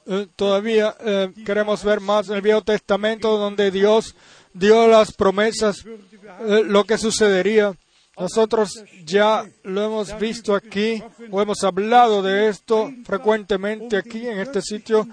eh, 0.07 0.27
todavía 0.37 0.97
eh, 1.01 1.33
queremos 1.45 1.85
ver 1.85 2.01
más 2.01 2.29
en 2.29 2.37
el 2.37 2.43
Viejo 2.43 2.63
Testamento, 2.63 3.37
donde 3.37 3.71
Dios 3.71 4.15
dio 4.53 4.87
las 4.89 5.13
promesas, 5.13 5.85
eh, 5.85 6.63
lo 6.65 6.85
que 6.85 6.97
sucedería. 6.97 7.75
Nosotros 8.19 8.83
ya 9.05 9.45
lo 9.63 9.85
hemos 9.85 10.19
visto 10.19 10.55
aquí 10.55 11.03
o 11.31 11.43
hemos 11.43 11.63
hablado 11.65 12.23
de 12.23 12.49
esto 12.49 12.91
frecuentemente 13.05 13.99
aquí 13.99 14.27
en 14.27 14.39
este 14.39 14.63
sitio. 14.63 15.07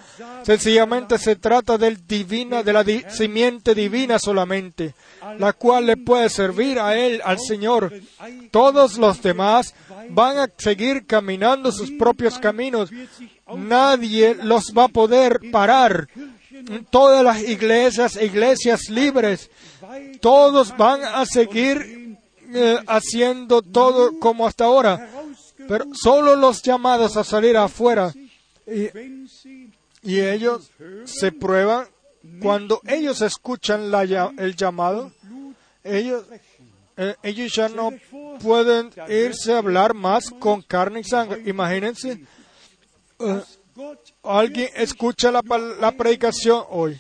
Sencillamente 0.44 1.18
se 1.18 1.36
trata 1.36 1.78
del 1.78 2.08
divina, 2.08 2.64
de 2.64 2.72
la 2.72 2.86
simiente 3.10 3.76
divina 3.76 4.20
solamente, 4.20 4.96
la 5.38 5.52
cual 5.52 5.88
le 5.88 5.98
puede 5.98 6.30
servir 6.30 6.80
a 6.80 6.98
él, 6.98 7.22
al 7.26 7.40
Señor. 7.40 7.92
Todos 8.52 8.98
los 8.98 9.22
demás 9.22 9.76
van 10.10 10.38
a 10.38 10.50
seguir 10.58 11.06
caminando 11.06 11.74
sus 11.74 11.92
propios 11.92 12.40
caminos. 12.40 12.90
Nadie 13.54 14.34
los 14.36 14.74
va 14.76 14.86
a 14.86 14.88
poder 14.88 15.42
parar. 15.52 16.08
Todas 16.90 17.22
las 17.24 17.42
iglesias, 17.42 18.16
iglesias 18.16 18.90
libres, 18.90 19.50
todos 20.22 20.76
van 20.78 21.04
a 21.04 21.26
seguir 21.26 22.03
eh, 22.54 22.80
haciendo 22.88 23.62
todo 23.62 24.20
como 24.20 24.46
hasta 24.46 24.66
ahora, 24.66 25.10
pero 25.68 25.86
solo 25.94 26.36
los 26.36 26.62
llamados 26.62 27.18
a 27.18 27.24
salir 27.24 27.58
afuera 27.58 28.14
y, 28.66 30.20
ellos 30.20 30.72
se 31.06 31.32
prueban 31.32 31.88
cuando 32.42 32.82
ellos 32.86 33.22
escuchan 33.22 33.90
la, 33.92 34.04
el 34.38 34.56
llamado, 34.56 35.12
ellos, 35.84 36.26
eh, 36.98 37.16
ellos 37.24 37.54
ya 37.54 37.70
no 37.70 37.92
pueden 38.42 38.92
irse 39.10 39.54
a 39.54 39.58
hablar 39.58 39.94
más 39.94 40.30
con 40.30 40.62
carne 40.62 41.02
y 41.02 41.04
sangre. 41.04 41.42
Imagínense, 41.46 42.24
eh, 43.20 43.42
alguien 44.24 44.70
escucha 44.76 45.32
la, 45.32 45.42
la 45.80 45.92
predicación 45.92 46.64
hoy 46.70 47.00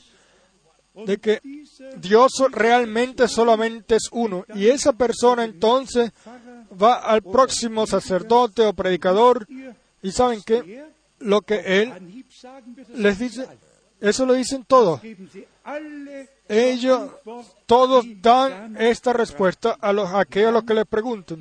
de 0.93 1.17
que 1.17 1.41
Dios 1.97 2.31
realmente 2.51 3.27
solamente 3.27 3.95
es 3.95 4.09
uno. 4.11 4.45
Y 4.55 4.67
esa 4.67 4.93
persona 4.93 5.43
entonces 5.43 6.11
va 6.81 6.95
al 6.95 7.21
próximo 7.21 7.87
sacerdote 7.87 8.63
o 8.63 8.73
predicador 8.73 9.47
y 10.01 10.11
saben 10.11 10.41
que 10.43 10.85
lo 11.19 11.41
que 11.41 11.81
él 11.81 12.25
les 12.95 13.19
dice, 13.19 13.47
eso 13.99 14.25
lo 14.25 14.33
dicen 14.33 14.65
todos. 14.65 15.01
Ellos 16.47 17.11
todos 17.65 18.05
dan 18.21 18.75
esta 18.77 19.13
respuesta 19.13 19.77
a 19.79 19.93
los 19.93 20.13
aquellos 20.13 20.49
a 20.49 20.51
los 20.51 20.63
que 20.63 20.73
le 20.73 20.85
preguntan. 20.85 21.39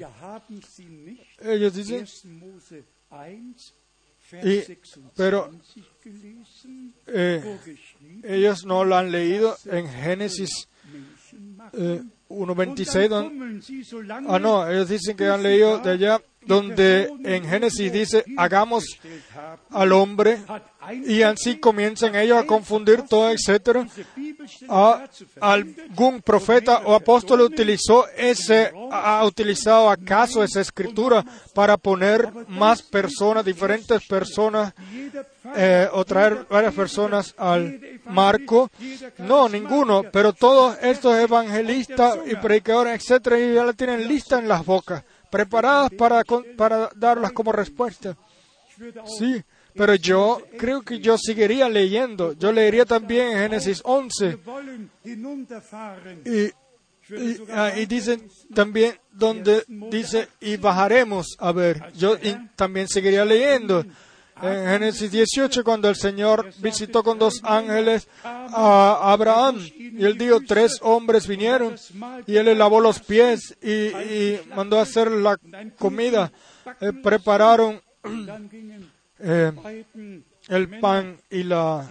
Ellos 1.40 1.74
dicen, 1.74 2.06
pero 5.16 5.50
eh, 7.06 7.58
ellos 8.24 8.64
no 8.64 8.84
lo 8.84 8.96
han 8.96 9.12
leído 9.12 9.56
en 9.66 9.88
Génesis 9.88 10.68
1.26. 11.72 12.92
Eh, 12.94 14.24
ah, 14.28 14.38
no, 14.38 14.68
ellos 14.68 14.88
dicen 14.88 15.16
que 15.16 15.26
han 15.26 15.42
leído 15.42 15.78
de 15.78 15.90
allá 15.90 16.20
donde 16.46 17.10
en 17.24 17.44
Génesis 17.44 17.92
dice, 17.92 18.24
hagamos 18.36 18.84
al 19.70 19.92
hombre, 19.92 20.38
y 21.04 21.22
así 21.22 21.58
comienzan 21.58 22.16
ellos 22.16 22.38
a 22.38 22.46
confundir 22.46 23.02
todo, 23.02 23.30
etcétera. 23.30 23.86
A, 24.68 25.04
algún 25.40 26.20
profeta 26.22 26.82
o 26.84 26.94
apóstol 26.94 27.42
utilizó 27.42 28.08
ese, 28.16 28.72
ha 28.90 29.24
utilizado 29.24 29.90
acaso 29.90 30.42
esa 30.42 30.60
escritura 30.60 31.24
para 31.54 31.76
poner 31.76 32.28
más 32.48 32.82
personas, 32.82 33.44
diferentes 33.44 34.04
personas, 34.06 34.74
eh, 35.56 35.88
o 35.92 36.04
traer 36.04 36.46
varias 36.50 36.74
personas 36.74 37.34
al 37.38 37.80
marco. 38.06 38.70
No, 39.18 39.48
ninguno, 39.48 40.02
pero 40.12 40.32
todos 40.32 40.76
estos 40.82 41.16
evangelistas 41.16 42.18
y 42.26 42.34
predicadores, 42.36 42.94
etcétera, 42.94 43.38
ya 43.38 43.64
la 43.64 43.72
tienen 43.72 44.08
lista 44.08 44.38
en 44.38 44.48
las 44.48 44.64
bocas 44.64 45.04
preparadas 45.32 45.90
para, 45.90 46.22
para 46.56 46.90
darlas 46.94 47.32
como 47.32 47.52
respuesta. 47.52 48.14
Sí, 49.18 49.42
pero 49.74 49.94
yo 49.94 50.42
creo 50.58 50.82
que 50.82 51.00
yo 51.00 51.16
seguiría 51.16 51.70
leyendo. 51.70 52.34
Yo 52.34 52.52
leería 52.52 52.84
también 52.84 53.38
Génesis 53.38 53.80
11. 53.82 54.38
Y, 56.26 57.50
ah, 57.50 57.72
y, 57.76 57.86
dicen 57.86 58.28
también 58.54 58.94
donde 59.10 59.64
dice, 59.90 60.28
y 60.40 60.58
bajaremos 60.58 61.36
a 61.38 61.52
ver. 61.52 61.92
Yo 61.94 62.16
también 62.54 62.86
seguiría 62.88 63.24
leyendo. 63.24 63.84
En 64.40 64.66
Génesis 64.66 65.10
18, 65.10 65.62
cuando 65.62 65.88
el 65.88 65.96
Señor 65.96 66.52
visitó 66.58 67.02
con 67.02 67.18
dos 67.18 67.40
ángeles 67.44 68.08
a 68.24 69.12
Abraham, 69.12 69.58
y 69.76 70.04
él 70.04 70.16
dijo, 70.16 70.40
tres 70.46 70.78
hombres 70.80 71.26
vinieron, 71.26 71.76
y 72.26 72.36
él 72.36 72.46
le 72.46 72.54
lavó 72.54 72.80
los 72.80 72.98
pies 73.00 73.56
y, 73.62 74.38
mandó 74.54 74.78
a 74.78 74.82
hacer 74.82 75.10
la 75.10 75.38
comida. 75.78 76.32
Eh, 76.80 76.92
prepararon 76.92 77.80
eh, 79.18 79.52
el 80.48 80.80
pan 80.80 81.18
y 81.30 81.42
la 81.42 81.88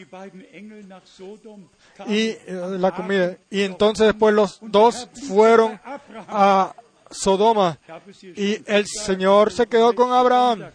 y 2.07 2.19
eh, 2.19 2.37
la 2.79 2.91
comida 2.91 3.37
y 3.49 3.61
entonces 3.61 4.07
después 4.07 4.33
los 4.33 4.59
dos 4.61 5.09
fueron 5.27 5.79
a 6.27 6.73
Sodoma 7.09 7.79
y 8.35 8.61
el 8.65 8.85
Señor 8.87 9.51
se 9.51 9.67
quedó 9.67 9.93
con 9.93 10.11
Abraham 10.11 10.71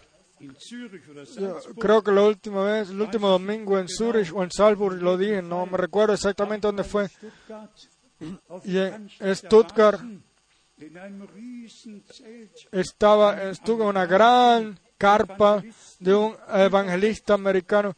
creo 1.78 2.02
que 2.02 2.12
la 2.12 2.22
última 2.22 2.64
vez, 2.64 2.90
el 2.90 3.00
último 3.00 3.28
domingo 3.28 3.78
en 3.78 3.88
Zurich 3.88 4.32
o 4.34 4.42
en 4.42 4.50
Salzburg 4.50 5.00
lo 5.02 5.16
dije, 5.16 5.42
no 5.42 5.66
me 5.66 5.76
recuerdo 5.76 6.14
exactamente 6.14 6.66
dónde 6.66 6.84
fue. 6.84 7.08
Y 8.64 8.78
en 8.78 9.08
Stuttgart 9.34 10.00
estaba, 12.72 13.42
estuvo 13.50 13.88
una 13.88 14.06
gran 14.06 14.78
carpa 14.98 15.62
de 15.98 16.14
un 16.14 16.34
evangelista 16.48 17.34
americano 17.34 17.94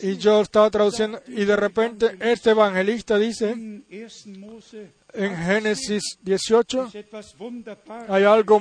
y 0.00 0.16
yo 0.16 0.42
estaba 0.42 0.70
traduciendo 0.70 1.22
y 1.26 1.44
de 1.44 1.56
repente 1.56 2.16
este 2.20 2.50
evangelista 2.50 3.16
dice 3.18 3.50
in 3.52 3.84
1. 3.90 4.38
Mose 4.38 5.03
en 5.14 5.36
Génesis 5.36 6.18
18 6.22 6.86
ist 6.86 6.94
etwas 6.94 7.34
wunderbar. 7.38 8.06
hay 8.10 8.24
algo 8.24 8.60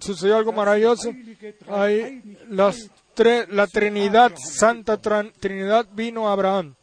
sucedió 0.00 0.36
algo 0.36 0.52
maravilloso 0.52 1.10
hay 1.68 2.36
las 2.50 2.90
tres 3.14 3.48
la 3.48 3.66
Trinidad 3.66 4.32
Santa 4.36 5.00
Tran- 5.00 5.32
Trinidad 5.40 5.86
vino 5.92 6.28
a 6.28 6.32
Abraham 6.32 6.74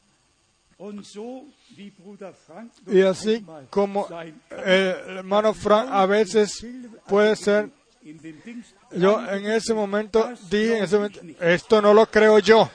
y 2.88 3.01
así 3.01 3.45
como 3.69 4.07
el 4.65 5.17
hermano 5.17 5.53
Frank 5.53 5.89
a 5.91 6.05
veces 6.05 6.65
puede 7.07 7.36
ser 7.36 7.69
yo 8.91 9.24
en 9.32 9.45
ese 9.45 9.74
momento 9.76 10.28
dije 10.49 10.78
en 10.80 10.84
ese 10.84 10.95
momento 10.95 11.19
esto 11.39 11.82
no 11.82 11.93
lo 11.93 12.05
creo 12.07 12.39
yo 12.39 12.69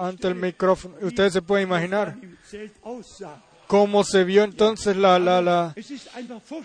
ante 0.00 0.26
el 0.26 0.34
micrófono 0.34 0.96
ustedes 1.02 1.32
se 1.34 1.42
pueden 1.42 1.68
imaginar. 1.68 2.16
Cómo 3.66 4.04
se 4.04 4.24
vio 4.24 4.44
entonces 4.44 4.96
la 4.96 5.18
la 5.18 5.40
la 5.42 5.74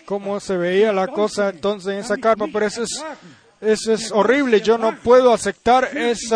cómo 0.06 0.40
se 0.40 0.58
veía 0.58 0.92
la 0.92 1.08
cosa 1.08 1.50
entonces 1.50 1.94
en 1.94 2.00
esa 2.00 2.18
carpa, 2.18 2.46
pero 2.52 2.66
eso 2.66 2.84
es, 2.84 3.04
eso 3.62 3.94
es 3.94 4.12
horrible. 4.12 4.62
Yo 4.62 4.78
no 4.78 4.98
puedo 5.00 5.34
aceptar 5.34 5.96
ese 5.96 6.36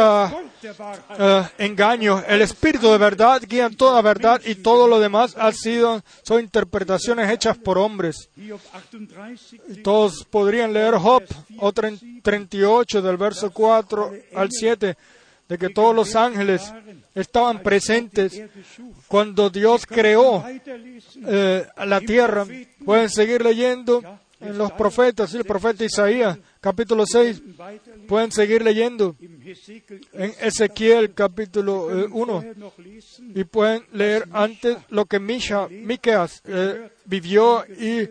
engaño. 1.57 2.23
El 2.27 2.41
Espíritu 2.41 2.89
de 2.89 2.97
verdad 2.97 3.41
guía 3.47 3.69
toda 3.69 4.01
verdad 4.01 4.41
y 4.45 4.55
todo 4.55 4.87
lo 4.87 4.99
demás 4.99 5.35
ha 5.37 5.51
sido, 5.51 6.03
son 6.23 6.41
interpretaciones 6.41 7.29
hechas 7.31 7.57
por 7.57 7.77
hombres. 7.77 8.29
Hiob 8.35 8.59
38, 8.81 9.81
Todos 9.83 10.25
podrían 10.25 10.73
leer 10.73 10.95
Job 10.95 11.23
o 11.57 11.71
38 11.71 13.01
del 13.01 13.17
verso 13.17 13.51
4 13.51 14.13
al 14.35 14.49
7 14.51 14.95
de 15.47 15.57
que 15.57 15.69
todos 15.69 15.95
los 15.95 16.15
ángeles 16.15 16.73
estaban 17.13 17.61
presentes 17.61 18.41
cuando 19.07 19.49
Dios 19.49 19.85
creó 19.85 20.43
eh, 21.27 21.65
la 21.85 22.01
tierra. 22.01 22.45
Pueden 22.83 23.09
seguir 23.09 23.43
leyendo 23.43 24.01
en 24.41 24.57
los 24.57 24.71
profetas, 24.73 25.33
el 25.33 25.45
profeta 25.45 25.85
Isaías, 25.85 26.37
capítulo 26.59 27.05
6. 27.05 27.41
Weiterlesen 27.57 28.07
Pueden 28.07 28.31
seguir 28.31 28.63
leyendo 28.63 29.15
en 29.19 30.33
Ezequiel, 30.41 31.13
capítulo 31.13 31.85
1. 32.11 32.43
noch 32.57 32.77
lesen. 32.79 33.31
Y 33.35 33.43
pueden 33.45 33.83
leer 33.93 34.27
antes 34.31 34.77
lo 34.89 35.05
que 35.05 35.19
Misha, 35.19 35.67
Miqueas 35.69 36.41
eh, 36.45 36.89
vivió 37.05 37.63
y, 37.79 38.09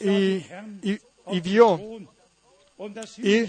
y, 0.00 0.44
y- 0.82 0.98
y 1.32 1.40
vio. 1.40 1.80
Y- 3.18 3.46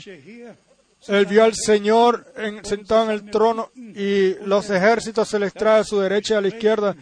Él 1.08 1.26
vio 1.26 1.44
al 1.44 1.54
Señor 1.56 2.26
en- 2.36 2.64
sentado 2.66 3.06
en 3.06 3.12
el 3.12 3.30
trono 3.32 3.72
y 3.76 4.36
los 4.46 4.70
ejércitos 4.70 5.30
celestiales 5.30 5.82
a 5.82 5.84
su 5.84 6.00
derecha 6.00 6.34
y 6.34 6.38
a 6.38 6.42
la 6.42 6.48
izquierda. 6.50 6.96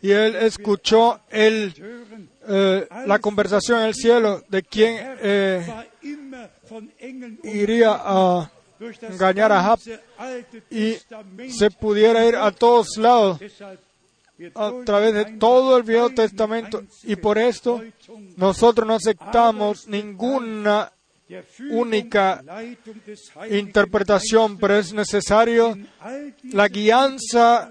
Y 0.00 0.10
él 0.10 0.34
escuchó 0.36 1.20
el, 1.30 1.72
eh, 2.48 2.88
la 3.06 3.18
conversación 3.20 3.80
en 3.80 3.86
el 3.86 3.94
cielo 3.94 4.42
de 4.48 4.62
quién 4.64 4.96
eh, 5.20 5.64
iría 7.44 7.92
a 8.02 8.50
engañar 9.02 9.52
a 9.52 9.62
Jab 9.62 9.78
y 10.70 10.96
se 11.50 11.70
pudiera 11.70 12.26
ir 12.26 12.34
a 12.36 12.50
todos 12.50 12.96
lados 12.96 13.38
a 14.56 14.72
través 14.84 15.14
de 15.14 15.24
todo 15.38 15.76
el 15.76 15.84
Viejo 15.84 16.10
Testamento 16.10 16.82
y 17.04 17.14
por 17.14 17.38
esto 17.38 17.80
nosotros 18.36 18.86
no 18.88 18.94
aceptamos 18.94 19.86
ninguna 19.86 20.90
única 21.70 22.42
interpretación, 23.50 24.58
pero 24.58 24.76
es 24.78 24.92
necesario 24.92 25.76
la 26.50 26.68
guianza 26.68 27.70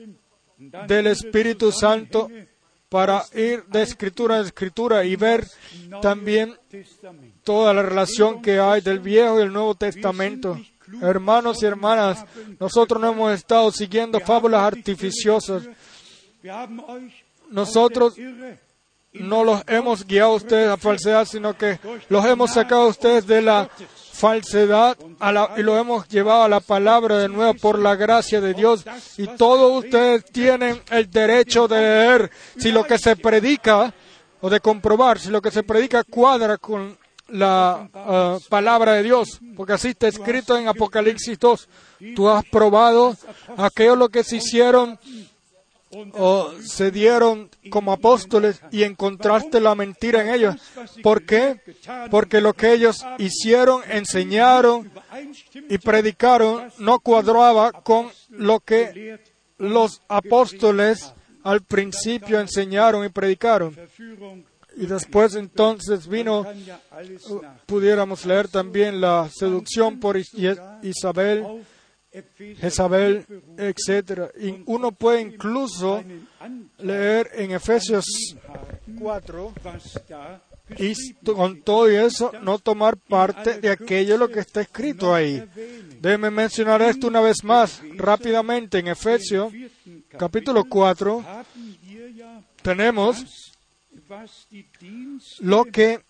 del 0.87 1.07
Espíritu 1.07 1.71
Santo 1.71 2.29
para 2.89 3.23
ir 3.33 3.63
de 3.67 3.83
escritura 3.83 4.39
en 4.39 4.45
escritura 4.45 5.05
y 5.05 5.15
ver 5.15 5.47
también 6.01 6.57
toda 7.43 7.73
la 7.73 7.81
relación 7.83 8.41
que 8.41 8.59
hay 8.59 8.81
del 8.81 8.99
Viejo 8.99 9.39
y 9.39 9.43
el 9.43 9.53
Nuevo 9.53 9.75
Testamento. 9.75 10.59
Hermanos 11.01 11.63
y 11.63 11.65
hermanas, 11.65 12.25
nosotros 12.59 13.01
no 13.01 13.11
hemos 13.11 13.33
estado 13.33 13.71
siguiendo 13.71 14.19
fábulas 14.19 14.61
artificiosas. 14.61 15.69
Nosotros 17.49 18.15
no 19.13 19.43
los 19.43 19.61
hemos 19.67 20.05
guiado 20.05 20.31
a 20.31 20.35
ustedes 20.35 20.69
a 20.69 20.77
falsedad, 20.77 21.25
sino 21.25 21.57
que 21.57 21.79
los 22.09 22.25
hemos 22.25 22.51
sacado 22.51 22.83
a 22.83 22.87
ustedes 22.87 23.27
de 23.27 23.41
la 23.41 23.69
falsedad 24.13 24.97
a 25.19 25.31
la- 25.31 25.51
y 25.57 25.63
los 25.63 25.79
hemos 25.79 26.07
llevado 26.07 26.43
a 26.43 26.49
la 26.49 26.59
palabra 26.59 27.17
de 27.17 27.27
nuevo 27.27 27.53
por 27.55 27.79
la 27.79 27.95
gracia 27.95 28.39
de 28.39 28.53
Dios. 28.53 28.85
Y 29.17 29.27
todos 29.37 29.83
ustedes 29.83 30.25
tienen 30.25 30.81
el 30.91 31.09
derecho 31.09 31.67
de 31.67 31.77
leer 31.79 32.31
si 32.57 32.71
lo 32.71 32.83
que 32.83 32.97
se 32.97 33.15
predica 33.15 33.93
o 34.41 34.49
de 34.49 34.59
comprobar 34.59 35.19
si 35.19 35.29
lo 35.29 35.41
que 35.41 35.51
se 35.51 35.63
predica 35.63 36.03
cuadra 36.03 36.57
con 36.57 36.97
la 37.27 37.87
ah, 37.93 38.37
palabra 38.49 38.93
de 38.93 39.03
Dios, 39.03 39.39
porque 39.55 39.73
así 39.73 39.89
está 39.89 40.07
escrito 40.09 40.57
en 40.57 40.67
Apocalipsis 40.67 41.39
2. 41.39 41.69
Tú 42.15 42.27
has 42.29 42.43
probado 42.45 43.15
aquello 43.57 43.95
lo 43.95 44.09
que 44.09 44.23
se 44.23 44.37
hicieron 44.37 44.99
o 46.13 46.51
se 46.63 46.91
dieron 46.91 47.49
como 47.69 47.91
apóstoles 47.91 48.61
y 48.71 48.83
encontraste 48.83 49.59
la 49.59 49.75
mentira 49.75 50.21
en 50.21 50.29
ellos. 50.29 50.55
¿Por 51.03 51.25
qué? 51.25 51.59
Porque 52.09 52.41
lo 52.41 52.53
que 52.53 52.73
ellos 52.73 53.05
hicieron, 53.17 53.81
enseñaron 53.89 54.91
y 55.69 55.77
predicaron 55.77 56.71
no 56.79 56.99
cuadraba 56.99 57.71
con 57.71 58.09
lo 58.29 58.59
que 58.59 59.19
los 59.57 60.01
apóstoles 60.07 61.13
al 61.43 61.61
principio 61.61 62.39
enseñaron 62.39 63.03
y 63.05 63.09
predicaron. 63.09 63.75
Y 64.77 64.85
después 64.85 65.35
entonces 65.35 66.07
vino, 66.07 66.41
uh, 67.29 67.41
pudiéramos 67.65 68.25
leer 68.25 68.47
también 68.47 69.01
la 69.01 69.29
seducción 69.29 69.99
por 69.99 70.15
Is- 70.15 70.31
Isabel, 70.81 71.63
Jezabel, 72.59 73.25
etc. 73.57 74.31
Uno 74.65 74.91
puede 74.91 75.21
incluso 75.21 76.03
leer 76.79 77.29
en 77.35 77.51
Efesios 77.51 78.05
4 78.99 79.53
was 79.63 79.99
da 80.09 80.41
y 80.77 81.13
con 81.15 81.61
todo 81.61 81.87
eso 81.87 82.31
no 82.41 82.59
tomar 82.59 82.97
parte 82.97 83.59
de 83.59 83.69
aquello 83.69 84.17
lo 84.17 84.29
que 84.29 84.39
está 84.39 84.61
escrito 84.61 85.13
ahí. 85.13 85.43
Déjeme 85.99 86.31
mencionar 86.31 86.81
esto 86.81 87.07
una 87.07 87.21
vez 87.21 87.43
más 87.43 87.81
rápidamente 87.95 88.79
en 88.79 88.87
Efesios 88.87 89.51
capítulo 90.17 90.65
4 90.65 91.21
haben 91.21 91.77
wir 91.83 92.13
ja 92.15 92.43
tenemos 92.61 93.51
lo 95.39 95.65
que 95.65 96.01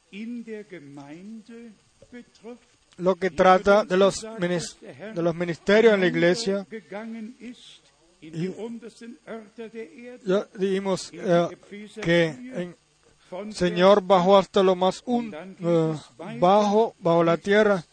lo 3.02 3.16
que 3.16 3.30
trata 3.32 3.84
de 3.84 3.98
los 3.98 4.22
de 5.16 5.22
los 5.22 5.36
ministerios 5.36 5.94
en 5.94 6.02
la 6.02 6.08
iglesia. 6.08 6.66
Erde, 9.26 10.20
Ya 10.26 10.48
dijimos 10.56 11.10
eh, 11.14 11.48
que 12.02 12.76
von 13.32 13.52
Señor 13.54 14.02
bajó 14.02 14.38
hasta 14.38 14.62
lo 14.62 14.76
más 14.76 15.02
un- 15.06 15.34
eh, 15.60 15.96
bajo, 16.40 16.94
bajo 17.00 17.24
la 17.24 17.38
tierra, 17.38 17.84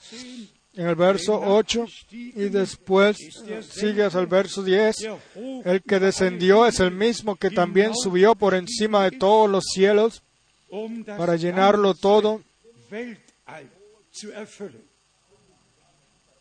en 0.74 0.86
el 0.86 0.94
verso 0.96 1.40
8, 1.40 1.86
y 2.10 2.48
después 2.50 3.16
eh, 3.46 3.62
sigue 3.62 4.02
hasta 4.04 4.20
el 4.20 4.26
verso 4.26 4.62
10. 4.62 4.96
der 4.98 5.10
hoch 5.36 5.66
El 5.66 5.82
que 5.82 5.98
descendió 5.98 6.66
es 6.66 6.78
el 6.80 6.90
mismo 6.90 7.36
que 7.36 7.50
también 7.50 7.92
subió 7.94 8.34
por 8.34 8.54
encima 8.54 9.04
de 9.04 9.12
todos 9.16 9.48
los 9.48 9.64
cielos 9.72 10.22
para 11.16 11.36
llenarlo 11.36 11.94
todo. 11.94 12.42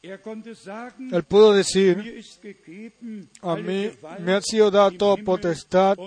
Él 0.03 1.23
pudo 1.23 1.53
decir, 1.53 1.97
mir 1.97 2.17
ist 2.17 2.41
gegeben 2.41 3.29
a 3.41 3.55
mí 3.55 3.91
me 4.19 4.33
ha 4.33 4.41
sido 4.41 4.69
dada 4.71 4.91
im 4.91 4.97
toda 4.97 5.17
potestad 5.23 5.97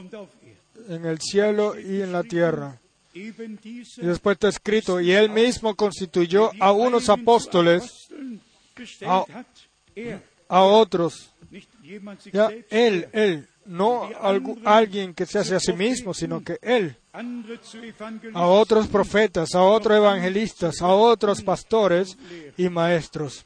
en 0.88 1.05
el 1.05 1.18
cielo 1.20 1.78
y 1.78 2.01
en 2.03 2.12
la 2.12 2.22
tierra. 2.22 2.80
Y 3.12 3.30
después 4.07 4.34
está 4.36 4.49
escrito, 4.49 5.01
y 5.01 5.11
él 5.12 5.30
mismo 5.30 5.74
constituyó 5.74 6.51
a 6.61 6.72
unos 6.72 7.09
apóstoles, 7.09 8.09
a-. 9.05 9.24
Er, 9.97 10.22
a 10.49 10.62
otros. 10.62 11.30
Ya, 12.32 12.51
él, 12.70 13.09
él, 13.12 13.47
no 13.66 14.09
algu- 14.11 14.61
alguien 14.64 15.12
que 15.12 15.26
se 15.26 15.41
hace 15.41 15.57
a 15.57 15.61
sí 15.61 15.72
mismo, 15.72 16.14
sino 16.14 16.43
que 16.43 16.59
él, 16.62 16.97
a 18.32 18.47
otros 18.47 18.86
profetas, 18.86 19.55
a 19.55 19.62
otros 19.62 19.97
evangelistas, 19.97 20.80
a 20.80 20.88
otros 20.88 21.43
pastores 21.43 22.16
y 22.57 22.68
maestros. 22.68 23.45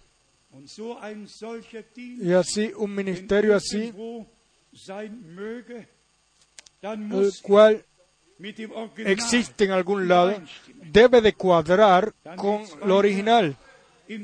Y 1.97 2.33
así, 2.33 2.73
un 2.77 2.95
ministerio 2.95 3.57
así, 3.57 3.93
el 6.83 7.33
cual 7.43 7.85
existe 8.99 9.65
en 9.65 9.71
algún 9.73 10.07
lado, 10.09 10.35
debe 10.93 11.21
de 11.21 11.33
cuadrar 11.33 12.15
con 12.37 12.63
lo 12.85 12.97
original. 12.97 13.57
Y 14.09 14.19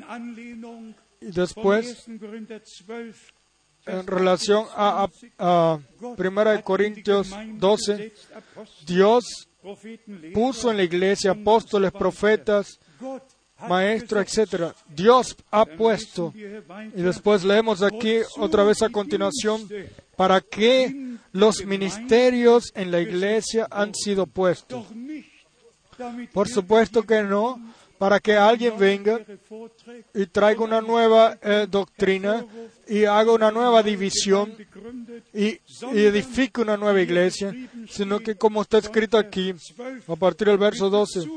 después, 1.33 2.07
en 3.87 4.07
relación 4.07 4.66
a, 4.74 5.09
a, 5.39 5.72
a 5.72 5.81
1 6.01 6.64
Corintios 6.64 7.35
12, 7.55 8.12
Dios 8.87 9.49
puso 10.33 10.70
en 10.70 10.76
la 10.76 10.83
iglesia 10.85 11.33
apóstoles, 11.33 11.93
profetas, 11.93 12.78
maestros, 13.69 14.39
etc. 14.39 14.73
Dios 14.89 15.37
ha 15.51 15.65
puesto, 15.65 16.33
y 16.35 17.03
después 17.03 17.45
leemos 17.45 17.83
aquí 17.83 18.19
otra 18.39 18.65
vez 18.65 18.83
a 18.83 18.89
continuación, 18.89 19.69
para 20.17 20.41
que 20.41 21.17
los 21.33 21.65
ministerios 21.65 22.73
en 22.75 22.91
la 22.91 23.01
iglesia 23.01 23.67
han 23.71 23.95
sido 23.95 24.27
puestos. 24.27 24.87
Por 26.33 26.49
supuesto 26.49 27.03
que 27.03 27.23
no, 27.23 27.61
para 27.99 28.19
que 28.19 28.35
alguien 28.35 28.79
venga 28.79 29.21
y 30.15 30.27
traiga 30.27 30.65
una 30.65 30.81
nueva 30.81 31.39
eh, 31.43 31.67
doctrina 31.71 32.47
y 32.89 33.05
haga 33.05 33.33
una 33.33 33.51
nueva 33.51 33.83
división 33.83 34.55
y, 35.35 35.49
y, 35.49 35.61
edifique 35.93 36.63
una 36.63 36.79
nueva 36.79 37.01
iglesia, 37.03 37.55
sino 37.91 38.21
que 38.21 38.37
como 38.37 38.63
está 38.63 38.79
escrito 38.79 39.19
aquí, 39.19 39.55
a 40.09 40.17
partir 40.17 40.49
del 40.49 40.57
verso 40.57 40.89
12, 40.89 41.29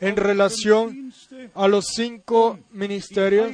en 0.00 0.16
relación 0.16 1.12
a 1.54 1.68
los 1.68 1.86
cinco 1.94 2.58
ministerios, 2.70 3.52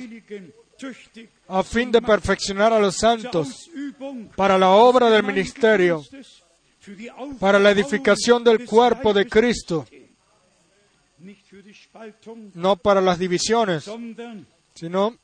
a 1.49 1.63
fin 1.63 1.91
de 1.91 2.01
perfeccionar 2.01 2.73
a 2.73 2.79
los 2.79 2.97
santos 2.97 3.71
para 4.37 4.57
la 4.59 4.71
obra 4.71 5.11
del 5.11 5.23
ministerio, 5.23 6.05
para 7.39 7.59
la 7.59 7.71
edificación 7.71 8.43
del 8.43 8.65
cuerpo 8.65 9.13
de 9.13 9.27
Cristo 9.27 9.87
no 12.55 12.77
para 12.77 13.01
las 13.01 13.19
divisiones, 13.19 13.91
sino 14.75 15.17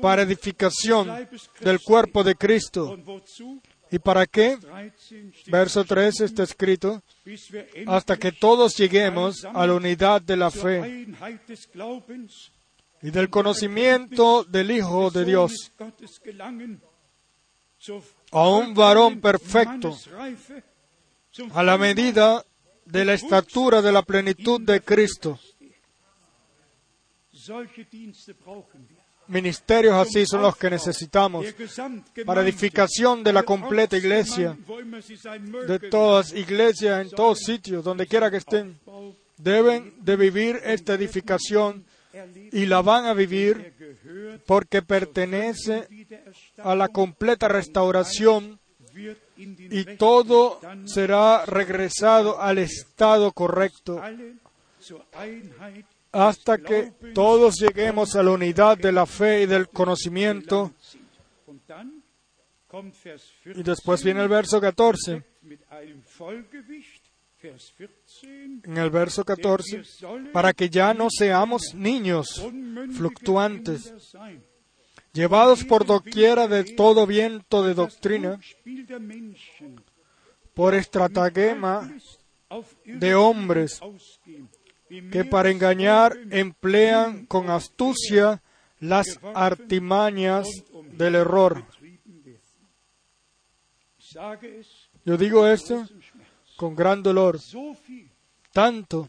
para 0.00 0.22
edificación 0.22 1.28
del 1.60 1.80
cuerpo 1.80 2.24
de 2.24 2.34
Cristo. 2.34 2.98
¿Y 3.90 3.98
para 3.98 4.26
qué? 4.26 4.56
Verso 5.46 5.84
3 5.84 6.20
está 6.20 6.44
escrito, 6.44 7.02
hasta 7.86 8.16
que 8.16 8.32
todos 8.32 8.76
lleguemos 8.76 9.44
a 9.44 9.66
la 9.66 9.74
unidad 9.74 10.22
de 10.22 10.36
la 10.36 10.50
fe 10.50 11.08
y 13.02 13.10
del 13.10 13.30
conocimiento 13.30 14.44
del 14.44 14.70
Hijo 14.70 15.10
de 15.10 15.24
Dios, 15.24 15.72
a 18.30 18.48
un 18.48 18.74
varón 18.74 19.20
perfecto, 19.20 19.96
a 21.52 21.62
la 21.62 21.76
medida 21.76 22.44
de 22.84 23.04
la 23.04 23.14
estatura 23.14 23.82
de 23.82 23.92
la 23.92 24.02
plenitud 24.02 24.60
de 24.60 24.80
Cristo. 24.82 25.38
Ministerios 29.30 29.94
así 29.94 30.26
son 30.26 30.42
los 30.42 30.56
que 30.56 30.68
necesitamos 30.68 31.46
para 32.26 32.42
edificación 32.42 33.22
de 33.22 33.32
la 33.32 33.44
completa 33.44 33.96
iglesia, 33.96 34.56
de 35.68 35.78
todas 35.78 36.32
iglesias, 36.32 37.02
en 37.06 37.10
todos 37.10 37.38
sitios, 37.38 37.84
donde 37.84 38.08
quiera 38.08 38.28
que 38.28 38.38
estén. 38.38 38.78
Deben 39.36 39.94
de 40.00 40.16
vivir 40.16 40.60
esta 40.64 40.94
edificación 40.94 41.84
y 42.50 42.66
la 42.66 42.82
van 42.82 43.06
a 43.06 43.14
vivir 43.14 43.72
porque 44.46 44.82
pertenece 44.82 45.86
a 46.58 46.74
la 46.74 46.88
completa 46.88 47.46
restauración 47.46 48.58
y 49.46 49.84
todo 49.96 50.60
será 50.86 51.46
regresado 51.46 52.40
al 52.40 52.58
estado 52.58 53.30
correcto 53.30 54.02
hasta 56.12 56.58
que 56.58 56.92
todos 57.14 57.56
lleguemos 57.56 58.16
a 58.16 58.22
la 58.22 58.32
unidad 58.32 58.78
de 58.78 58.92
la 58.92 59.06
fe 59.06 59.42
y 59.42 59.46
del 59.46 59.68
conocimiento. 59.68 60.72
Y 63.44 63.62
después 63.62 64.02
viene 64.02 64.22
el 64.22 64.28
verso 64.28 64.60
14. 64.60 65.24
En 68.64 68.76
el 68.76 68.90
verso 68.90 69.24
14, 69.24 69.82
para 70.32 70.52
que 70.52 70.68
ya 70.68 70.92
no 70.92 71.08
seamos 71.10 71.74
niños 71.74 72.46
fluctuantes, 72.94 73.94
llevados 75.12 75.64
por 75.64 75.86
doquiera 75.86 76.46
de 76.48 76.64
todo 76.64 77.06
viento 77.06 77.62
de 77.64 77.74
doctrina, 77.74 78.38
por 80.52 80.74
estratagema 80.74 81.90
de 82.84 83.14
hombres 83.14 83.80
que 85.12 85.24
para 85.24 85.50
engañar 85.50 86.16
emplean 86.30 87.26
con 87.26 87.50
astucia 87.50 88.42
las 88.80 89.20
artimañas 89.34 90.48
del 90.92 91.14
error. 91.14 91.64
Yo 95.04 95.16
digo 95.16 95.46
esto 95.46 95.86
con 96.56 96.74
gran 96.74 97.02
dolor, 97.02 97.38
tanto 98.52 99.08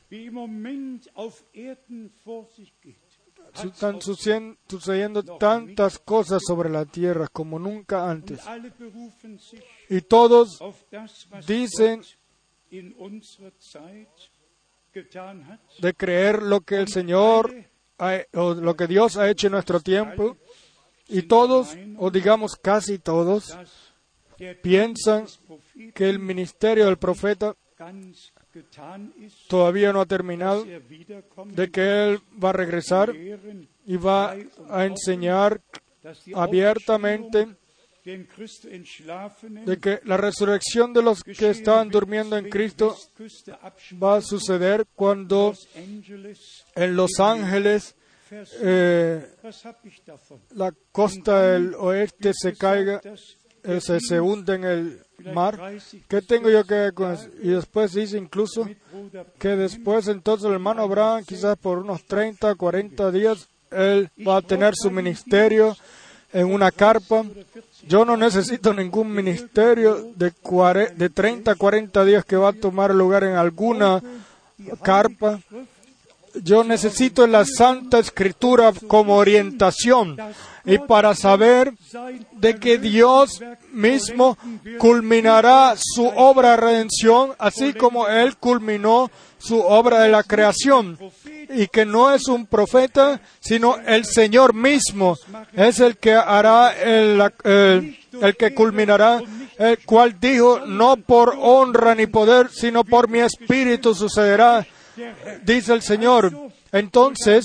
están 3.53 3.99
sucediendo 4.01 5.23
tantas 5.23 5.99
cosas 5.99 6.41
sobre 6.45 6.69
la 6.69 6.86
tierra 6.86 7.27
como 7.27 7.59
nunca 7.59 8.09
antes. 8.09 8.39
Y 9.89 10.01
todos 10.01 10.59
dicen 11.47 12.01
de 15.79 15.93
creer 15.93 16.41
lo 16.41 16.61
que 16.61 16.75
el 16.75 16.87
Señor 16.87 17.53
o 18.33 18.53
lo 18.53 18.75
que 18.75 18.87
Dios 18.87 19.17
ha 19.17 19.29
hecho 19.29 19.47
en 19.47 19.53
nuestro 19.53 19.79
tiempo. 19.79 20.37
Y 21.07 21.23
todos, 21.23 21.75
o 21.97 22.09
digamos 22.09 22.55
casi 22.55 22.97
todos, 22.99 23.57
piensan 24.61 25.25
que 25.93 26.09
el 26.09 26.19
ministerio 26.19 26.85
del 26.85 26.97
profeta 26.97 27.55
todavía 29.47 29.93
no 29.93 30.01
ha 30.01 30.05
terminado, 30.05 30.65
de 30.65 31.71
que 31.71 31.81
Él 31.81 32.19
va 32.41 32.49
a 32.49 32.53
regresar 32.53 33.13
y 33.15 33.97
va 33.97 34.35
a 34.69 34.85
enseñar 34.85 35.61
abiertamente 36.35 37.47
de 38.03 39.77
que 39.79 39.99
la 40.05 40.17
resurrección 40.17 40.93
de 40.93 41.03
los 41.03 41.23
que 41.23 41.49
estaban 41.49 41.89
durmiendo 41.89 42.37
en 42.37 42.49
Cristo 42.49 42.95
va 44.01 44.17
a 44.17 44.21
suceder 44.21 44.85
cuando 44.95 45.53
en 45.75 46.95
Los 46.95 47.19
Ángeles 47.19 47.95
eh, 48.61 49.25
la 50.55 50.73
costa 50.91 51.41
del 51.51 51.75
oeste 51.75 52.31
se 52.33 52.55
caiga, 52.55 53.01
eh, 53.63 53.81
se, 53.81 53.99
se 53.99 54.19
hunde 54.19 54.55
en 54.55 54.63
el 54.63 55.05
mar. 55.33 55.59
¿Qué 56.07 56.21
tengo 56.21 56.49
yo 56.49 56.63
que 56.63 56.73
ver 56.73 56.93
con 56.93 57.11
eso? 57.11 57.29
Y 57.41 57.49
después 57.49 57.93
dice 57.93 58.17
incluso 58.17 58.67
que 59.37 59.49
después 59.49 60.07
entonces 60.07 60.47
el 60.47 60.53
hermano 60.53 60.83
Abraham, 60.83 61.23
quizás 61.25 61.57
por 61.57 61.77
unos 61.79 62.05
30, 62.05 62.55
40 62.55 63.11
días, 63.11 63.47
él 63.69 64.09
va 64.25 64.37
a 64.37 64.41
tener 64.41 64.73
su 64.75 64.89
ministerio 64.89 65.75
en 66.34 66.53
una 66.53 66.71
carpa. 66.71 67.23
Yo 67.88 68.05
no 68.05 68.17
necesito 68.17 68.73
ningún 68.73 69.11
ministerio 69.13 70.11
de, 70.15 70.32
de 70.95 71.09
30, 71.09 71.55
40 71.55 72.05
días 72.05 72.25
que 72.25 72.36
va 72.36 72.49
a 72.49 72.53
tomar 72.53 72.93
lugar 72.93 73.23
en 73.23 73.36
alguna 73.36 74.01
carpa. 74.82 75.39
Yo 76.36 76.63
necesito 76.63 77.27
la 77.27 77.45
Santa 77.45 77.99
Escritura 77.99 78.71
como 78.88 79.15
orientación 79.15 80.17
y 80.65 80.77
para 80.77 81.15
saber 81.15 81.73
de 82.34 82.57
que 82.57 82.77
Dios 82.77 83.41
mismo 83.71 84.38
culminará 84.77 85.75
su 85.77 86.05
obra 86.05 86.51
de 86.51 86.57
redención, 86.57 87.34
así 87.39 87.73
como 87.73 88.07
Él 88.07 88.38
culminó 88.38 89.09
su 89.38 89.59
obra 89.59 90.01
de 90.01 90.09
la 90.09 90.23
creación, 90.23 90.99
y 91.49 91.67
que 91.67 91.86
no 91.86 92.13
es 92.13 92.27
un 92.27 92.45
profeta, 92.45 93.19
sino 93.39 93.75
el 93.88 94.05
Señor 94.05 94.53
mismo 94.53 95.17
es 95.53 95.79
el 95.79 95.97
que 95.97 96.13
hará 96.13 96.73
el, 96.79 97.21
el 97.43 98.38
que 98.38 98.53
culminará, 98.53 99.21
el 99.57 99.79
cual 99.84 100.19
dijo, 100.19 100.61
no 100.65 100.97
por 100.97 101.36
honra 101.39 101.95
ni 101.95 102.05
poder, 102.05 102.49
sino 102.51 102.84
por 102.84 103.09
mi 103.09 103.19
espíritu 103.19 103.95
sucederá, 103.95 104.65
dice 105.43 105.73
el 105.73 105.81
Señor. 105.81 106.31
Entonces, 106.71 107.43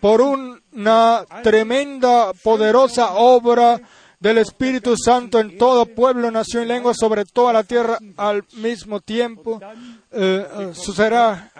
por 0.00 0.20
una 0.20 1.24
tremenda, 1.42 2.32
poderosa 2.32 3.14
obra 3.14 3.80
del 4.18 4.38
Espíritu 4.38 4.96
Santo 4.96 5.38
en 5.38 5.58
todo 5.58 5.86
pueblo, 5.86 6.30
nación 6.30 6.64
y 6.64 6.66
lengua, 6.66 6.94
sobre 6.94 7.24
toda 7.24 7.52
la 7.52 7.62
tierra 7.62 7.98
al 8.16 8.44
mismo 8.54 9.00
tiempo, 9.00 9.60
eh, 10.10 10.46
eh, 10.58 10.70
sucederá 10.74 11.52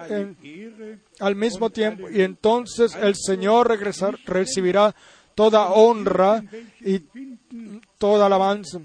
al 1.20 1.36
mismo 1.36 1.70
tiempo, 1.70 2.08
y 2.08 2.22
entonces 2.22 2.94
el 2.94 3.14
Señor 3.16 3.68
regresar, 3.68 4.18
recibirá 4.24 4.94
toda 5.34 5.70
honra 5.70 6.42
y 6.80 7.02
toda 7.98 8.26
alabanza. 8.26 8.80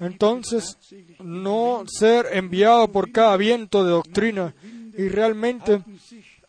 Entonces, 0.00 0.76
no 1.20 1.84
ser 1.86 2.28
enviado 2.32 2.88
por 2.88 3.12
cada 3.12 3.36
viento 3.36 3.84
de 3.84 3.90
doctrina 3.90 4.54
y 4.96 5.08
realmente 5.08 5.82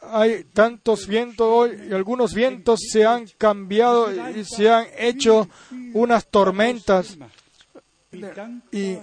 hay 0.01 0.43
tantos 0.45 1.07
vientos 1.07 1.47
hoy 1.49 1.87
y 1.89 1.93
algunos 1.93 2.33
vientos 2.33 2.79
se 2.91 3.05
han 3.05 3.25
cambiado 3.37 4.11
y 4.31 4.43
se 4.43 4.69
han 4.69 4.87
hecho 4.97 5.47
unas 5.93 6.27
tormentas. 6.27 7.17
Y 8.71 8.97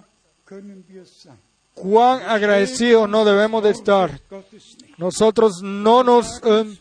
cuán 1.74 2.22
agradecidos 2.22 3.08
no 3.08 3.24
debemos 3.24 3.62
de 3.62 3.70
estar. 3.70 4.20
Nosotros 4.98 5.62
no 5.62 6.04
nos 6.04 6.40
eh, 6.44 6.78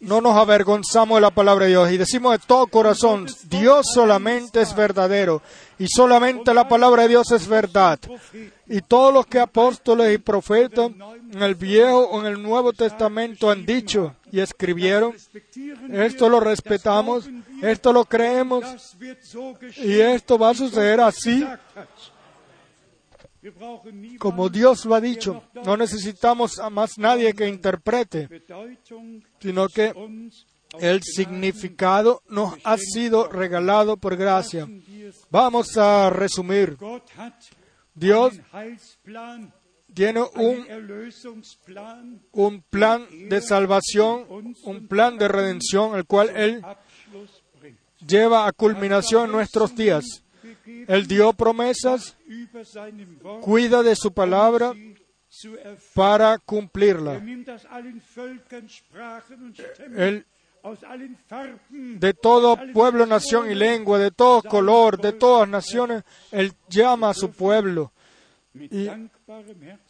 no 0.00 0.20
nos 0.20 0.36
avergonzamos 0.36 1.16
de 1.16 1.22
la 1.22 1.30
palabra 1.30 1.64
de 1.64 1.72
Dios 1.72 1.90
y 1.90 1.96
decimos 1.96 2.32
de 2.32 2.44
todo 2.46 2.66
corazón, 2.68 3.26
Dios 3.44 3.86
solamente 3.92 4.60
es 4.60 4.74
verdadero 4.74 5.42
y 5.78 5.86
solamente 5.88 6.54
la 6.54 6.68
palabra 6.68 7.02
de 7.02 7.08
Dios 7.08 7.30
es 7.32 7.48
verdad. 7.48 7.98
Y 8.66 8.80
todos 8.82 9.12
los 9.12 9.26
que 9.26 9.40
apóstoles 9.40 10.14
y 10.14 10.18
profetas 10.18 10.90
en 11.32 11.42
el 11.42 11.54
Viejo 11.54 12.08
o 12.10 12.20
en 12.20 12.26
el 12.26 12.42
Nuevo 12.42 12.72
Testamento 12.72 13.50
han 13.50 13.66
dicho 13.66 14.14
y 14.30 14.40
escribieron, 14.40 15.14
esto 15.90 16.28
lo 16.28 16.40
respetamos, 16.40 17.28
esto 17.62 17.92
lo 17.92 18.04
creemos 18.04 18.96
y 19.78 20.00
esto 20.00 20.38
va 20.38 20.50
a 20.50 20.54
suceder 20.54 21.00
así 21.00 21.44
como 24.18 24.48
Dios 24.48 24.84
lo 24.84 24.94
ha 24.94 25.00
dicho, 25.00 25.42
no 25.64 25.76
necesitamos 25.76 26.58
a 26.58 26.70
más 26.70 26.98
nadie 26.98 27.32
que 27.34 27.48
interprete, 27.48 28.28
sino 29.40 29.68
que 29.68 29.92
el 30.80 31.02
significado 31.02 32.22
nos 32.28 32.54
ha 32.64 32.76
sido 32.76 33.28
regalado 33.28 33.96
por 33.96 34.16
gracia. 34.16 34.68
Vamos 35.30 35.76
a 35.76 36.10
resumir. 36.10 36.76
Dios 37.94 38.34
tiene 39.94 40.20
un, 40.34 40.66
un 42.32 42.62
plan 42.62 43.06
de 43.28 43.40
salvación, 43.40 44.54
un 44.64 44.86
plan 44.86 45.18
de 45.18 45.28
redención, 45.28 45.96
el 45.96 46.04
cual 46.04 46.30
Él 46.36 46.62
lleva 48.06 48.46
a 48.46 48.52
culminación 48.52 49.26
en 49.26 49.32
nuestros 49.32 49.74
días. 49.74 50.04
Él 50.86 51.06
dio 51.06 51.32
promesas, 51.32 52.16
cuida 53.40 53.82
de 53.82 53.96
su 53.96 54.12
palabra 54.12 54.74
para 55.94 56.38
cumplirla. 56.38 57.22
Él 59.96 60.26
de 61.70 62.14
todo 62.14 62.58
pueblo, 62.72 63.06
nación 63.06 63.50
y 63.50 63.54
lengua, 63.54 63.98
de 63.98 64.10
todo 64.10 64.42
color, 64.42 65.00
de 65.00 65.12
todas 65.12 65.48
naciones, 65.48 66.04
Él 66.30 66.52
llama 66.68 67.10
a 67.10 67.14
su 67.14 67.30
pueblo. 67.30 67.92
Y 68.54 68.88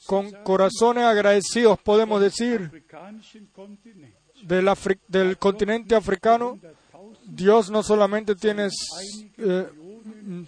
con 0.07 0.31
corazones 0.43 1.05
agradecidos 1.05 1.79
podemos 1.81 2.21
decir 2.21 2.85
del, 4.43 4.71
del 5.09 5.39
continente 5.39 5.95
africano, 5.95 6.59
Dios 7.25 7.71
no 7.71 7.83
solamente 7.83 8.35
tiene 8.35 8.69
eh, 9.39 9.69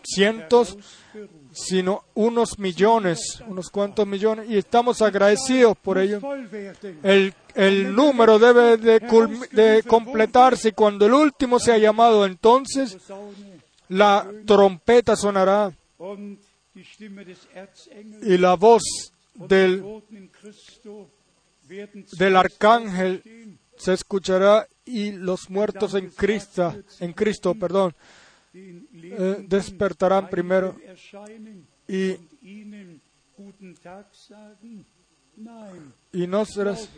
cientos, 0.05 0.77
sino 1.53 2.05
unos 2.15 2.59
millones, 2.59 3.43
unos 3.47 3.71
cuantos 3.71 4.07
millones, 4.07 4.49
y 4.49 4.57
estamos 4.57 5.03
agradecidos 5.03 5.77
por 5.79 5.99
ello. 5.99 6.21
El, 7.03 7.95
número 7.95 8.39
debe 8.39 8.77
de, 8.77 9.01
de 9.51 9.83
completarse 9.83 10.73
cuando 10.73 11.07
el 11.07 11.13
último 11.13 11.59
sea 11.59 11.79
llamado, 11.79 12.25
entonces 12.25 12.97
la 13.89 14.27
trompeta 14.47 15.17
sonará 15.17 15.73
y 18.23 18.39
la 18.39 18.55
voz 18.55 19.13
del, 19.35 20.03
del 22.13 22.37
arcángel 22.37 23.59
se 23.77 23.95
escuchará 23.95 24.69
y 24.85 25.13
los 25.13 25.51
muertos 25.51 25.95
en 25.95 26.11
Cristo, 26.11 26.75
en 27.01 27.13
Cristo, 27.13 27.55
perdón, 27.55 27.95
eh, 28.53 29.45
despertarán 29.47 30.29
primero. 30.29 30.77
Y, 31.89 32.17
y 36.13 36.27
no 36.27 36.45
serás. 36.45 36.89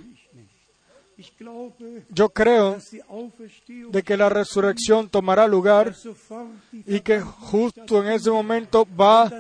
Yo 2.09 2.30
creo 2.30 2.78
de 3.90 4.03
que 4.03 4.16
la 4.16 4.28
resurrección 4.28 5.09
tomará 5.09 5.46
lugar 5.46 5.94
y 6.86 7.00
que 7.00 7.20
justo 7.20 8.03
en 8.03 8.12
ese 8.12 8.30
momento 8.30 8.86
va 8.98 9.30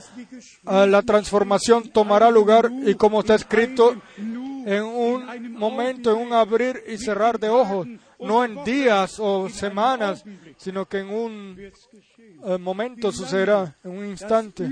a 0.64 0.86
la 0.86 1.02
transformación 1.02 1.88
tomará 1.90 2.30
lugar 2.30 2.70
y 2.84 2.94
como 2.94 3.20
está 3.20 3.34
escrito 3.34 3.96
en 4.16 4.82
un 4.82 5.52
momento, 5.52 6.14
en 6.14 6.26
un 6.26 6.32
abrir 6.32 6.82
y 6.86 6.98
cerrar 6.98 7.40
de 7.40 7.48
ojos, 7.48 7.88
no 8.22 8.44
en 8.44 8.64
días 8.64 9.18
o 9.18 9.48
semanas, 9.48 10.24
sino 10.56 10.86
que 10.86 10.98
en 11.00 11.10
un 11.10 11.56
eh, 11.58 12.58
momento 12.58 13.12
sucederá, 13.12 13.76
en 13.84 13.90
un 13.90 14.06
instante. 14.06 14.68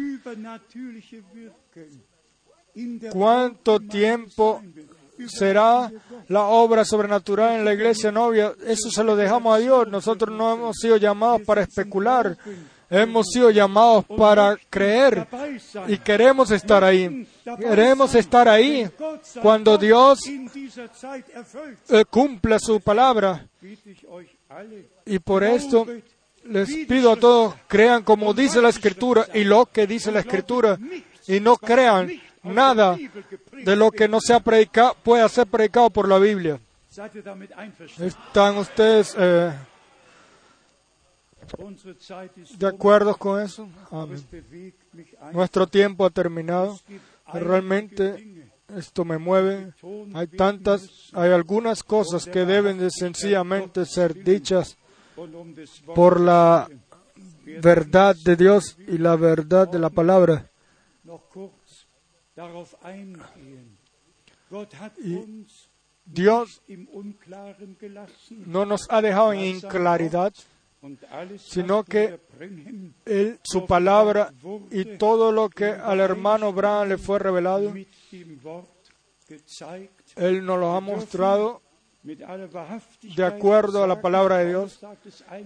¿Cuánto 3.12 3.80
tiempo 3.80 4.62
será 5.26 5.90
la 6.28 6.42
obra 6.44 6.84
sobrenatural 6.84 7.56
en 7.56 7.64
la 7.64 7.74
iglesia 7.74 8.10
novia? 8.10 8.54
Eso 8.66 8.90
se 8.90 9.04
lo 9.04 9.16
dejamos 9.16 9.54
a 9.54 9.58
Dios. 9.58 9.88
Nosotros 9.88 10.36
no 10.36 10.52
hemos 10.52 10.76
sido 10.76 10.96
llamados 10.96 11.42
para 11.42 11.62
especular. 11.62 12.36
Hemos 12.90 13.28
sido 13.32 13.50
llamados 13.50 14.04
para 14.04 14.58
creer 14.68 15.28
y 15.86 15.96
queremos 15.98 16.50
estar 16.50 16.82
ahí. 16.82 17.24
Queremos 17.58 18.16
estar 18.16 18.48
ahí 18.48 18.90
cuando 19.40 19.78
Dios 19.78 20.18
eh, 21.88 22.04
cumpla 22.10 22.58
su 22.58 22.80
palabra. 22.80 23.46
Y 25.06 25.20
por 25.20 25.44
esto 25.44 25.86
les 26.44 26.68
pido 26.86 27.12
a 27.12 27.16
todos, 27.16 27.54
crean 27.68 28.02
como 28.02 28.34
dice 28.34 28.60
la 28.60 28.70
Escritura 28.70 29.26
y 29.34 29.44
lo 29.44 29.66
que 29.66 29.86
dice 29.86 30.10
la 30.10 30.20
Escritura 30.20 30.76
y 31.28 31.38
no 31.38 31.56
crean 31.56 32.10
nada 32.42 32.96
de 33.52 33.76
lo 33.76 33.92
que 33.92 34.08
no 34.08 34.20
sea 34.20 34.40
predicado, 34.40 34.96
pueda 35.02 35.28
ser 35.28 35.46
predicado 35.46 35.90
por 35.90 36.08
la 36.08 36.18
Biblia. 36.18 36.58
¿Están 38.00 38.56
ustedes 38.56 39.14
eh, 39.16 39.52
¿De 42.58 42.66
acuerdo 42.66 43.16
con 43.16 43.40
eso? 43.40 43.68
Amén. 43.90 44.24
Nuestro 45.32 45.66
tiempo 45.66 46.04
ha 46.04 46.10
terminado. 46.10 46.78
Realmente 47.32 48.50
esto 48.76 49.04
me 49.04 49.18
mueve. 49.18 49.72
Hay 50.14 50.26
tantas, 50.28 51.10
hay 51.12 51.30
algunas 51.30 51.82
cosas 51.82 52.26
que 52.26 52.44
deben 52.44 52.78
de 52.78 52.90
sencillamente 52.90 53.84
ser 53.84 54.22
dichas 54.22 54.76
por 55.94 56.20
la 56.20 56.68
verdad 57.62 58.16
de 58.16 58.36
Dios 58.36 58.76
y 58.86 58.98
la 58.98 59.16
verdad 59.16 59.68
de 59.68 59.78
la 59.78 59.90
palabra. 59.90 60.50
Dios 66.04 66.62
no 68.28 68.64
nos 68.64 68.90
ha 68.90 69.02
dejado 69.02 69.32
en 69.32 69.40
inclaridad 69.40 70.32
sino 71.38 71.84
que 71.84 72.18
él, 73.04 73.38
su 73.42 73.66
palabra 73.66 74.32
y 74.70 74.96
todo 74.96 75.32
lo 75.32 75.48
que 75.50 75.66
al 75.66 76.00
hermano 76.00 76.52
Bran 76.52 76.88
le 76.88 76.98
fue 76.98 77.18
revelado, 77.18 77.72
él 80.16 80.44
nos 80.44 80.58
lo 80.58 80.74
ha 80.74 80.80
mostrado 80.80 81.62
de 82.02 83.24
acuerdo 83.24 83.84
a 83.84 83.86
la 83.86 84.00
palabra 84.00 84.38
de 84.38 84.48
Dios. 84.48 84.80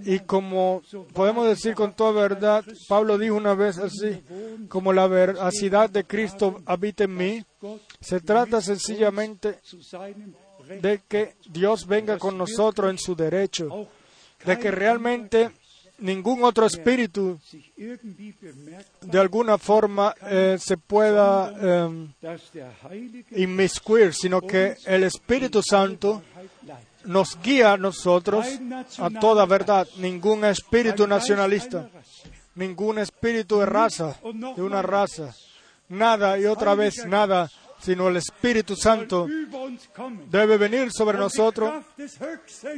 Y 0.04 0.20
como 0.20 0.82
podemos 1.12 1.48
decir 1.48 1.74
con 1.74 1.94
toda 1.94 2.12
verdad, 2.12 2.64
Pablo 2.88 3.18
dijo 3.18 3.34
una 3.34 3.54
vez 3.54 3.78
así, 3.78 4.22
como 4.68 4.92
la 4.92 5.08
veracidad 5.08 5.90
de 5.90 6.04
Cristo 6.04 6.62
habita 6.64 7.04
en 7.04 7.16
mí, 7.16 7.44
se 8.00 8.20
trata 8.20 8.60
sencillamente 8.60 9.58
de 10.80 11.02
que 11.08 11.34
Dios 11.50 11.86
venga 11.86 12.18
con 12.18 12.38
nosotros 12.38 12.90
en 12.90 12.98
su 12.98 13.16
derecho 13.16 13.88
de 14.44 14.58
que 14.58 14.70
realmente 14.70 15.50
ningún 15.98 16.44
otro 16.44 16.66
espíritu 16.66 17.38
de 19.00 19.18
alguna 19.18 19.58
forma 19.58 20.14
eh, 20.22 20.56
se 20.60 20.76
pueda 20.76 21.52
eh, 21.60 22.10
inmiscuir, 23.36 24.12
sino 24.12 24.40
que 24.40 24.76
el 24.86 25.04
Espíritu 25.04 25.62
Santo 25.62 26.22
nos 27.04 27.38
guía 27.40 27.72
a 27.72 27.76
nosotros 27.76 28.46
a 28.98 29.10
toda 29.10 29.46
verdad. 29.46 29.86
Ningún 29.98 30.44
espíritu 30.44 31.06
nacionalista, 31.06 31.88
ningún 32.54 32.98
espíritu 32.98 33.60
de 33.60 33.66
raza, 33.66 34.16
de 34.56 34.62
una 34.62 34.82
raza, 34.82 35.34
nada 35.88 36.38
y 36.38 36.46
otra 36.46 36.74
vez 36.74 37.06
nada 37.06 37.50
sino 37.84 38.08
el 38.08 38.16
Espíritu 38.16 38.76
Santo 38.76 39.28
debe 40.30 40.56
venir 40.56 40.90
sobre 40.90 41.18
nosotros 41.18 41.84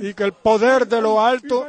y 0.00 0.14
que 0.14 0.24
el 0.24 0.32
poder 0.32 0.88
de 0.88 1.00
lo 1.00 1.20
alto 1.20 1.68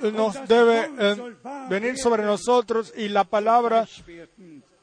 nos 0.00 0.48
debe 0.48 0.90
eh, 0.98 1.36
venir 1.70 1.96
sobre 1.96 2.24
nosotros 2.24 2.92
y 2.96 3.08
la 3.08 3.22
palabra 3.22 3.86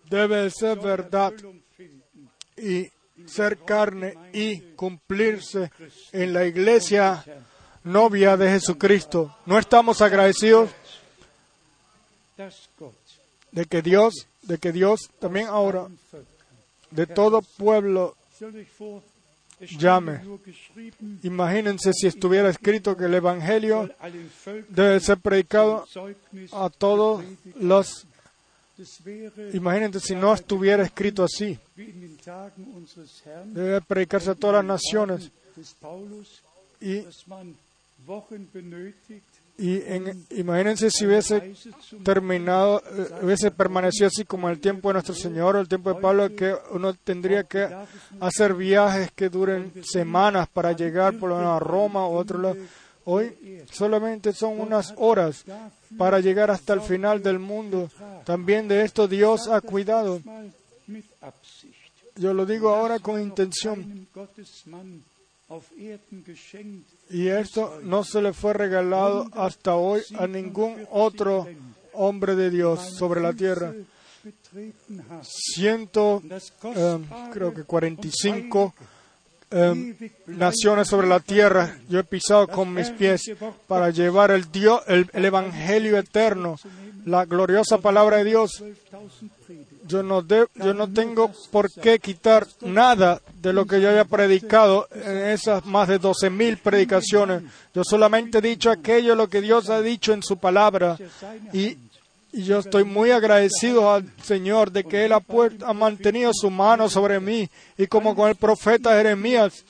debe 0.10 0.50
ser 0.50 0.80
verdad 0.80 1.34
y 2.56 2.88
ser 3.26 3.58
carne 3.58 4.16
y 4.32 4.62
cumplirse 4.76 5.72
en 6.14 6.32
la 6.32 6.46
iglesia 6.46 7.26
novia 7.84 8.38
de 8.38 8.52
Jesucristo. 8.52 9.36
¿No 9.46 9.60
estamos 9.60 10.02
agradecidos 10.02 10.70
de 13.52 13.66
que 13.66 13.82
Dios, 13.82 14.28
de 14.44 14.58
que 14.60 14.72
Dios 14.72 15.10
también 15.20 15.48
ahora 15.48 15.88
de 16.92 17.08
todo 17.08 17.42
pueblo 17.42 18.16
llame. 19.78 20.22
Imagínense 21.24 21.94
si 21.94 22.08
estuviera 22.08 22.50
escrito 22.50 22.96
que 22.96 23.06
el 23.06 23.14
Evangelio 23.14 23.90
debe 24.70 25.00
ser 25.00 25.18
predicado 25.18 25.86
a 26.52 26.70
todos 26.70 27.24
los... 27.56 28.06
Imagínense 29.54 30.02
si 30.02 30.16
no 30.16 30.34
estuviera 30.34 30.84
escrito 30.84 31.24
así. 31.24 31.58
Debe 33.46 33.82
predicarse 33.82 34.32
a 34.32 34.36
todas 34.36 34.58
las 34.58 34.66
naciones. 34.66 35.32
Y 36.82 37.06
y 39.58 39.82
en, 39.86 40.26
imagínense 40.32 40.92
si 40.92 41.06
hubiese 41.06 41.54
terminado, 42.04 42.82
eh, 42.92 43.08
hubiese 43.24 43.52
permanecido 43.52 44.08
así 44.08 44.26
como 44.26 44.50
el 44.50 44.60
tiempo 44.60 44.90
de 44.90 44.94
nuestro 44.94 45.16
Señor 45.16 45.56
el 45.56 45.70
tiempo 45.70 45.94
de 45.94 46.02
Pablo, 46.02 46.36
que 46.36 46.54
uno 46.72 46.94
tendría 46.94 47.46
que 47.46 47.70
hacer 48.20 48.54
viajes 48.54 49.12
que 49.12 49.30
duren 49.30 49.72
semanas 49.84 50.50
para 50.50 50.74
llegar 50.74 51.18
por 51.18 51.30
lo 51.30 51.38
menos 51.38 51.56
a 51.56 51.60
Roma 51.60 52.06
o 52.06 52.18
otro 52.18 52.40
lado. 52.40 52.58
Hoy 53.06 53.64
solamente 53.72 54.34
son 54.34 54.60
unas 54.60 54.94
horas 54.98 55.46
para 55.98 56.20
llegar 56.20 56.52
hasta 56.52 56.74
el 56.74 56.82
final 56.82 57.22
del 57.24 57.40
mundo. 57.40 57.90
También 58.26 58.68
de 58.68 58.84
esto 58.84 59.08
Dios 59.08 59.48
ha 59.48 59.62
cuidado. 59.62 60.22
Yo 62.16 62.34
lo 62.34 62.46
digo 62.46 62.70
ahora 62.70 63.00
con 63.00 63.22
intención. 63.22 64.08
Y 67.10 67.28
esto 67.28 67.80
no 67.84 68.04
se 68.04 68.22
le 68.22 68.34
fue 68.34 68.54
regalado 68.54 69.28
hasta 69.34 69.76
hoy 69.76 70.02
a 70.18 70.26
ningún 70.26 70.88
otro 70.90 71.48
hombre 71.94 72.36
de 72.36 72.50
Dios 72.50 72.96
sobre 72.98 73.22
la 73.22 73.34
tierra. 73.34 73.74
Ciento, 75.22 76.22
em, 76.64 77.06
creo 77.32 77.54
que 77.54 77.64
45 77.64 78.74
em, 79.52 79.96
naciones 80.26 80.88
sobre 80.88 81.08
la 81.08 81.20
tierra. 81.20 81.78
Yo 81.90 82.00
he 82.00 82.04
pisado 82.04 82.48
con 82.48 82.74
mis 82.74 82.90
pies 82.90 83.22
para 83.68 83.92
llevar 83.92 84.32
el, 84.32 84.52
Dios, 84.52 84.82
el 84.88 85.26
Evangelio 85.26 86.00
eterno, 86.00 86.56
la 87.06 87.26
gloriosa 87.26 87.78
palabra 87.78 88.18
de 88.18 88.24
Dios 88.24 88.64
yo 89.88 90.04
no, 90.04 90.26
yo 90.28 90.74
no 90.74 90.92
tengo 90.92 91.32
por 91.52 91.72
qué 91.72 92.00
quitar 92.00 92.48
nada 92.62 93.22
de 93.42 93.54
lo 93.54 93.66
que 93.66 93.80
yo 93.80 93.90
haya 93.90 94.06
predicado 94.06 94.88
en 94.92 95.18
esas 95.30 95.66
más 95.66 95.88
de 95.88 96.00
doce 96.00 96.30
mil 96.30 96.58
predicaciones. 96.58 97.44
Yo 97.74 97.84
solamente 97.84 98.40
he 98.40 98.42
dicho 98.42 98.72
aquello 98.72 99.16
lo 99.16 99.30
que 99.30 99.42
Dios 99.42 99.70
ha 99.70 99.82
dicho 99.82 100.14
en 100.14 100.24
su 100.24 100.38
palabra. 100.38 100.98
Y, 101.54 101.78
yo 102.34 102.60
estoy 102.60 102.84
muy 102.84 103.12
agradecido 103.12 103.94
al 103.94 104.12
Señor 104.22 104.70
de 104.70 104.84
que 104.84 105.06
Él 105.06 105.14
ha, 105.14 105.22
ha 105.66 105.74
mantenido 105.74 106.32
su 106.34 106.52
mano 106.52 106.90
sobre 106.90 107.22
mí. 107.22 107.50
Y 107.78 107.88
como 107.88 108.14
con 108.14 108.28
el 108.28 108.36
profeta 108.36 108.92
Jeremías, 108.92 109.64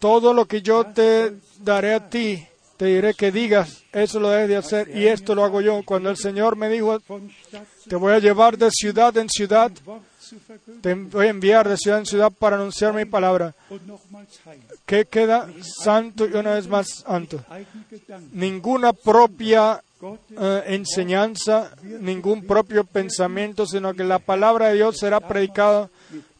todo 0.00 0.34
lo 0.34 0.46
que 0.46 0.62
yo 0.62 0.84
te 0.86 1.34
daré 1.60 1.94
a 1.94 2.08
ti, 2.08 2.44
te 2.76 2.86
diré 2.86 3.14
que 3.14 3.32
digas, 3.32 3.84
eso 3.92 4.20
lo 4.20 4.30
debes 4.30 4.48
de 4.48 4.56
hacer 4.56 4.96
y 4.96 5.06
esto 5.06 5.34
lo 5.34 5.44
hago 5.44 5.60
yo. 5.60 5.82
Cuando 5.84 6.10
el 6.10 6.16
Señor 6.16 6.56
me 6.56 6.68
dijo, 6.68 6.98
te 7.88 7.96
voy 7.96 8.12
a 8.12 8.18
llevar 8.18 8.58
de 8.58 8.70
ciudad 8.70 9.16
en 9.16 9.28
ciudad. 9.28 9.72
Te 10.80 10.94
voy 10.94 11.26
a 11.26 11.30
enviar 11.30 11.68
de 11.68 11.76
ciudad 11.76 12.00
en 12.00 12.06
ciudad 12.06 12.32
para 12.32 12.56
anunciar 12.56 12.92
mi 12.92 13.04
palabra. 13.04 13.54
¿Qué 14.84 15.04
queda 15.04 15.48
santo 15.84 16.26
y 16.26 16.32
una 16.32 16.54
vez 16.54 16.68
más 16.68 17.04
santo? 17.06 17.44
Ninguna 18.32 18.92
propia 18.92 19.82
eh, 20.38 20.62
enseñanza, 20.66 21.70
ningún 21.82 22.46
propio 22.46 22.84
pensamiento, 22.84 23.66
sino 23.66 23.94
que 23.94 24.04
la 24.04 24.18
palabra 24.18 24.68
de 24.68 24.74
Dios 24.74 24.96
será 24.98 25.20
predicada 25.20 25.88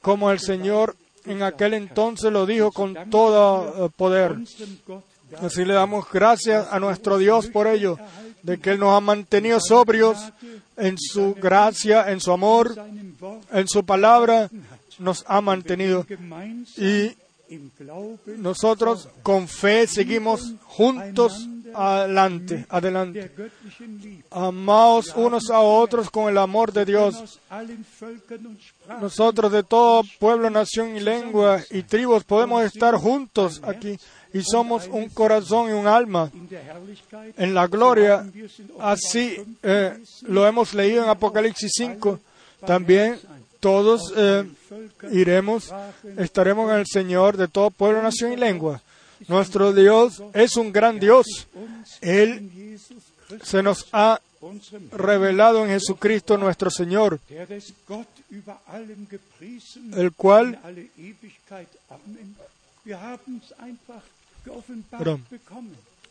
como 0.03 0.31
el 0.31 0.41
Señor 0.41 0.97
en 1.25 1.43
aquel 1.43 1.75
entonces 1.75 2.33
lo 2.33 2.47
dijo 2.47 2.71
con 2.71 3.11
todo 3.11 3.87
eh, 3.87 3.91
poder. 3.97 4.37
Así 5.41 5.65
le 5.65 5.75
damos 5.75 6.07
gracias 6.11 6.69
a 6.71 6.79
nuestro 6.79 7.19
Dios 7.19 7.49
por 7.49 7.67
ello, 7.67 7.99
de 8.43 8.59
que 8.59 8.71
Él 8.71 8.81
nos 8.81 8.97
ha 8.97 9.01
mantenido 9.01 9.59
sobrios 9.61 10.19
en 10.77 10.97
su 10.99 11.35
gracia, 11.35 12.11
en 12.11 12.21
su 12.21 12.33
amor, 12.33 12.75
en 13.53 13.69
su 13.69 13.85
palabra, 13.85 14.49
nos 14.99 15.25
ha 15.27 15.41
mantenido. 15.41 16.07
Y 16.77 17.13
nosotros 18.39 19.09
con 19.23 19.49
fe 19.49 19.87
seguimos 19.87 20.55
juntos 20.65 21.49
adelante, 21.75 22.67
adelante. 22.69 23.31
Amaos 24.31 25.13
unos 25.15 25.51
a 25.51 25.61
otros 25.61 26.11
con 26.11 26.29
el 26.29 26.39
amor 26.39 26.73
de 26.73 26.85
Dios. 26.85 27.41
Nosotros 29.01 29.53
de 29.53 29.63
todo 29.63 30.03
pueblo, 30.19 30.51
nación 30.51 30.97
y 30.97 31.01
lengua 31.01 31.61
y 31.71 31.83
tribus 31.83 32.25
podemos 32.25 32.65
estar 32.65 32.95
juntos 32.97 33.61
aquí 33.65 33.99
y 34.37 34.43
somos 34.43 34.87
un 34.89 35.09
corazón 35.09 35.71
y 35.71 35.73
un 35.73 35.87
alma 35.87 36.31
en 37.39 37.55
la 37.55 37.67
gloria. 37.67 38.27
Así 38.79 39.37
eh, 39.63 39.99
lo 40.29 40.47
hemos 40.47 40.75
leído 40.75 41.03
en 41.03 41.09
Apocalipsis 41.09 41.73
5. 41.75 42.21
También 42.67 43.19
todos 43.61 44.13
eh, 44.15 44.45
iremos, 45.11 45.73
estaremos 46.19 46.71
en 46.71 46.81
el 46.81 46.87
Señor 46.87 47.39
de 47.39 47.49
todo 47.49 47.71
pueblo, 47.71 48.03
nación 48.03 48.33
y 48.33 48.37
lengua. 48.37 48.83
Nuestro 49.29 49.73
Dios 49.73 50.23
es 50.35 50.59
un 50.59 50.71
gran 50.71 51.01
Dios. 51.01 51.49
Él 52.03 52.79
se 53.43 53.63
nos 53.63 53.87
ha 53.93 54.21
revelado 54.93 55.65
en 55.65 55.71
Jesucristo 55.71 56.37
nuestro 56.37 56.71
Señor, 56.71 57.21
el 59.97 60.13
cual 60.13 60.61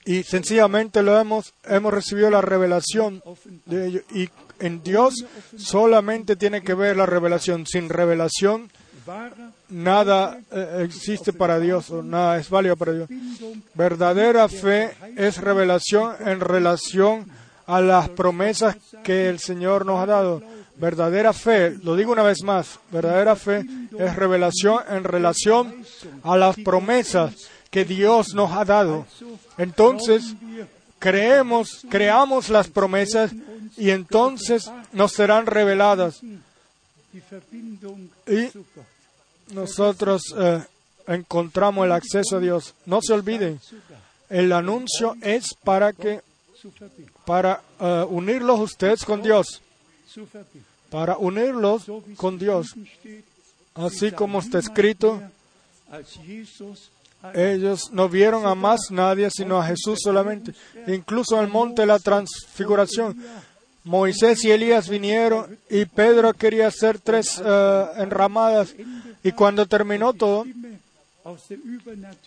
y 0.06 0.22
sencillamente 0.22 1.02
lo 1.02 1.20
hemos, 1.20 1.54
hemos 1.64 1.94
recibido 1.94 2.30
la 2.30 2.42
revelación 2.42 3.24
de. 3.66 4.04
Y 4.14 4.30
en 4.60 4.84
Dios 4.84 5.26
solamente 5.58 6.36
tiene 6.36 6.62
que 6.62 6.76
ver 6.76 6.96
la 6.96 7.08
revelación. 7.08 7.66
Sin 7.66 7.90
revelación, 7.90 8.70
nada 9.70 10.40
eh, 10.52 10.84
existe 10.86 11.34
para 11.34 11.60
Dios 11.60 11.90
o 11.90 12.04
nada 12.04 12.38
es 12.38 12.50
válido 12.52 12.78
para 12.78 12.94
Dios. 12.94 13.10
Verdadera 13.74 14.48
fe 14.48 14.92
es 15.18 15.40
revelación 15.40 16.16
en 16.20 16.40
relación 16.40 17.26
a 17.66 17.82
las 17.82 18.10
promesas 18.10 18.78
que 19.04 19.28
el 19.28 19.40
Señor 19.40 19.88
nos 19.88 20.00
ha 20.00 20.06
dado. 20.06 20.44
Verdadera 20.78 21.34
fe, 21.34 21.72
lo 21.84 21.96
digo 21.96 22.12
una 22.12 22.22
vez 22.22 22.44
más, 22.44 22.80
verdadera 22.92 23.36
fe 23.36 23.66
es 23.98 24.16
revelación 24.16 24.84
en 24.90 25.04
relación 25.04 25.84
a 26.22 26.38
las 26.38 26.58
promesas 26.58 27.50
que 27.76 27.84
Dios 27.84 28.34
nos 28.34 28.54
ha 28.54 28.64
dado. 28.64 29.06
Entonces, 29.58 30.34
creemos, 30.98 31.86
creamos 31.90 32.48
las 32.48 32.70
promesas 32.70 33.34
y 33.76 33.90
entonces 33.90 34.72
nos 34.94 35.12
serán 35.12 35.46
reveladas. 35.46 36.22
Y 38.28 38.48
nosotros 39.54 40.22
eh, 40.38 40.64
encontramos 41.06 41.86
el 41.86 41.92
acceso 41.92 42.38
a 42.38 42.40
Dios. 42.40 42.74
No 42.86 43.02
se 43.02 43.12
olviden, 43.12 43.60
el 44.30 44.54
anuncio 44.54 45.18
es 45.22 45.54
para 45.62 45.92
que 45.92 46.22
para 47.26 47.62
uh, 47.82 48.06
unirlos 48.06 48.58
ustedes 48.62 49.04
con 49.04 49.22
Dios, 49.22 49.62
para 50.90 51.18
unirlos 51.18 51.84
con 52.16 52.40
Dios, 52.40 52.68
así 53.76 54.14
como 54.14 54.40
está 54.40 54.60
escrito 54.60 55.22
ellos 57.34 57.92
no 57.92 58.10
vieron 58.10 58.46
a 58.46 58.56
más 58.56 58.92
nadie 58.92 59.30
sino 59.30 59.60
a 59.60 59.66
Jesús 59.66 60.00
solamente. 60.04 60.54
Incluso 60.88 61.38
en 61.38 61.46
el 61.46 61.50
monte 61.50 61.82
de 61.82 61.88
la 61.88 62.00
transfiguración, 62.00 63.18
Moisés 63.84 64.44
y 64.44 64.52
Elías 64.52 64.90
vinieron 64.90 65.60
y 65.70 65.86
Pedro 65.86 66.34
quería 66.34 66.68
hacer 66.68 67.00
tres 67.00 67.42
eh, 67.44 67.86
enramadas. 67.98 68.74
Y 69.24 69.32
cuando 69.32 69.66
terminó 69.66 70.14
todo, 70.14 70.46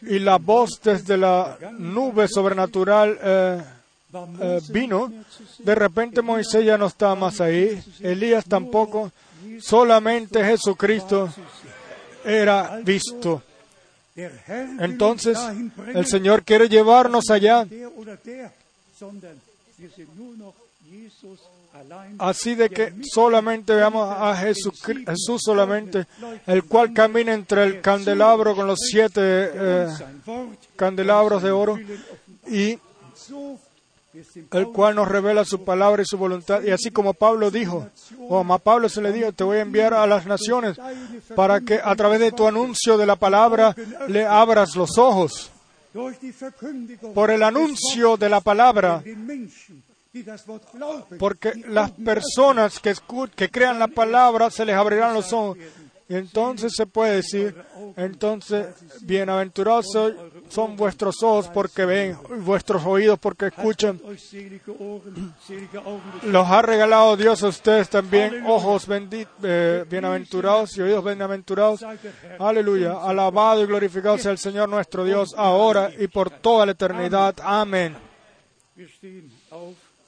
y 0.03 0.19
la 0.19 0.39
voz 0.39 0.81
desde 0.83 1.17
la 1.17 1.57
nube 1.79 2.27
sobrenatural 2.29 3.19
eh, 3.23 3.63
eh, 4.41 4.61
vino, 4.71 5.13
de 5.59 5.75
repente 5.75 6.23
Moisés 6.23 6.65
ya 6.65 6.79
no 6.79 6.87
estaba 6.87 7.15
más 7.15 7.41
ahí, 7.41 7.81
Elías 8.01 8.45
tampoco, 8.45 9.13
solamente 9.61 10.45
Jesucristo 10.45 11.29
era 12.25 12.81
visto. 12.83 13.43
Entonces, 14.81 15.39
el 15.95 16.07
Señor 16.07 16.45
quiere 16.45 16.69
llevarnos 16.69 17.31
allá. 17.31 17.67
así 22.19 22.55
de 22.55 22.71
que 22.71 22.93
solamente 23.13 23.75
veamos 23.75 24.09
a 24.11 24.37
Jesús, 24.37 24.83
Jesús 24.83 25.43
solamente, 25.45 26.07
el 26.47 26.65
cual 26.65 26.93
camina 26.93 27.33
entre 27.33 27.63
el 27.65 27.81
candelabro 27.81 28.57
con 28.57 28.67
los 28.67 28.79
siete 28.81 29.21
eh, 29.23 29.89
candelabros 30.77 31.43
de 31.43 31.51
oro 31.51 31.79
y 32.49 32.79
el 34.53 34.69
cual 34.69 34.95
nos 34.95 35.09
revela 35.09 35.45
su 35.45 35.65
palabra 35.65 36.03
y 36.03 36.07
su 36.07 36.19
voluntad. 36.19 36.63
Y 36.63 36.71
así 36.71 36.91
como 36.91 37.15
Pablo 37.15 37.51
dijo, 37.51 37.89
o 38.29 38.41
a 38.41 38.59
Pablo 38.59 38.89
se 38.89 39.03
le 39.03 39.13
dijo, 39.13 39.33
te 39.33 39.45
voy 39.45 39.59
a 39.59 39.63
enviar 39.63 39.95
a 39.95 40.07
las 40.07 40.27
naciones 40.27 40.79
para 41.35 41.61
que 41.61 41.81
a 41.83 41.95
través 41.97 42.21
de 42.21 42.33
tu 42.33 42.47
anuncio 42.47 42.97
de 42.97 43.07
la 43.07 43.17
palabra 43.17 43.75
le 44.09 44.27
abras 44.27 44.77
los 44.77 44.99
ojos. 44.99 45.51
Por 47.15 47.31
el 47.31 47.43
anuncio 47.43 48.17
de 48.17 48.29
la 48.29 48.41
palabra, 48.41 49.03
porque 51.19 51.53
las 51.69 51.91
personas 51.93 52.79
que, 52.79 52.95
que 53.35 53.51
crean 53.51 53.79
la 53.79 53.89
palabra 53.89 54.51
se 54.51 54.65
les 54.65 54.77
abrirán 54.77 55.15
los 55.15 55.33
ojos. 55.33 55.59
Y 56.11 56.15
entonces 56.15 56.73
se 56.75 56.87
puede 56.87 57.17
decir, 57.17 57.55
entonces, 57.97 58.67
bienaventurados 59.03 59.87
son 60.49 60.77
vuestros 60.77 61.23
ojos 61.23 61.49
porque 61.53 61.85
ven, 61.85 62.19
vuestros 62.45 62.85
oídos 62.85 63.19
porque 63.19 63.47
escuchan. 63.47 64.01
Los 66.23 66.49
ha 66.49 66.63
regalado 66.63 67.17
Dios 67.17 67.43
a 67.43 67.49
ustedes 67.49 67.89
también, 67.89 68.45
ojos 68.47 68.87
eh, 69.43 69.85
bienaventurados 69.89 70.77
y 70.77 70.83
oídos 70.83 71.05
bienaventurados. 71.05 71.85
Aleluya. 72.39 73.03
Alabado 73.03 73.63
y 73.63 73.67
glorificado 73.67 74.19
sea 74.19 74.33
el 74.33 74.39
Señor 74.39 74.69
nuestro 74.69 75.05
Dios, 75.05 75.35
ahora 75.37 75.91
y 75.99 76.09
por 76.09 76.31
toda 76.31 76.67
la 76.67 76.73
eternidad. 76.73 77.35
Amén. 77.43 77.97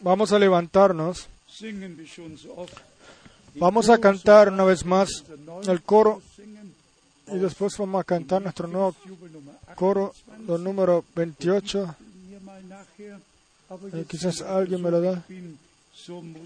Vamos 0.01 0.33
a 0.33 0.39
levantarnos. 0.39 1.29
Vamos 3.55 3.91
a 3.91 3.99
cantar 3.99 4.49
una 4.49 4.65
vez 4.65 4.85
más 4.85 5.25
el 5.67 5.83
coro 5.83 6.23
y 7.32 7.39
después 7.39 7.77
vamos 7.78 8.01
a 8.01 8.05
cantar 8.05 8.43
nuestro 8.43 8.66
nuevo 8.66 8.94
coro, 9.74 10.15
el 10.48 10.62
número 10.62 11.05
28. 11.15 11.97
Eh, 13.93 14.05
quizás 14.09 14.43
alguien 14.43 14.82
me 14.82 14.90
lo 14.90 15.01
da. 15.01 15.24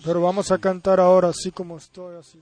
Pero 0.04 0.20
vamos 0.20 0.50
a 0.50 0.58
cantar 0.58 1.00
ahora 1.00 1.28
así 1.28 1.50
como 1.50 1.78
estoy. 1.78 2.16
Así. 2.16 2.38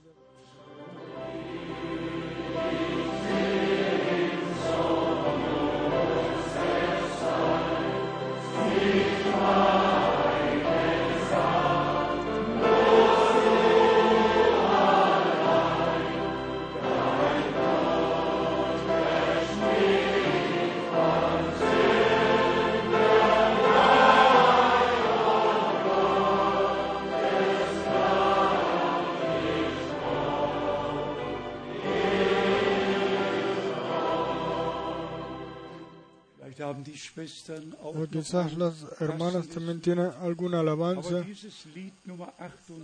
O 37.83 38.05
quizás 38.07 38.53
las 38.57 38.85
hermanas 38.99 39.47
también 39.47 39.81
tienen 39.81 40.11
alguna 40.21 40.59
alabanza, 40.59 41.25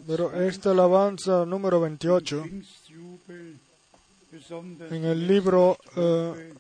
pero 0.08 0.34
esta 0.42 0.72
alabanza 0.72 1.46
número 1.46 1.80
28 1.82 2.46
en 4.92 5.06
el 5.06 5.28
libro 5.28 5.78
eh, 5.96 6.54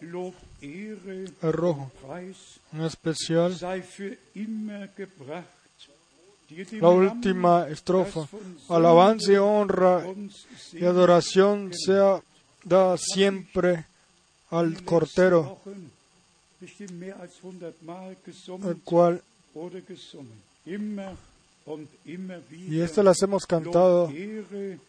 el 0.00 1.52
rojo, 1.52 1.90
en 2.72 2.82
especial 2.82 3.56
la 6.80 6.88
última 6.88 7.68
estrofa, 7.68 8.26
alabanza 8.68 9.32
y 9.32 9.36
honra 9.36 10.04
y 10.72 10.84
adoración 10.84 11.72
sea 11.74 12.22
da 12.64 12.96
siempre 12.96 13.86
al 14.50 14.82
Cortero 14.84 15.60
el 18.64 18.76
cual 18.84 19.22
y 22.66 22.80
estas 22.80 23.04
las 23.04 23.22
hemos 23.22 23.46
cantado 23.46 24.10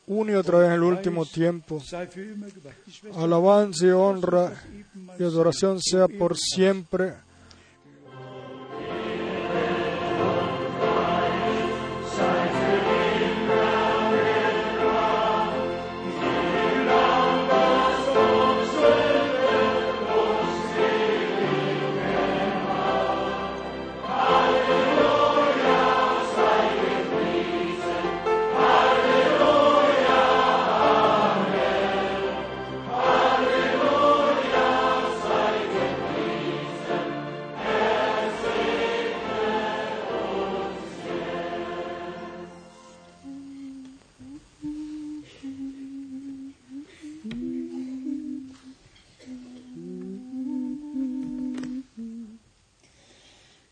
una 0.07 0.31
y 0.31 0.35
otra 0.35 0.59
vez 0.59 0.67
en 0.67 0.73
el 0.73 0.83
último 0.83 1.25
tiempo. 1.25 1.81
Alabanza 3.15 3.85
y 3.85 3.89
honra 3.89 4.53
y 5.19 5.23
adoración 5.23 5.81
sea 5.81 6.07
por 6.07 6.37
siempre 6.37 7.13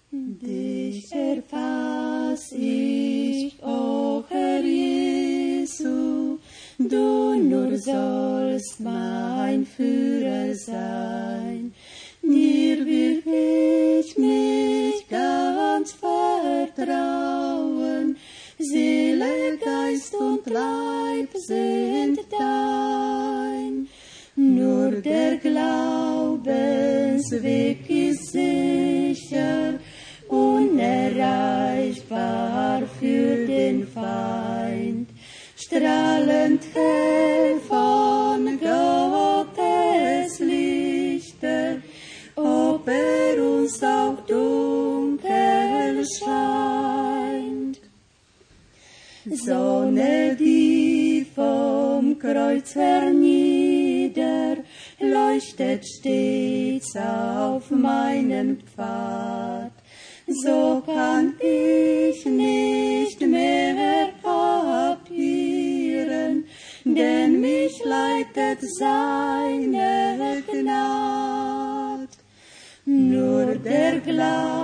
Dich 0.10 1.12
erfass 1.12 2.54
ich, 2.54 3.62
O 3.62 4.24
Herr 4.30 4.64
Jesu, 4.64 6.38
du 6.78 7.36
nur 7.36 7.78
sollst 7.78 8.80
mein 8.80 9.66
Führer 9.66 10.56
sein. 10.56 11.74
Dir 12.24 12.86
will 12.86 13.22
ich 14.00 14.18
mich 14.18 15.06
ganz 15.10 15.92
vertrauen, 15.92 18.16
Seele, 18.60 19.58
Geist 19.58 20.16
und 20.16 20.48
Leib 20.48 21.36
sind 21.36 22.20
dein. 22.32 23.90
Nur 24.38 24.92
der 25.02 25.36
Glaubensweg 25.38 27.87
Sonne, 49.48 50.36
die 50.38 51.26
vom 51.34 52.20
Kreuz 52.20 52.76
hernieder 52.76 54.58
leuchtet 55.00 55.88
stets 55.88 56.94
auf 56.98 57.72
meinen 57.72 58.62
Pfad. 58.64 59.72
So 60.28 60.84
kann 60.86 61.36
ich 61.40 62.26
nicht 62.26 63.22
mehr 63.22 64.10
papieren, 65.02 66.44
denn 66.84 67.40
mich 67.40 67.82
leitet 67.86 68.60
seine 68.78 70.44
Gnade. 70.52 72.10
Nur 72.84 73.56
der 73.56 74.02
Glaube 74.02 74.57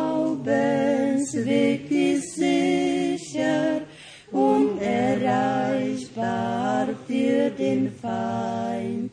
den 7.63 7.91
Feind. 8.01 9.11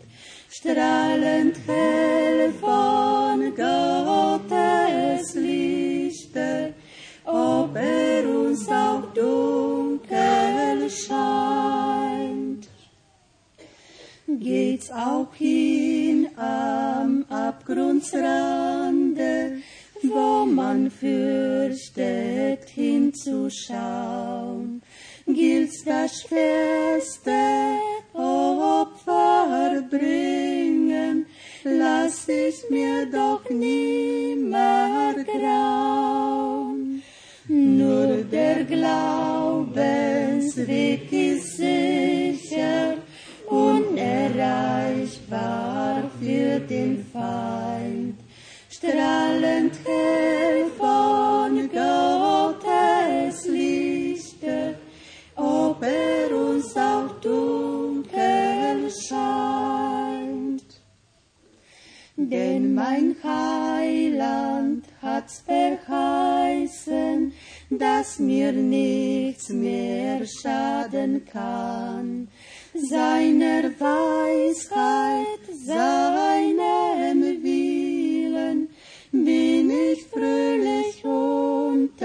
Strahlend 0.50 1.56
hell 1.66 2.52
von 2.60 3.54
Gottes 3.54 5.34
Lichte, 5.34 6.74
ob 7.24 7.76
er 7.76 8.28
uns 8.28 8.68
auch 8.68 9.04
dunkel 9.14 10.90
scheint. 10.90 12.68
Geht's 14.26 14.90
auch 14.90 15.32
hin 15.34 16.28
am 16.36 17.24
Abgrundsrande, 17.28 19.62
wo 20.02 20.44
man 20.46 20.90
fürchtet 20.90 22.68
hinzuschauen, 22.68 24.82
gilt's 25.26 25.84
das 25.84 26.22
Schwerste 26.22 27.79
ich 32.30 32.70
mir 32.70 33.06
doch 33.06 33.48
nimmer 33.50 35.14
grauen. 35.24 37.02
Nur 37.48 38.22
der 38.24 38.64
Glaubensweg 38.64 41.12
ist 41.12 41.56
sicher, 41.56 42.98
unerreichbar 43.46 46.10
für 46.20 46.60
den 46.60 47.04
Feind. 47.12 48.20
Strahlend 48.70 49.72
hell 49.84 50.69
Denn 62.30 62.74
mein 62.74 63.16
Heiland 63.24 64.84
hat's 65.02 65.40
verheißen, 65.40 67.32
dass 67.70 68.20
mir 68.20 68.52
nichts 68.52 69.48
mehr 69.48 70.24
schaden 70.24 71.24
kann. 71.24 72.28
Seiner 72.72 73.64
Weisheit, 73.80 75.42
seinem 75.66 77.42
Willen 77.42 78.68
bin 79.10 79.70
ich 79.70 80.04
fröhlich 80.04 81.04
untertan. 81.04 81.96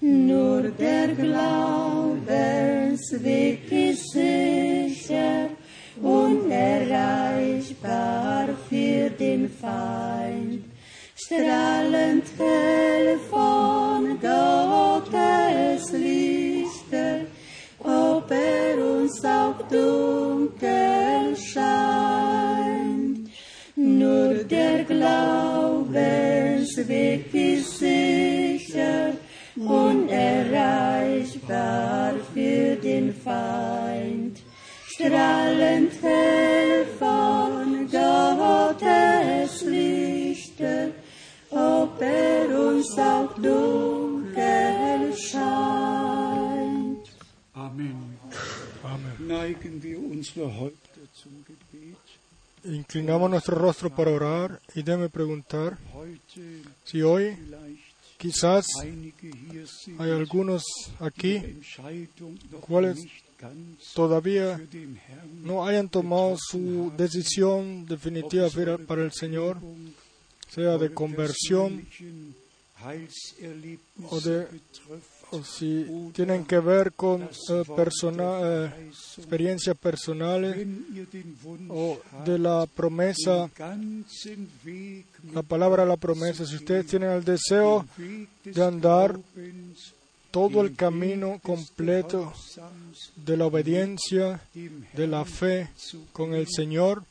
Nur 0.00 0.70
der 0.70 1.08
Glaubensweg 1.08 3.70
ist 3.70 4.16
find. 9.60 10.64
strahlen. 11.14 12.19
Inclinamos 52.64 53.30
nuestro 53.30 53.56
rostro 53.56 53.88
para 53.90 54.10
orar 54.10 54.60
y 54.74 54.82
déme 54.82 55.08
preguntar 55.08 55.78
si 56.84 57.00
hoy 57.02 57.34
quizás 58.18 58.66
hay 59.98 60.10
algunos 60.10 60.62
aquí 60.98 61.36
Entscheidung 61.36 62.38
noch 62.50 62.60
¿Cuáles 62.60 62.96
nicht 62.96 63.24
ganz 63.40 63.94
todavía 63.94 64.60
no 65.42 65.66
hayan 65.66 65.88
tomado 65.88 66.36
su 66.38 66.92
decisión 66.98 67.86
definitiva 67.86 68.48
para 68.86 69.04
el 69.04 69.12
Señor, 69.12 69.56
sea 70.50 70.76
de 70.76 70.92
conversión 70.92 71.86
o 74.10 74.20
de- 74.20 74.48
si 75.44 76.10
tienen 76.12 76.44
que 76.44 76.58
ver 76.58 76.92
con 76.92 77.22
eh, 77.22 77.28
eh, 77.48 78.90
experiencias 79.16 79.76
personales 79.76 80.66
o 81.68 81.98
de 82.24 82.38
la 82.38 82.66
promesa, 82.66 83.50
la 85.32 85.42
palabra 85.42 85.84
la 85.84 85.96
promesa. 85.96 86.44
Si 86.46 86.56
ustedes 86.56 86.86
tienen 86.86 87.10
el 87.10 87.24
deseo 87.24 87.86
de 88.44 88.64
andar 88.64 89.18
todo 90.30 90.62
el 90.62 90.76
camino 90.76 91.40
completo 91.42 92.32
de 93.16 93.36
la 93.36 93.46
obediencia, 93.46 94.42
de 94.52 95.06
la 95.06 95.24
fe 95.24 95.70
con 96.12 96.34
el 96.34 96.46
Señor, 96.48 97.04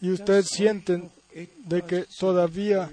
y 0.00 0.10
ustedes 0.10 0.46
sienten 0.48 1.10
de 1.64 1.82
que 1.82 2.06
todavía 2.18 2.90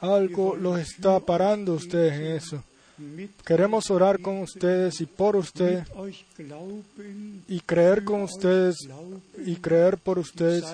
algo 0.00 0.56
los 0.56 0.78
está 0.78 1.20
parando 1.20 1.74
ustedes 1.74 2.14
en 2.14 2.26
eso. 2.36 2.64
Queremos 3.44 3.90
orar 3.90 4.20
con 4.20 4.38
ustedes 4.38 5.00
y 5.00 5.06
por 5.06 5.36
ustedes 5.36 5.86
y 7.48 7.60
creer 7.60 8.04
con 8.04 8.22
ustedes 8.22 8.76
y 9.44 9.56
creer 9.56 9.98
por 9.98 10.18
ustedes. 10.18 10.64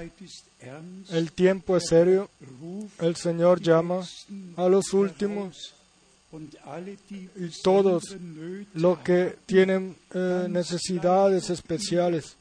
El 1.11 1.33
tiempo 1.33 1.77
es 1.77 1.85
serio. 1.89 2.31
El 3.01 3.17
Señor 3.17 3.61
llama 3.61 4.07
a 4.57 4.69
los 4.69 4.93
últimos 4.93 5.75
y 7.37 7.49
todos 7.63 8.17
los 8.75 8.99
que 9.01 9.37
tienen 9.45 9.95
eh, 10.15 10.47
necesidades 10.49 11.51
especiales, 11.51 12.37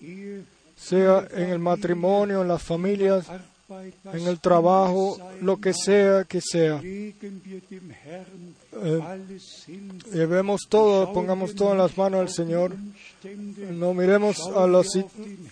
sea 0.78 1.28
en 1.32 1.50
el 1.50 1.60
matrimonio, 1.60 2.42
en 2.42 2.48
las 2.48 2.64
familias, 2.64 3.28
en 4.14 4.28
el 4.28 4.40
trabajo, 4.40 5.18
lo 5.42 5.58
que 5.58 5.74
sea 5.74 6.24
que 6.24 6.40
sea. 6.40 6.82
Llevemos 10.14 10.62
todo, 10.70 11.12
pongamos 11.14 11.54
todo 11.56 11.74
en 11.74 11.78
las 11.80 11.98
manos 11.98 12.22
del 12.22 12.30
Señor. 12.30 12.76
No 13.72 13.94
miremos 13.94 14.40
a 14.56 14.66
la, 14.68 14.82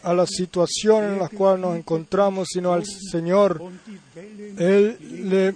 a 0.03 0.13
la 0.13 0.25
situación 0.25 1.03
en 1.03 1.19
la 1.19 1.29
cual 1.29 1.61
nos 1.61 1.75
encontramos, 1.77 2.47
sino 2.51 2.73
al 2.73 2.85
Señor. 2.85 3.61
Él 4.57 4.97
le, 5.29 5.55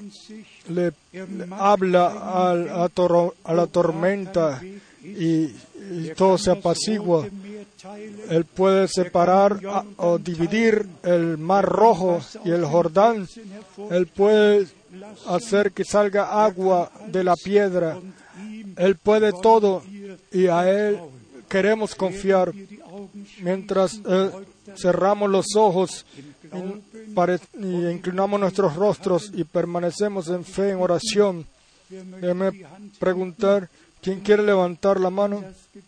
le- 0.70 0.94
habla 1.52 2.08
a, 2.50 2.56
la 3.54 3.68
tormenta 3.68 4.62
y, 5.04 5.48
todo 6.16 6.38
se 6.38 6.52
apacigua. 6.52 7.28
Él 8.30 8.46
puede 8.46 8.88
separar 8.88 9.60
o 9.98 10.18
dividir 10.18 10.88
el 11.04 11.38
mar 11.38 11.66
rojo 11.66 12.22
y 12.46 12.52
el 12.52 12.64
Jordán. 12.66 13.28
Él 13.92 14.08
puede 14.08 14.68
hacer 15.28 15.72
que 15.72 15.84
salga 15.84 16.44
agua 16.44 16.92
de 17.08 17.24
la 17.24 17.36
piedra. 17.36 18.00
Él 18.78 18.96
puede 18.98 19.32
todo 19.32 19.84
y 20.32 20.48
a 20.48 20.70
Él 20.70 21.00
queremos 21.48 21.96
confiar 21.96 22.52
mientras 23.42 24.00
eh, 24.08 24.32
cerramos 24.76 25.30
los 25.30 25.56
ojos 25.56 26.06
y, 26.52 27.88
inclinamos 27.90 28.40
nuestros 28.40 28.76
rostros 28.76 29.32
y 29.34 29.44
permanecemos 29.44 30.28
en 30.30 30.44
fe, 30.44 30.72
en 30.72 30.78
oración. 30.78 31.46
Déjeme 31.90 32.66
preguntar, 33.00 33.70
¿quién 34.02 34.22
quiere 34.22 34.44
levantar 34.44 35.00
la 35.00 35.10
mano? 35.10 35.44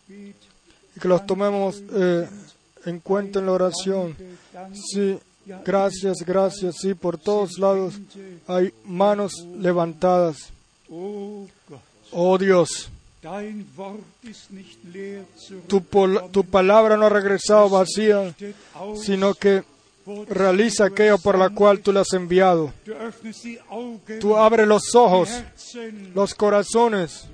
Y 0.08 1.00
que 1.00 1.08
los 1.08 1.26
tomemos 1.26 1.82
eh, 1.92 2.28
en 2.84 3.00
cuenta 3.00 3.40
en 3.40 3.46
la 3.46 3.52
oración. 3.52 4.16
Sí, 4.72 5.18
gracias, 5.64 6.18
gracias. 6.26 6.76
Sí, 6.80 6.94
por 6.94 7.18
todos 7.18 7.58
lados 7.58 7.94
hay 8.46 8.72
manos 8.84 9.32
levantadas. 9.58 10.50
Oh 12.12 12.38
Dios, 12.38 12.90
tu, 15.66 15.80
tu 16.30 16.44
palabra 16.44 16.96
no 16.96 17.06
ha 17.06 17.08
regresado 17.08 17.68
vacía, 17.68 18.34
sino 19.02 19.34
que 19.34 19.64
realiza 20.28 20.86
aquello 20.86 21.18
por 21.18 21.36
la 21.36 21.50
cual 21.50 21.80
tú 21.80 21.92
la 21.92 22.02
has 22.02 22.12
enviado. 22.12 22.72
Tú 24.20 24.36
abres 24.36 24.68
los 24.68 24.94
ojos, 24.94 25.28
los 26.14 26.34
corazones 26.34 27.28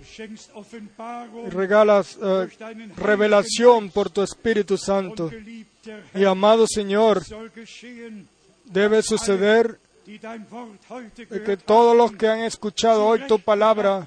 y 1.46 1.50
regalas 1.50 2.18
eh, 2.22 2.48
revelación 2.96 3.90
por 3.90 4.10
tu 4.10 4.22
Espíritu 4.22 4.76
Santo. 4.76 5.30
Y 6.14 6.24
amado 6.24 6.66
Señor, 6.66 7.22
debe 8.64 9.02
suceder 9.02 9.78
que 10.04 11.56
todos 11.56 11.96
los 11.96 12.12
que 12.12 12.28
han 12.28 12.40
escuchado 12.40 13.06
hoy 13.06 13.26
tu 13.26 13.38
palabra 13.38 14.06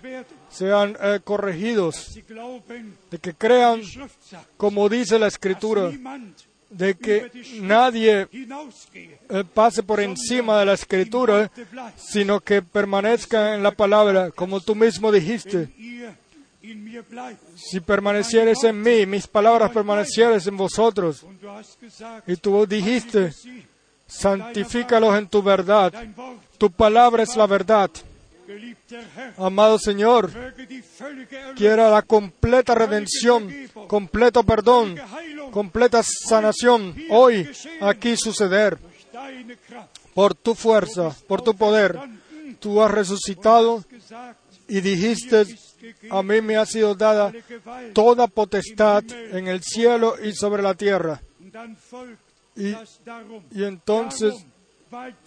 sean 0.50 0.98
eh, 1.02 1.20
corregidos, 1.24 2.18
de 3.12 3.18
que 3.20 3.34
crean 3.34 3.82
como 4.58 4.90
dice 4.90 5.20
la 5.20 5.28
Escritura, 5.28 5.92
de 6.70 6.96
que 6.96 7.32
nadie 7.62 8.28
eh, 9.30 9.44
pase 9.54 9.84
por 9.84 10.00
encima 10.00 10.60
de 10.60 10.66
la 10.66 10.74
escritura, 10.74 11.52
sino 11.96 12.40
que 12.40 12.62
permanezca 12.62 13.56
en 13.56 13.64
la 13.64 13.72
palabra, 13.72 14.32
como 14.32 14.60
tú 14.60 14.76
mismo 14.76 15.12
dijiste. 15.12 15.70
Si 17.56 17.80
permanecieres 17.80 18.64
en 18.64 18.82
mí, 18.82 19.06
mis 19.06 19.28
palabras 19.28 19.72
permanecieres 19.72 20.48
en 20.48 20.58
vosotros. 20.58 21.26
Y 22.28 22.36
tú 22.38 22.66
dijiste, 22.66 23.32
santifícalos 24.08 25.18
en 25.18 25.28
tu 25.28 25.44
verdad. 25.44 25.94
Tu 26.58 26.72
palabra 26.72 27.24
es 27.24 27.36
la 27.36 27.48
verdad. 27.48 27.92
Amado 29.38 29.80
Señor, 29.80 30.32
quiera 31.56 31.90
la 31.90 32.02
completa 32.02 32.76
redención, 32.76 33.52
completo 33.88 34.44
perdón, 34.44 34.96
completa 35.52 36.02
sanación 36.04 36.96
hoy 37.10 37.50
aquí 37.82 38.16
suceder. 38.16 38.78
Por 40.14 40.34
tu 40.36 40.56
fuerza, 40.56 41.16
por 41.28 41.42
tu 41.42 41.56
poder, 41.56 42.00
tú 42.60 42.82
has 42.82 42.92
resucitado 42.92 43.84
y 44.68 44.82
dijiste, 44.82 45.46
a 46.10 46.24
mí 46.24 46.42
me 46.42 46.58
ha 46.58 46.66
sido 46.66 46.96
dada 46.96 47.34
toda 47.94 48.28
potestad 48.28 49.04
en 49.32 49.48
el 49.48 49.62
cielo 49.64 50.16
y 50.24 50.34
sobre 50.34 50.64
la 50.64 50.74
tierra. 50.74 51.22
Y, 52.56 52.70
y 53.52 53.64
entonces 53.64 54.46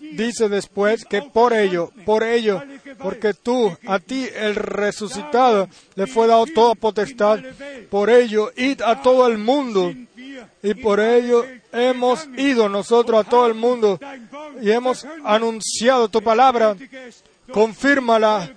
dice 0.01 0.49
después 0.49 1.05
que 1.05 1.23
por 1.23 1.53
ello, 1.53 1.93
por 2.05 2.23
ello, 2.23 2.63
porque 2.99 3.35
tú, 3.35 3.77
a 3.87 3.99
ti 3.99 4.27
el 4.35 4.55
resucitado, 4.55 5.69
le 5.95 6.07
fue 6.07 6.27
dado 6.27 6.47
toda 6.47 6.75
potestad, 6.75 7.41
por 7.91 8.11
ello, 8.11 8.53
id 8.57 8.83
a 8.83 9.03
todo 9.03 9.27
el 9.29 9.39
mundo. 9.39 9.93
Y 10.63 10.75
por 10.75 11.01
ello 11.01 11.45
hemos 11.73 12.27
ido 12.37 12.69
nosotros 12.69 13.27
a 13.27 13.29
todo 13.29 13.47
el 13.47 13.55
mundo 13.55 13.99
y 14.61 14.71
hemos 14.71 15.07
anunciado 15.25 16.09
tu 16.09 16.23
palabra. 16.23 16.77
Confírmala 17.53 18.51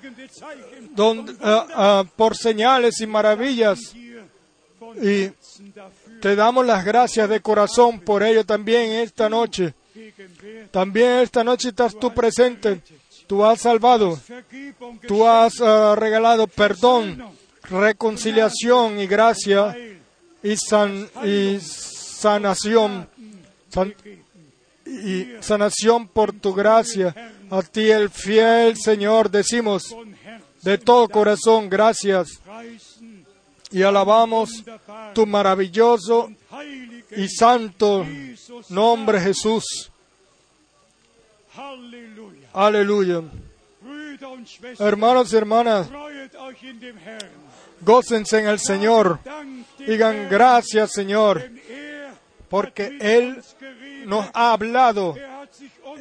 por 2.16 2.36
señales 2.36 3.00
y 3.02 3.08
maravillas. 3.08 3.80
Y 5.02 5.30
te 6.22 6.36
damos 6.36 6.66
las 6.66 6.84
gracias 6.84 7.30
de 7.30 7.40
corazón 7.40 8.00
por 8.02 8.24
ello 8.24 8.46
también 8.46 8.92
esta 8.92 9.30
noche. 9.30 9.74
También 10.72 11.20
esta 11.20 11.44
noche 11.44 11.70
estás 11.70 11.98
tú 11.98 12.14
presente. 12.14 12.82
Tú 13.28 13.46
has 13.46 13.62
salvado. 13.62 14.20
Tú 15.08 15.28
has 15.28 15.60
uh, 15.60 15.96
regalado 15.96 16.48
perdón, 16.48 17.24
reconciliación 17.70 19.00
y 19.00 19.08
gracia 19.08 19.78
y, 20.44 20.56
san, 20.58 21.10
y 21.24 21.60
sanación. 21.60 23.08
San, 23.70 23.94
y 24.86 25.28
sanación 25.40 26.08
por 26.08 26.34
tu 26.34 26.54
gracia. 26.54 27.16
A 27.50 27.62
ti 27.62 27.90
el 27.90 28.10
fiel 28.10 28.78
Señor 28.78 29.30
decimos 29.30 29.96
de 30.62 30.78
todo 30.78 31.10
corazón 31.10 31.70
gracias 31.70 32.42
y 33.72 33.84
alabamos 33.84 34.64
tu 35.14 35.26
maravilloso 35.26 36.30
y 37.16 37.28
santo 37.28 38.06
nombre 38.70 39.20
Jesús. 39.20 39.92
Aleluya. 42.54 43.24
Hermanos 44.80 45.34
y 45.34 45.36
hermanas, 45.36 45.90
gócense 47.82 48.40
en 48.40 48.48
el 48.48 48.60
Señor. 48.60 49.20
Digan 49.78 50.28
gracias, 50.30 50.92
Señor, 50.92 51.50
porque 52.50 52.98
Él 53.00 53.42
nos 54.06 54.28
ha 54.34 54.54
hablado. 54.54 55.16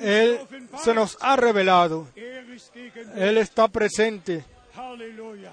Él 0.01 0.41
se 0.83 0.95
nos 0.95 1.17
ha 1.21 1.37
revelado. 1.37 2.07
Él 3.15 3.39
está 3.39 3.69
presente. 3.69 4.45
Aleluya. 4.77 5.53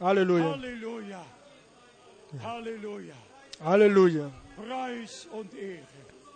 Aleluya. 0.00 1.22
Aleluya. 3.60 4.30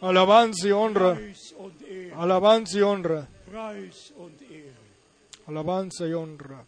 Alabanza 0.00 0.68
y 0.68 0.70
honra. 0.72 1.18
Alabanza 2.16 2.78
y 2.78 2.82
honra. 2.82 3.28
Alabanza 5.46 6.06
y 6.06 6.12
honra. 6.12 6.64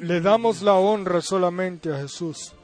Le 0.00 0.20
damos 0.20 0.62
la 0.62 0.74
honra 0.74 1.20
solamente 1.20 1.92
a 1.92 1.98
Jesús. 1.98 2.54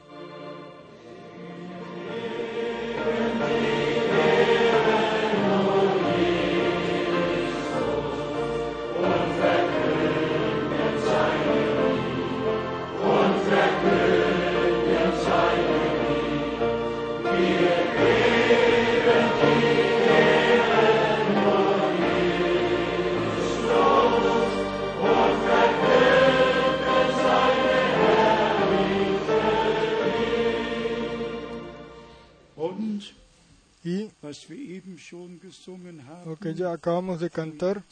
Lo 36.25 36.35
que 36.35 36.53
ya 36.53 36.71
acabamos 36.71 37.19
de 37.19 37.29
cantar 37.29 37.83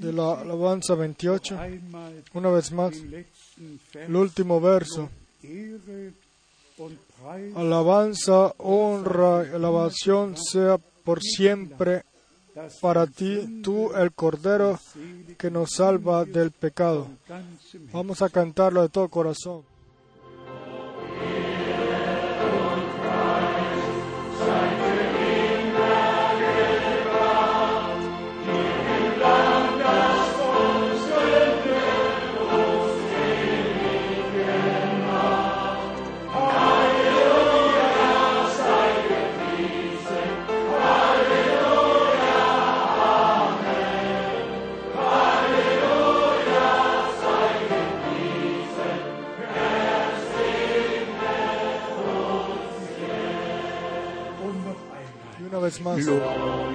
de 0.00 0.12
la 0.12 0.40
alabanza 0.40 0.94
28, 0.94 1.58
una 2.34 2.50
vez 2.50 2.72
más, 2.72 2.94
el 3.94 4.16
último 4.16 4.60
verso. 4.60 5.08
Alabanza, 7.56 8.54
honra 8.58 9.46
y 9.50 9.54
alabación 9.54 10.36
sea 10.36 10.78
por 11.04 11.22
siempre 11.22 12.02
para 12.80 13.06
ti, 13.06 13.62
tú 13.62 13.92
el 13.94 14.12
Cordero 14.12 14.78
que 15.36 15.50
nos 15.50 15.70
salva 15.70 16.24
del 16.24 16.50
pecado. 16.50 17.08
Vamos 17.92 18.20
a 18.22 18.28
cantarlo 18.28 18.82
de 18.82 18.88
todo 18.88 19.08
corazón. 19.08 19.62
Let's 55.68 55.80
muscle. 55.80 56.67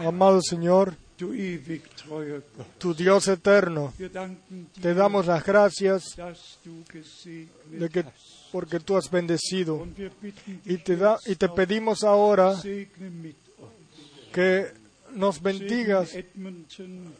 Amado 0.00 0.40
Señor, 0.42 0.94
tu 2.78 2.94
Dios 2.94 3.28
eterno, 3.28 3.92
te 4.80 4.94
damos 4.94 5.26
las 5.26 5.44
gracias 5.44 6.16
de 7.70 7.88
que, 7.90 8.04
porque 8.50 8.80
tú 8.80 8.96
has 8.96 9.10
bendecido. 9.10 9.86
Y 10.64 10.78
te, 10.78 10.96
da, 10.96 11.18
y 11.26 11.36
te 11.36 11.48
pedimos 11.50 12.04
ahora 12.04 12.54
que 14.32 14.72
nos 15.14 15.42
bendigas, 15.42 16.16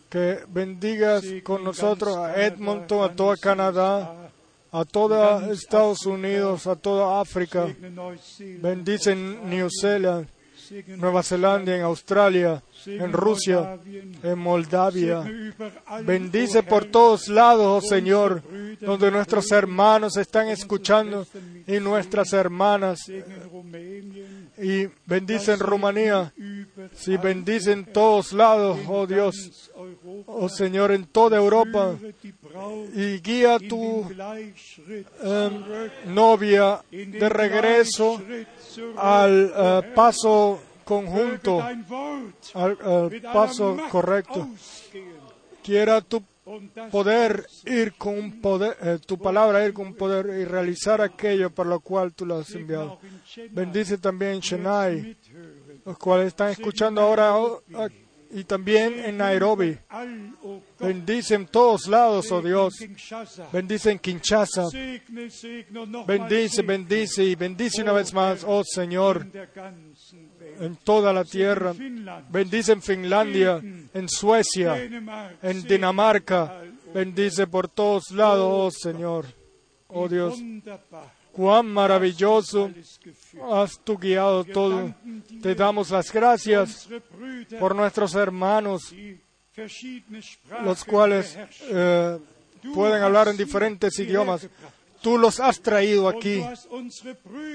que 0.09 0.38
bendigas 0.48 1.24
con 1.42 1.64
nosotros 1.64 2.16
a 2.16 2.42
Edmonton, 2.42 3.10
a 3.10 3.14
toda 3.14 3.36
Canadá, 3.36 4.30
a 4.72 4.84
toda 4.84 5.51
Estados 5.52 6.06
Unidos, 6.06 6.66
a 6.66 6.76
toda 6.76 7.20
África. 7.20 7.66
Bendice 8.62 9.12
en 9.12 9.51
New 9.51 9.68
Zealand, 9.70 10.28
Nueva 10.97 11.22
Zelanda, 11.22 11.74
en 11.74 11.82
Australia, 11.82 12.62
en 12.86 13.12
Rusia, 13.12 13.78
en 14.22 14.38
Moldavia. 14.38 15.24
Bendice 16.05 16.62
por 16.62 16.84
todos 16.84 17.28
lados, 17.28 17.84
oh 17.84 17.86
Señor, 17.86 18.42
donde 18.80 19.10
nuestros 19.10 19.51
hermanos 19.51 20.16
están 20.16 20.48
escuchando 20.48 21.26
y 21.66 21.80
nuestras 21.80 22.32
hermanas. 22.32 23.01
Y 24.59 24.88
bendice 25.06 25.55
en 25.55 25.60
Rumanía. 25.60 26.32
Si 26.94 27.16
bendice 27.16 27.72
en 27.72 27.86
todos 27.86 28.32
lados, 28.32 28.78
oh 28.86 29.06
Dios, 29.06 29.70
oh 30.26 30.48
Señor, 30.48 30.92
en 30.92 31.06
toda 31.06 31.36
Europa. 31.36 31.97
Y 32.94 33.20
guía 33.20 33.58
tu 33.58 34.04
em, 35.22 36.12
novia 36.12 36.82
de 36.90 37.28
regreso 37.28 38.20
al 38.96 39.52
eh, 39.54 39.82
paso 39.94 40.60
conjunto, 40.84 41.62
al 41.62 42.78
aller 42.82 43.22
paso 43.32 43.76
correcto. 43.90 44.48
Quiera 45.62 46.00
tu 46.00 46.22
poder 46.90 47.46
ir 47.66 47.94
con 47.94 48.40
poder, 48.40 48.76
eh, 48.82 48.98
tu 49.04 49.18
palabra 49.18 49.64
ir 49.64 49.72
con 49.72 49.94
poder 49.94 50.26
y 50.40 50.44
realizar 50.44 51.00
aquello 51.00 51.50
por 51.50 51.66
lo 51.66 51.80
cual 51.80 52.12
tú 52.12 52.26
lo 52.26 52.38
has 52.38 52.50
enviado. 52.54 52.98
Bendice 53.50 53.98
también 53.98 54.40
Chennai, 54.40 55.16
los 55.84 55.98
cuales 55.98 56.28
están 56.28 56.50
escuchando 56.50 57.00
ahora 57.00 57.36
oh, 57.36 57.62
y 58.32 58.44
también 58.44 58.98
en 58.98 59.19
Nairobi. 59.19 59.77
Bendice 60.78 61.35
en 61.35 61.47
todos 61.47 61.86
lados, 61.86 62.31
oh 62.31 62.40
Dios. 62.40 62.74
Bendice 63.52 63.90
en 63.90 63.98
Kinshasa. 63.98 64.69
Bendice, 66.07 66.62
bendice 66.62 67.24
y 67.24 67.35
bendice 67.35 67.82
una 67.82 67.93
vez 67.93 68.15
más, 68.15 68.44
oh 68.47 68.62
Señor, 68.65 69.27
en 70.61 70.77
toda 70.77 71.12
la 71.12 71.24
tierra. 71.24 71.74
Bendice 72.31 72.73
en 72.73 72.82
Finlandia, 72.82 73.61
en 73.93 74.09
Suecia, 74.09 74.77
en 75.43 75.62
Dinamarca. 75.65 76.62
Bendice 76.94 77.47
por 77.47 77.69
todos 77.69 78.11
lados, 78.11 78.48
oh 78.51 78.70
Señor. 78.70 79.27
Oh 79.89 80.09
Dios, 80.09 80.39
cuán 81.32 81.66
maravilloso. 81.66 82.70
Has 83.52 83.78
tú 83.81 83.98
guiado 83.98 84.44
todo. 84.44 84.94
Te 85.43 85.55
damos 85.55 85.90
las 85.90 86.12
gracias 86.12 86.89
por 87.59 87.74
nuestros 87.74 88.15
hermanos, 88.15 88.94
los 90.62 90.85
cuales 90.85 91.39
eh, 91.62 92.19
pueden 92.74 93.02
hablar 93.02 93.28
en 93.28 93.36
diferentes 93.36 93.98
idiomas. 93.98 94.48
Tú 95.01 95.16
los 95.16 95.40
has 95.40 95.61
traído 95.61 96.09
aquí 96.09 96.43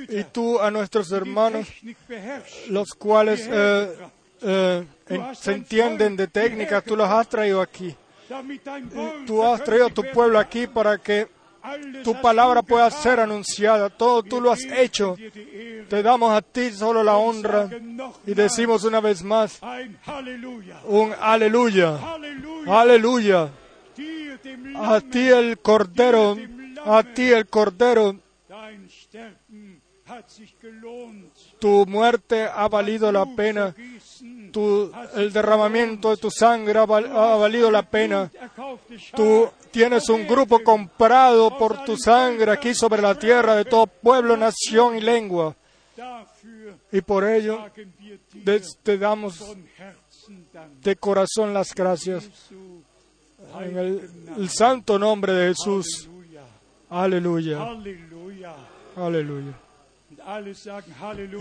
y 0.10 0.24
tú 0.24 0.60
a 0.60 0.72
nuestros 0.72 1.12
hermanos, 1.12 1.68
los 2.70 2.90
cuales 2.94 3.48
eh, 3.52 3.96
eh, 4.42 4.86
se 5.34 5.54
entienden 5.54 6.16
de 6.16 6.28
técnica, 6.28 6.82
tú 6.82 6.96
los 6.96 7.10
has 7.10 7.30
traído 7.30 7.62
aquí. 7.62 7.96
Tú 9.28 9.44
has 9.44 9.64
traído 9.64 9.88
a 9.88 9.90
tu 9.92 10.04
pueblo 10.12 10.40
aquí 10.40 10.66
para 10.66 10.98
que 10.98 11.28
tu 12.04 12.20
palabra 12.22 12.62
pueda 12.62 12.90
ser 12.92 13.20
anunciada. 13.20 13.90
Todo 13.90 14.24
tú 14.24 14.42
lo 14.42 14.52
has 14.52 14.64
hecho. 14.64 15.16
Te 15.90 16.04
damos 16.04 16.32
a 16.34 16.42
ti 16.42 16.72
solo 16.72 17.04
la 17.04 17.18
honra 17.18 17.70
y 18.26 18.34
decimos 18.34 18.84
una 18.84 19.00
vez 19.00 19.24
más 19.24 19.60
un 20.86 21.14
aleluya. 21.20 22.00
Aleluya. 22.68 23.50
A 24.78 25.00
ti 25.00 25.28
el 25.30 25.60
cordero, 25.60 26.38
a 26.86 27.04
ti 27.04 27.32
el 27.32 27.48
cordero, 27.48 28.20
tu 31.60 31.86
muerte 31.86 32.48
ha 32.54 32.68
valido 32.68 33.12
la 33.12 33.26
pena. 33.26 33.74
Tu, 34.56 34.90
el 35.16 35.34
derramamiento 35.34 36.12
de 36.12 36.16
tu 36.16 36.32
sangre 36.32 36.80
ha, 36.80 36.86
val- 36.86 37.12
ha 37.12 37.36
valido 37.36 37.70
la 37.70 37.82
pena. 37.84 38.32
Tú 39.14 39.50
tienes 39.70 40.08
un 40.08 40.26
grupo 40.26 40.64
comprado 40.64 41.58
por 41.58 41.84
tu 41.84 41.98
sangre 41.98 42.54
aquí 42.54 42.74
sobre 42.74 43.02
la 43.02 43.16
tierra 43.20 43.58
de 43.58 43.66
todo 43.66 43.86
pueblo, 43.86 44.38
nación 44.38 44.96
y 44.96 45.02
lengua. 45.02 45.54
Y 46.90 47.02
por 47.02 47.26
ello 47.26 47.66
te, 48.82 48.98
damos 48.98 49.44
de 50.82 50.96
corazón 50.96 51.54
las 51.54 51.76
gracias. 51.76 52.30
En 53.60 53.78
el, 53.78 54.10
el 54.38 54.50
santo 54.50 54.98
nombre 54.98 55.34
de 55.34 55.50
Jesús. 55.50 56.10
Aleluya. 56.90 57.62
Aleluya. 58.96 59.52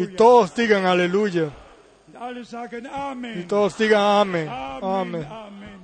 Y 0.00 0.16
todos 0.16 0.52
digan 0.56 0.84
aleluya. 0.84 1.50
Y 3.38 3.42
todos 3.44 3.76
digan 3.78 4.02
amén. 4.02 4.48
Amén. 4.48 5.83